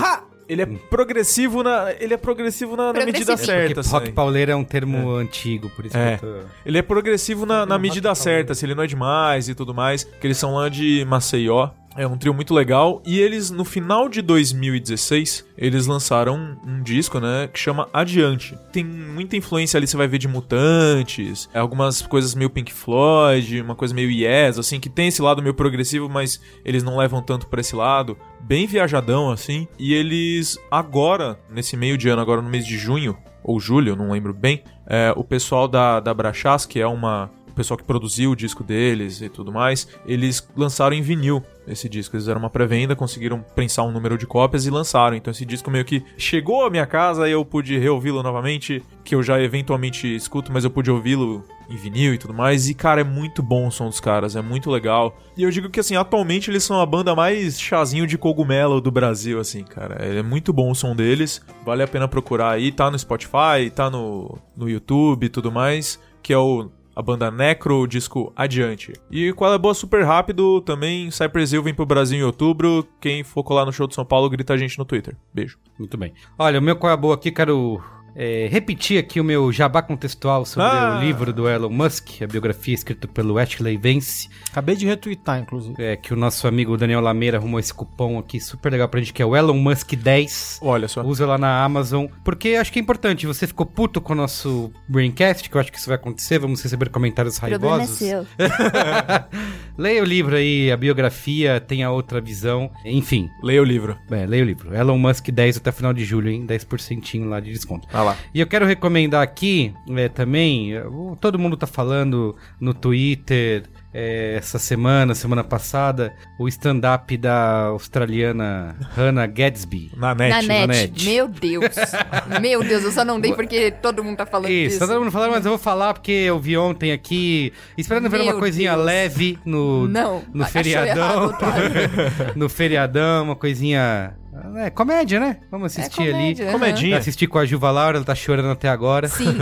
[0.47, 3.45] Ele é progressivo na, ele é progressivo na, na medida Progressivo.
[3.45, 3.75] certa.
[3.81, 4.13] Porque rock assim.
[4.13, 6.17] pauleira é um termo antigo, por isso É.
[6.17, 6.47] que eu tô...
[6.63, 10.03] Ele é progressivo na, na medida certa, se ele não é demais e tudo mais.
[10.03, 11.69] Que eles são lá de Maceió.
[11.95, 13.01] É um trio muito legal.
[13.05, 17.47] E eles, no final de 2016, eles lançaram um, disco, né?
[17.51, 18.57] Que chama Adiante.
[18.71, 23.75] Tem muita influência ali, você vai ver de Mutantes, algumas coisas meio Pink Floyd, uma
[23.75, 27.47] coisa meio Yes, assim, que tem esse lado meio progressivo, mas eles não levam tanto
[27.47, 28.17] pra esse lado.
[28.41, 29.67] Bem viajadão, assim.
[29.79, 34.11] E eles, agora, nesse meio de ano, agora no mês de junho, ou julho, não
[34.11, 37.29] lembro bem, é, o pessoal da, da Brachas, que é uma.
[37.55, 42.15] Pessoal que produziu o disco deles e tudo mais, eles lançaram em vinil esse disco.
[42.15, 45.15] Eles fizeram uma pré-venda, conseguiram prensar um número de cópias e lançaram.
[45.15, 49.15] Então esse disco meio que chegou à minha casa e eu pude reouvi-lo novamente, que
[49.15, 52.69] eu já eventualmente escuto, mas eu pude ouvi-lo em vinil e tudo mais.
[52.69, 55.17] E, cara, é muito bom o som dos caras, é muito legal.
[55.37, 58.91] E eu digo que, assim, atualmente eles são a banda mais chazinho de cogumelo do
[58.91, 59.95] Brasil, assim, cara.
[59.95, 62.71] É muito bom o som deles, vale a pena procurar aí.
[62.71, 67.29] Tá no Spotify, tá no, no YouTube e tudo mais, que é o a banda
[67.29, 68.93] Necro, o disco Adiante.
[69.11, 72.87] E qual é boa super rápido, também Cypress Hill vem pro Brasil em outubro.
[73.01, 75.15] Quem for colar no show de São Paulo, grita a gente no Twitter.
[75.33, 75.57] Beijo.
[75.77, 76.13] Muito bem.
[76.39, 77.83] Olha, o meu qual é boa aqui, quero
[78.15, 80.97] é, repetir aqui o meu jabá contextual sobre Ah.
[80.97, 85.75] o livro do Elon Musk, a biografia escrita pelo Ashley Vance, Acabei de retweetar, inclusive.
[85.83, 89.11] é, que o nosso amigo Daniel Lameira arrumou esse cupom aqui super legal pra gente,
[89.13, 90.59] que é o Elon Musk 10.
[90.61, 91.01] Olha só.
[91.03, 93.27] Usa lá na Amazon, porque acho que é importante.
[93.27, 96.39] Você ficou puto com o nosso Braincast, que eu acho que isso vai acontecer.
[96.39, 97.97] Vamos receber comentários é raivosos.
[97.97, 98.25] seu.
[99.77, 102.71] leia o livro aí, a biografia, tem a outra visão.
[102.85, 103.97] Enfim, Leia o livro.
[104.09, 104.73] é, leia o livro.
[104.73, 106.45] Elon Musk 10 até final de julho, hein?
[106.45, 107.87] 10% lá de desconto.
[107.91, 108.17] Vai lá.
[108.33, 110.83] E eu quero recomendar aqui é, também, é,
[111.19, 113.63] todo mundo tá falando no Twitter
[113.97, 119.89] é, essa semana, semana passada, o stand-up da australiana Hannah Gadsby.
[119.95, 120.31] Na net.
[120.31, 120.67] Na net.
[120.67, 121.05] net.
[121.05, 121.75] Meu Deus.
[122.41, 124.79] Meu Deus, eu só não dei porque todo mundo tá falando Isso, disso.
[124.79, 128.17] tá todo mundo falando, mas eu vou falar porque eu vi ontem aqui, esperando ver
[128.17, 128.85] Meu uma coisinha Deus.
[128.85, 130.97] leve no, Não, no feriadão.
[130.97, 131.71] errado, otário.
[132.35, 134.13] no feriadão, uma coisinha.
[134.57, 135.37] É, comédia, né?
[135.51, 136.11] Vamos assistir É ali.
[136.13, 136.53] comédia, aham.
[136.53, 136.97] Comedinha.
[136.97, 139.07] Assisti com a Juva Laura, ela tá chorando até agora.
[139.07, 139.25] Sim.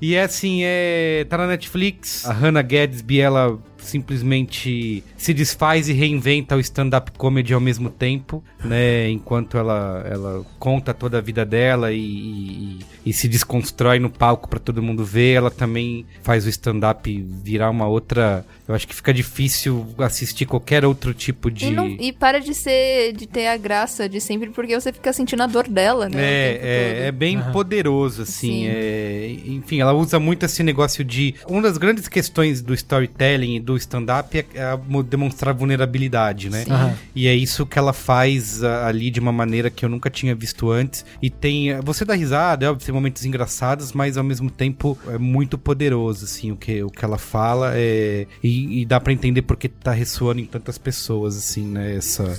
[0.00, 2.26] E é assim, é, tá na Netflix.
[2.26, 8.42] A Hannah Gadsby, ela simplesmente se desfaz e reinventa o stand-up comedy ao mesmo tempo,
[8.64, 9.08] né?
[9.10, 14.48] Enquanto ela, ela conta toda a vida dela e, e- e se desconstrói no palco
[14.48, 18.44] pra todo mundo ver, ela também faz o stand-up virar uma outra.
[18.68, 21.66] Eu acho que fica difícil assistir qualquer outro tipo de.
[21.66, 25.12] E, não- e para de ser, de ter a graça de sempre, porque você fica
[25.12, 26.22] sentindo a dor dela, né?
[26.22, 26.60] É,
[27.02, 28.32] é, é bem poderoso, assim.
[28.62, 28.66] Sim.
[28.66, 31.34] é- enfim, ela usa muito esse negócio de.
[31.48, 36.64] Uma das grandes questões do storytelling e do stand-up é, é mo- demonstrar vulnerabilidade, né?
[36.64, 36.72] Sim.
[36.72, 36.94] Aham.
[37.14, 40.34] E é isso que ela faz ah, ali de uma maneira que eu nunca tinha
[40.34, 41.04] visto antes.
[41.20, 41.78] E tem.
[41.82, 46.24] Você dá risada, é óbvio, tem momentos engraçados, mas ao mesmo tempo é muito poderoso,
[46.24, 47.72] assim, o que, o que ela fala.
[47.74, 51.96] É, e, e dá pra entender porque tá ressoando em tantas pessoas, assim, né?
[51.96, 52.38] Essa.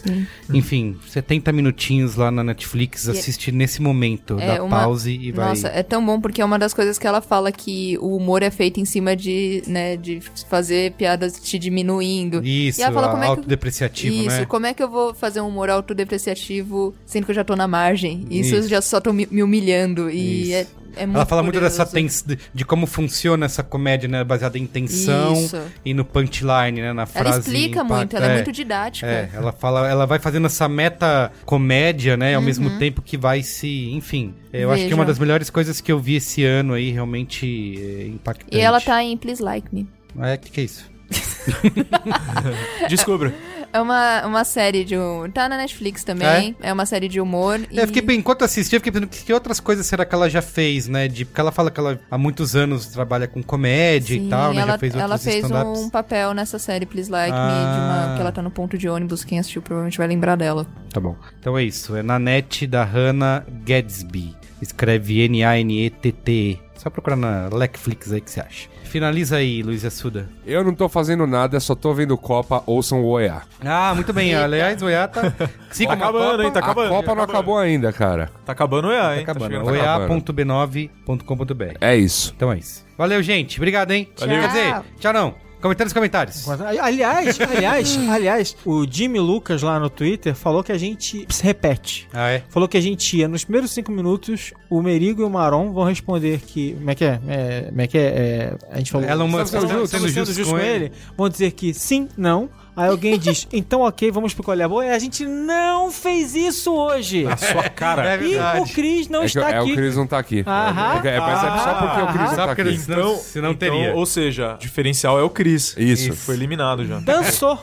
[0.54, 5.32] Enfim, 70 minutinhos lá na Netflix, E- assiste nesse momento, É dá uma- pause e
[5.32, 5.50] vai.
[5.50, 8.42] Nossa, é tão bom porque é uma das coisas que ela fala que o humor
[8.44, 10.20] é feito em cima de, né, de
[10.50, 10.94] fazer
[11.24, 12.44] piadas te diminuindo.
[12.44, 14.46] Isso, E ela fala, como é que- autodepreciativo, Isso, né?
[14.46, 17.68] como é que eu vou fazer um humor autodepreciativo sendo que eu já tô na
[17.68, 18.26] margem?
[18.30, 18.66] Isso, Isso.
[18.66, 20.10] eu já só tô me, humilhando.
[20.10, 20.54] E Isso.
[20.54, 24.24] é, é muito Ela fala muito dessa tens, de, de como funciona essa comédia, né?
[24.24, 25.60] Baseada em tensão Isso.
[25.84, 26.94] e no punchline, né?
[26.94, 27.40] Na Ela frase.
[27.40, 29.08] explica impacta- muito, ela é, muito didática.
[29.08, 32.36] É, ela fala, ela vai fazendo essa meta comédia, né?
[32.36, 34.34] Ao mesmo tempo que vai se, enfim.
[34.52, 35.06] Eu acho que é uma Uhum.
[35.06, 35.14] Veja.
[35.14, 38.56] das melhores coisas que eu vi esse ano aí, realmente é, impactante.
[38.56, 39.88] E ela tá em Please Like Me.
[40.20, 40.93] É, o que, que é isso?
[42.90, 43.34] Descubra.
[43.72, 44.96] É uma, uma série de.
[44.96, 46.56] um- Tá na Netflix também.
[46.62, 47.60] É, uma série de humor.
[47.72, 50.30] e- É, eu fiquei, enquanto assistia, eu fiquei pensando que, outras coisas será que ela
[50.30, 51.08] já fez, né?
[51.08, 54.54] De, porque ela fala que ela há muitos anos trabalha com comédia Sim, e tal,
[54.54, 54.62] né?
[54.62, 57.74] ela, já fez ela fez um papel nessa série Please Like Me, Ah.
[57.74, 57.80] de
[58.10, 59.24] uma, que ela tá no ponto de ônibus.
[59.24, 60.68] Quem assistiu provavelmente vai lembrar dela.
[60.92, 61.16] Tá bom.
[61.40, 61.96] Então é isso.
[61.96, 64.36] É na net da Hannah Gadsby.
[64.62, 66.60] Escreve N-A-N-E-T-T-E.
[66.84, 68.68] Só procurar na Netflix aí que você acha.
[68.84, 70.28] Finaliza aí, Luiz Assuda.
[70.46, 73.42] Eu não tô fazendo nada, só tô vendo Copa, ouçam o OEA.
[73.64, 74.36] Ah, muito bem.
[74.36, 75.32] Aliás, o EA tá...
[75.72, 76.52] Siga Tá acabando, hein?
[76.52, 76.90] Tá A acabando.
[76.90, 77.32] Copa não tá acabando.
[77.32, 78.30] acabou ainda, cara.
[78.46, 79.22] Tá acabando o EA, Tá hein?
[79.24, 79.64] acabando.
[79.64, 82.34] tá oea.b9.com.br É isso.
[82.36, 82.86] Então é isso.
[82.98, 83.58] Valeu, gente.
[83.58, 84.10] Obrigado, hein?
[84.20, 84.42] Valeu.
[84.42, 85.36] Quer dizer, tchau não.
[85.64, 86.50] Comentários, comentários.
[86.50, 92.06] Aliás, aliás, aliás, o Jimmy Lucas lá no Twitter falou que a gente se repete.
[92.12, 92.44] Ah, é?
[92.50, 95.86] Falou que a gente ia, nos primeiros cinco minutos, o Merigo e o Maron vão
[95.86, 96.74] responder que.
[96.74, 97.22] Como é que é?
[97.30, 98.02] É, como é que é?
[98.02, 99.08] É, a gente falou.
[99.08, 100.92] Elon Musk Estamos sendo sendo, justo sendo com com ele.
[101.16, 102.50] Vão dizer que sim, não.
[102.76, 104.68] Aí alguém diz, então ok, vamos pro colher.
[104.68, 107.28] Boa, a gente não fez isso hoje.
[107.28, 108.16] A sua cara.
[108.16, 109.76] É E o Cris não é, que, está é o aqui.
[109.76, 110.44] Cris não tá aqui.
[110.48, 110.94] Aham.
[111.04, 112.70] É, é, percebe só porque o Cris não tá porque aqui.
[112.72, 113.94] ele- Senão- então, teria.
[113.94, 115.76] Ou seja, o diferencial é o Chris.
[115.78, 116.10] Isso.
[116.10, 117.00] Que Foi eliminado já.
[117.00, 117.60] Dançou.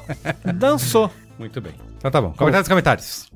[0.55, 1.11] Dançou.
[1.39, 1.73] Muito bem.
[1.99, 2.31] Então tá bom.
[2.37, 3.31] Comentários, comentários.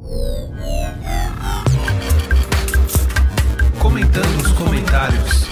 [3.81, 5.45] Comentando os comentários.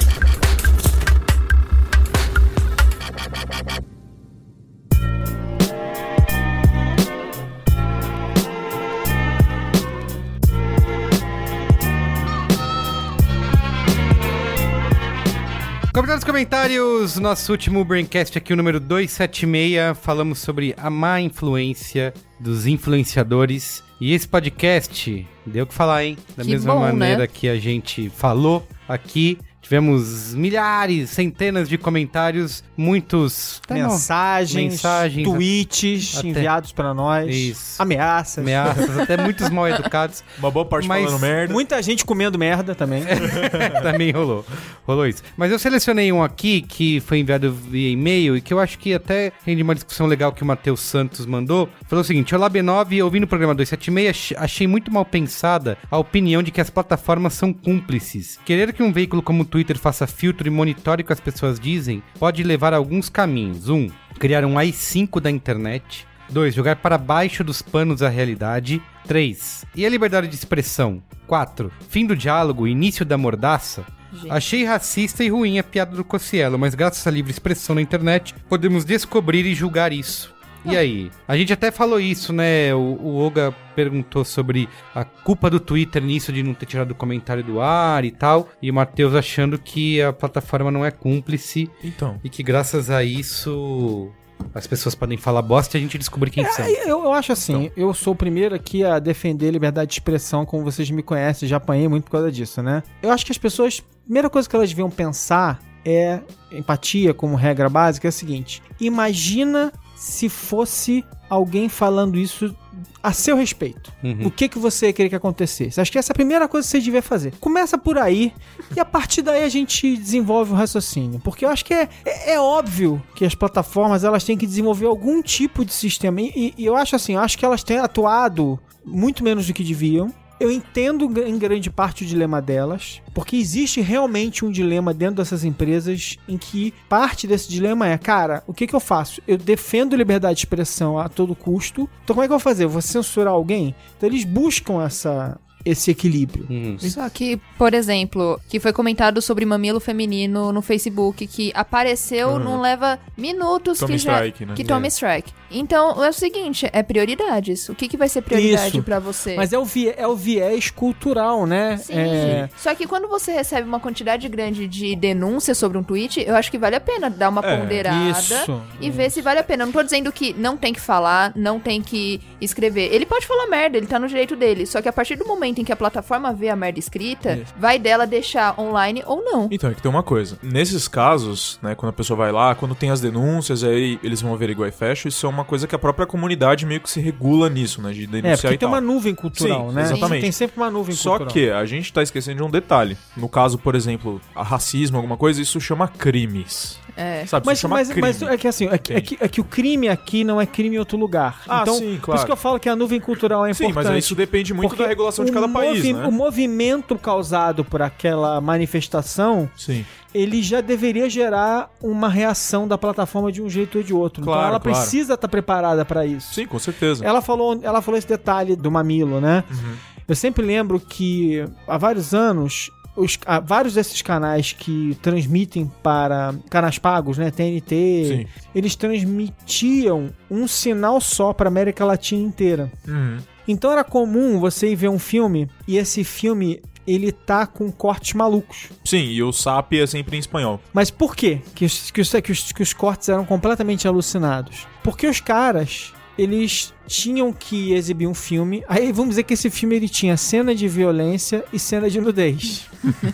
[15.93, 17.17] Comentários, comentários.
[17.19, 19.99] Nosso último Braincast aqui, o número 276.
[19.99, 23.85] Falamos sobre a má influência dos influenciadores.
[24.01, 26.17] E esse podcast deu o que falar, hein?
[26.35, 27.27] Da Que mesma bom, maneira né?
[27.27, 29.39] que a gente falou aqui.
[29.77, 37.81] Tivemos milhares, centenas de comentários, muitos tá, mensagens, mensagens, tweets até- enviados pra nós, Isso.
[37.81, 38.37] ameaças.
[38.37, 40.23] ameaças, até muitos mal educados.
[40.39, 41.55] Uma boa parte Mas falando merda.
[41.55, 43.03] Muita gente comendo merda também.
[43.83, 44.45] Também rolou.
[44.87, 45.23] Rolou isso.
[45.39, 48.93] Mas eu selecionei um aqui que foi enviado via e-mail e que eu acho que
[48.93, 51.67] até rende uma discussão legal que o Matheus Santos mandou.
[51.89, 55.97] Falou o seguinte: Olá B9, ouvindo o programa 276, ach- achei muito mal pensada a
[55.97, 58.39] opinião de que as plataformas são cúmplices.
[58.45, 61.59] Querer que um veículo como o Twitter faça filtro e monitore o que as pessoas
[61.59, 63.69] dizem pode levar a alguns caminhos.
[63.69, 66.07] Um, criar um AI-5 da internet.
[66.31, 66.55] 2.
[66.55, 68.83] Jogar para baixo dos panos a realidade.
[69.07, 69.65] 3.
[69.75, 71.03] E a liberdade de expressão?
[71.27, 71.71] 4.
[71.89, 73.85] Fim do diálogo, início da mordaça.
[74.13, 74.31] Gente.
[74.31, 78.35] Achei racista e ruim a piada do Cossielo, mas graças à livre expressão na internet,
[78.49, 80.32] podemos descobrir e julgar isso.
[80.65, 81.11] E aí?
[81.27, 82.75] A gente até falou isso, né?
[82.75, 86.95] O, o Oga perguntou sobre a culpa do Twitter nisso de não ter tirado o
[86.95, 88.49] comentário do ar e tal.
[88.61, 92.21] E o Matheus achando que a plataforma não é cúmplice Então.
[92.23, 94.11] e que graças a isso
[94.55, 96.65] as pessoas podem falar bosta e a gente descobrir quem são.
[96.65, 100.45] É, eu, eu acho assim, eu sou o primeiro aqui a defender liberdade de expressão,
[100.45, 102.83] como vocês me conhecem, já apanhei muito por causa disso, né?
[103.01, 106.21] Eu acho que as pessoas, a primeira coisa que elas deviam pensar é
[106.51, 112.55] empatia como regra básica é a seguinte: imagina se fosse alguém falando isso
[113.03, 113.93] a seu respeito.
[114.03, 114.27] Uhum.
[114.27, 115.81] O que que você queria que acontecesse?
[115.81, 117.35] Acho que essa é a primeira coisa que você devia fazer.
[117.41, 118.33] Começa por aí
[118.77, 121.21] e a partir daí a gente desenvolve o raciocínio.
[121.21, 124.87] Porque eu acho que é, é, é óbvio que as plataformas elas têm que desenvolver
[124.87, 126.21] algum tipo de sistema.
[126.21, 129.65] E, e eu acho assim, eu acho que elas têm atuado muito menos do que
[129.65, 130.13] deviam.
[130.43, 135.45] Eu entendo em grande parte o dilema delas, porque existe realmente um dilema dentro dessas
[135.45, 139.23] empresas em que parte desse dilema é, cara, o que, que eu faço?
[139.27, 142.65] Eu defendo liberdade de expressão a todo custo, então como é que eu vou fazer?
[142.65, 143.75] Eu vou censurar alguém?
[143.97, 146.47] Então eles buscam essa, esse equilíbrio.
[146.49, 146.79] Uhum.
[146.79, 152.61] Só que, por exemplo, que foi comentado sobre mamilo feminino no Facebook, que apareceu, não
[152.61, 154.55] leva minutos Tome que já strike, né?
[154.55, 155.33] que tome strike.
[155.55, 157.69] Então, é o seguinte, é prioridades.
[157.69, 158.83] O que, que vai ser prioridade Isso.
[158.83, 159.35] pra você?
[159.37, 161.77] Mas é o, vie- é o viés cultural, né?
[161.79, 161.95] Sim.
[161.95, 166.35] É, Só que quando você recebe uma quantidade grande de denúncias sobre um tweet, eu
[166.37, 168.63] acho que vale a pena dar uma É, ponderada isso.
[168.81, 169.63] e ver se vale a pena.
[169.63, 172.93] Eu não tô dizendo que não tem que falar, não tem que escrever.
[172.93, 174.67] Ele pode falar merda, ele tá no direito dele.
[174.67, 177.55] Só que a partir do momento em que a plataforma vê a merda escrita, Isso.
[177.59, 179.49] vai dela deixar online ou não.
[179.51, 180.39] Então, é que tem uma coisa.
[180.43, 184.33] Nesses casos, né, quando a pessoa vai lá, quando tem as denúncias, aí eles vão
[184.35, 187.49] averiguar e fecham, isso é uma coisa que a própria comunidade meio que se regula
[187.49, 188.71] nisso, né, de é, denunciar porque e tem tal.
[188.71, 189.83] uma nuvem cultural, Sim, né?
[189.83, 190.23] exatamente.
[190.23, 191.33] Tem sempre uma nuvem Só cultural.
[191.33, 192.97] que a gente tá esquecendo de um detalhe.
[193.17, 196.81] No caso, por exemplo, a racismo, alguma coisa, isso chama crimes.
[196.97, 197.25] É.
[197.27, 199.89] Sabe, Mas, mas, mas é que assim, é que, é, que, é que o crime
[199.89, 201.43] aqui não é crime em outro lugar.
[201.49, 202.19] Ah, então, sim, por claro.
[202.19, 203.95] isso que eu falo que a nuvem cultural é Sim, importante.
[203.95, 206.07] mas isso depende muito da regulação de o cada país, né?
[206.07, 209.87] O movimento causado por aquela manifestação, Sim.
[210.15, 214.23] Ele já deveria gerar uma reação da plataforma de um jeito ou de outro.
[214.23, 214.79] Claro, então ela claro.
[214.79, 216.35] precisa estar preparada para isso.
[216.35, 217.05] Sim, com certeza.
[217.05, 219.45] Ela falou, ela falou esse detalhe do mamilo, né?
[219.51, 219.75] Uhum.
[220.07, 226.35] Eu sempre lembro que há vários anos os, há vários desses canais que transmitem para
[226.51, 228.27] canais pagos, né, TNT, Sim.
[228.55, 232.71] eles transmitiam um sinal só para América Latina inteira.
[232.87, 233.19] Uhum.
[233.49, 238.15] Então era comum você ir ver um filme e esse filme ele tá com cortes
[238.15, 238.69] malucos.
[238.85, 240.61] Sim, e o SAP é sempre em espanhol.
[240.73, 244.67] Mas por quê que que que os, que os cortes eram completamente alucinados?
[244.83, 248.65] Porque os caras, eles tinham que exibir um filme.
[248.69, 252.69] Aí vamos dizer que esse filme ele tinha cena de violência e cena de nudez.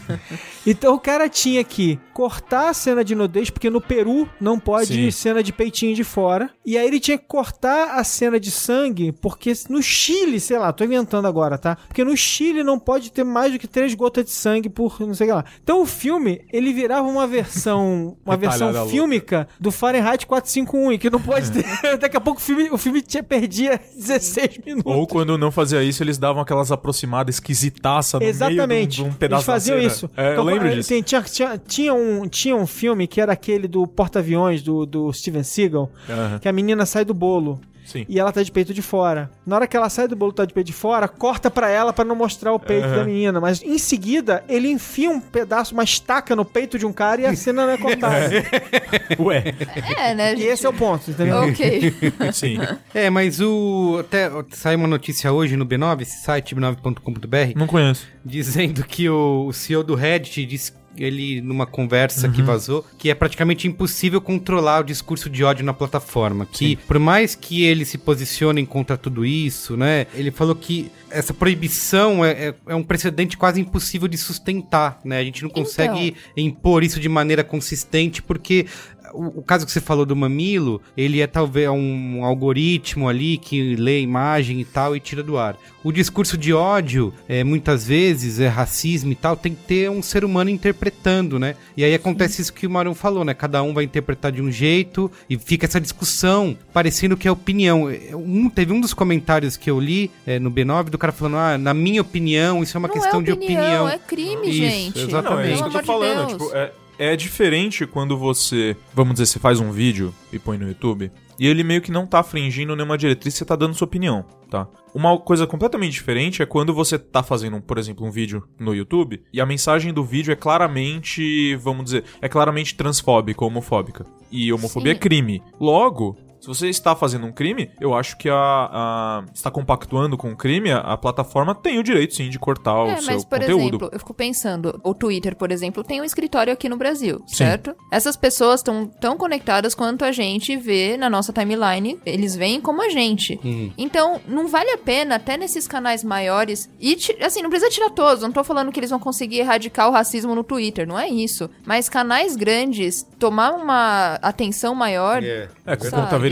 [0.66, 4.92] então o cara tinha que cortar a cena de nudez, porque no Peru não pode
[4.92, 5.10] Sim.
[5.10, 6.50] cena de peitinho de fora.
[6.64, 10.72] E aí ele tinha que cortar a cena de sangue, porque no Chile, sei lá,
[10.72, 11.76] tô inventando agora, tá?
[11.86, 15.14] Porque no Chile não pode ter mais do que três gotas de sangue por não
[15.14, 15.44] sei o que lá.
[15.62, 21.10] Então o filme, ele virava uma versão, uma versão fílmica do Fahrenheit 451, e que
[21.10, 21.98] não pode ter.
[21.98, 23.22] Daqui a pouco o filme, o filme tinha
[23.66, 24.92] perdia 16 minutos.
[24.94, 28.66] Ou quando não fazia isso, eles davam aquelas aproximadas esquisitaça no Exatamente.
[28.68, 29.92] meio de um, de um pedaço Eles faziam da cena.
[29.92, 30.10] isso.
[30.16, 30.88] É, eu Então, lembro eh, disso.
[30.88, 35.12] tem- tinha, tinha, tinha, um, tinha um filme que era aquele do porta-aviões do, do
[35.12, 36.38] Steven Seagal, Aham.
[36.38, 37.60] que a menina sai do bolo.
[37.88, 38.04] Sim.
[38.08, 39.30] E ela tá de peito de fora.
[39.46, 41.70] Na hora que ela sai do bolo e tá de peito de fora, corta pra
[41.70, 42.96] ela pra não mostrar o peito Aham.
[42.96, 43.40] da menina.
[43.40, 47.26] Mas em seguida, ele enfia um pedaço, uma estaca no peito de um cara e
[47.26, 48.28] a cena não é contada.
[49.18, 49.54] Ué,
[49.96, 50.34] É, né?
[50.34, 51.38] e esse é o ponto, entendeu?
[51.38, 51.94] Ok.
[52.32, 52.58] sim.
[52.92, 53.96] É, mas o.
[54.00, 58.06] Até saiu uma notícia hoje no B9, esse site b9.com.br, Não conheço.
[58.24, 62.32] dizendo que o, o CEO do Reddit disse ele numa conversa Uhum.
[62.32, 66.44] que vazou que é praticamente impossível controlar o discurso de ódio na plataforma.
[66.46, 70.06] Que por mais que eles se posicionem contra tudo isso, né?
[70.14, 75.18] Ele falou que essa proibição é, é- é um precedente quase impossível de sustentar, né?
[75.18, 78.66] A gente não consegue impor isso de maneira consistente porque
[79.12, 83.76] o, o caso que você falou do mamilo, ele é talvez um algoritmo ali que
[83.76, 85.56] lê a imagem e tal e tira do ar.
[85.84, 90.02] O discurso de ódio, é, muitas vezes, é racismo e tal, tem que ter um
[90.02, 91.54] ser humano interpretando, né?
[91.76, 93.32] E aí acontece isso que o Marão falou, né?
[93.32, 97.88] Cada um vai interpretar de um jeito e fica essa discussão parecendo que é opinião.
[97.88, 101.36] É, Um, teve um dos comentários que eu li é, no B9 do cara falando,
[101.36, 103.88] ah, na minha opinião, isso é uma não questão é de opinião, opinião.
[103.88, 105.00] é crime, Isso, gente.
[105.00, 105.30] exatamente.
[105.30, 106.28] Não, é isso que eu tô falando.
[106.28, 110.66] Tipo, é, é diferente quando você, vamos dizer, você faz um vídeo e põe no
[110.66, 114.24] YouTube, e ele meio que não tá infringindo nenhuma diretriz, você tá dando sua opinião,
[114.50, 114.66] tá?
[114.92, 119.22] Uma coisa completamente diferente é quando você tá fazendo, por exemplo, um vídeo no YouTube,
[119.32, 124.04] e a mensagem do vídeo é claramente, vamos dizer, é claramente transfóbica ou homofóbica.
[124.30, 124.96] E homofobia Sim.
[124.96, 125.42] é crime.
[125.60, 130.30] Logo, se você está fazendo um crime, eu acho que a, a- está compactuando com
[130.32, 133.24] o crime, a, a plataforma tem o direito sim de cortar o É, seu mas,
[133.24, 133.62] por conteúdo.
[133.76, 137.36] exemplo, eu fico pensando, o Twitter, por exemplo, tem um escritório aqui no Brasil, Sim.
[137.36, 137.74] certo?
[137.90, 142.82] Essas pessoas estão tão conectadas quanto a gente vê na nossa timeline, eles veem como
[142.82, 143.38] a gente.
[143.44, 143.72] Uhum.
[143.76, 148.22] Então, não vale a pena, até nesses canais maiores, e assim, não precisa tirar todos,
[148.22, 151.48] não tô falando que eles vão conseguir erradicar o racismo no Twitter, não é isso.
[151.66, 155.22] Mas canais grandes, tomar uma atenção maior.
[155.22, 155.48] É.
[155.66, 156.02] É, com Sabe?
[156.02, 156.28] conta verificada,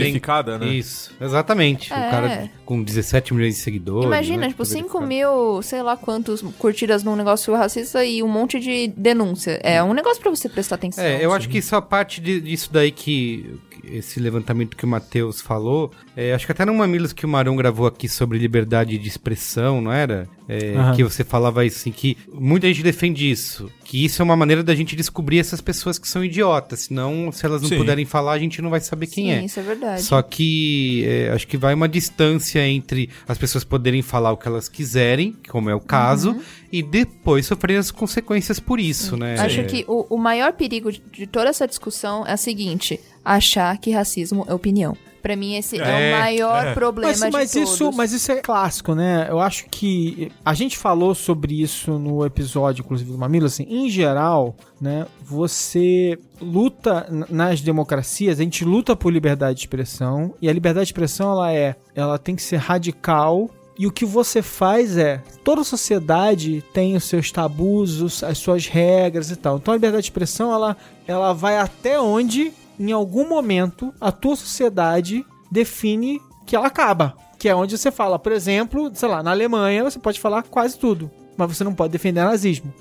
[0.57, 0.67] né?
[0.67, 1.91] Isso, exatamente.
[1.93, 1.95] É.
[1.95, 4.05] O cara com 17 milhões de seguidores.
[4.05, 5.07] Imagina, né, tipo, tá 5 verificado.
[5.07, 9.59] mil, sei lá quantos curtidas num negócio racista e um monte de denúncia.
[9.63, 11.03] É um negócio pra você prestar atenção.
[11.03, 13.55] É, eu acho que isso a parte de- disso daí que
[13.91, 17.55] esse levantamento que o Matheus falou, é, acho que até no Mamilos que o Marão
[17.55, 20.27] gravou aqui sobre liberdade de expressão, não era?
[20.49, 20.95] É, Aham.
[20.95, 24.73] Que você falava assim que muita gente defende isso, que isso é uma maneira da
[24.73, 27.77] gente descobrir essas pessoas que são idiotas, senão se elas não Sim.
[27.77, 29.43] puderem falar a gente não vai saber quem Sim, é.
[29.45, 30.01] isso é verdade.
[30.03, 34.47] Só que é, acho que vai uma distância entre as pessoas poderem falar o que
[34.47, 36.41] elas quiserem, como é o caso, Uhum.
[36.71, 39.35] e depois sofrerem as consequências por isso, né?
[39.39, 42.99] Acho É, que o, o maior perigo de, de toda essa discussão é o seguinte:
[43.35, 44.95] achar que racismo é opinião.
[45.21, 46.73] Pra mim, esse é, É, o maior é.
[46.73, 47.73] problema Mas, mas de todos.
[47.73, 49.25] isso, mas isso é clássico, né?
[49.29, 53.89] Eu acho que a gente falou sobre isso no episódio, inclusive do Mamilo, assim, em
[53.89, 55.05] geral, né?
[55.21, 60.89] Você luta nas democracias, a gente luta por liberdade de expressão e a liberdade de
[60.91, 63.49] expressão ela é, ela tem que ser radical.
[63.79, 68.65] E o que você faz é, toda sociedade tem os seus tabus, os- as suas
[68.65, 69.57] regras e tal.
[69.57, 70.75] Então a liberdade de expressão ela,
[71.05, 77.15] ela vai até onde, em algum momento, a tua sociedade define que ela acaba.
[77.37, 80.77] Que é onde você fala, por exemplo, sei lá, na Alemanha você pode falar quase
[80.77, 82.73] tudo, mas você não pode defender nazismo.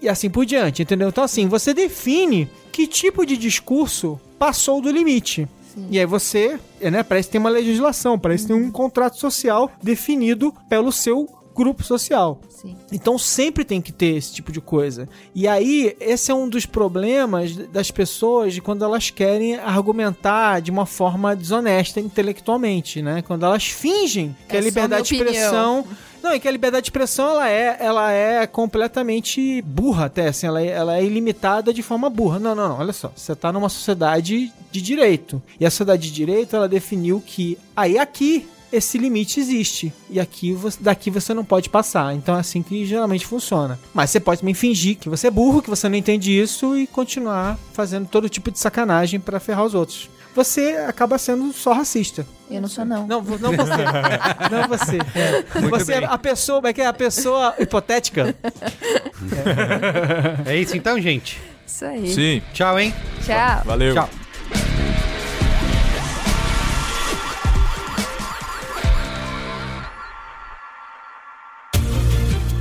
[0.00, 1.08] e assim por diante, entendeu?
[1.08, 5.48] Então, assim, você define que tipo de discurso passou do limite.
[5.90, 9.70] E aí você, né, parece que tem uma legislação, parece que tem um contrato social
[9.82, 12.40] definido pelo seu grupo social.
[12.48, 12.76] Sim.
[12.92, 15.08] Então sempre tem que ter esse tipo de coisa.
[15.34, 20.70] E aí, esse é um dos problemas das pessoas de quando elas querem argumentar de
[20.70, 23.22] uma forma desonesta intelectualmente, né?
[23.22, 25.84] Quando elas fingem que É a liberdade de expressão.
[26.22, 30.46] Não, e que a liberdade de expressão ela é, ela é completamente burra até, assim,
[30.46, 32.38] ela é, ela é ilimitada de forma burra.
[32.38, 33.10] Não, não, não, olha só.
[33.16, 35.42] Você tá numa sociedade de direito.
[35.58, 39.92] E a sociedade de direito, ela definiu que aí aqui esse limite existe.
[40.08, 42.14] E aqui você- daqui você não pode passar.
[42.14, 43.78] Então é assim que geralmente funciona.
[43.94, 46.86] Mas você pode também fingir que você é burro, que você não entende isso e
[46.86, 50.08] continuar fazendo todo tipo de sacanagem pra ferrar os outros.
[50.34, 52.24] Você acaba sendo só racista.
[52.48, 53.04] Eu não sou, não.
[53.06, 53.50] Não, não você.
[54.50, 54.98] não você.
[55.18, 55.68] É.
[55.70, 56.08] Você é bem.
[56.08, 56.86] a pessoa, como é que é?
[56.86, 58.34] A pessoa hipotética.
[60.46, 61.40] É isso então, gente.
[61.66, 62.12] Isso aí.
[62.14, 62.42] Sim.
[62.52, 62.94] Tchau, hein?
[63.24, 63.62] Tchau.
[63.64, 63.94] Valeu.
[63.94, 64.08] Tchau.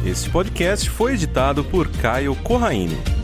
[0.10, 3.19] Este podcast foi editado por Caio Corraine.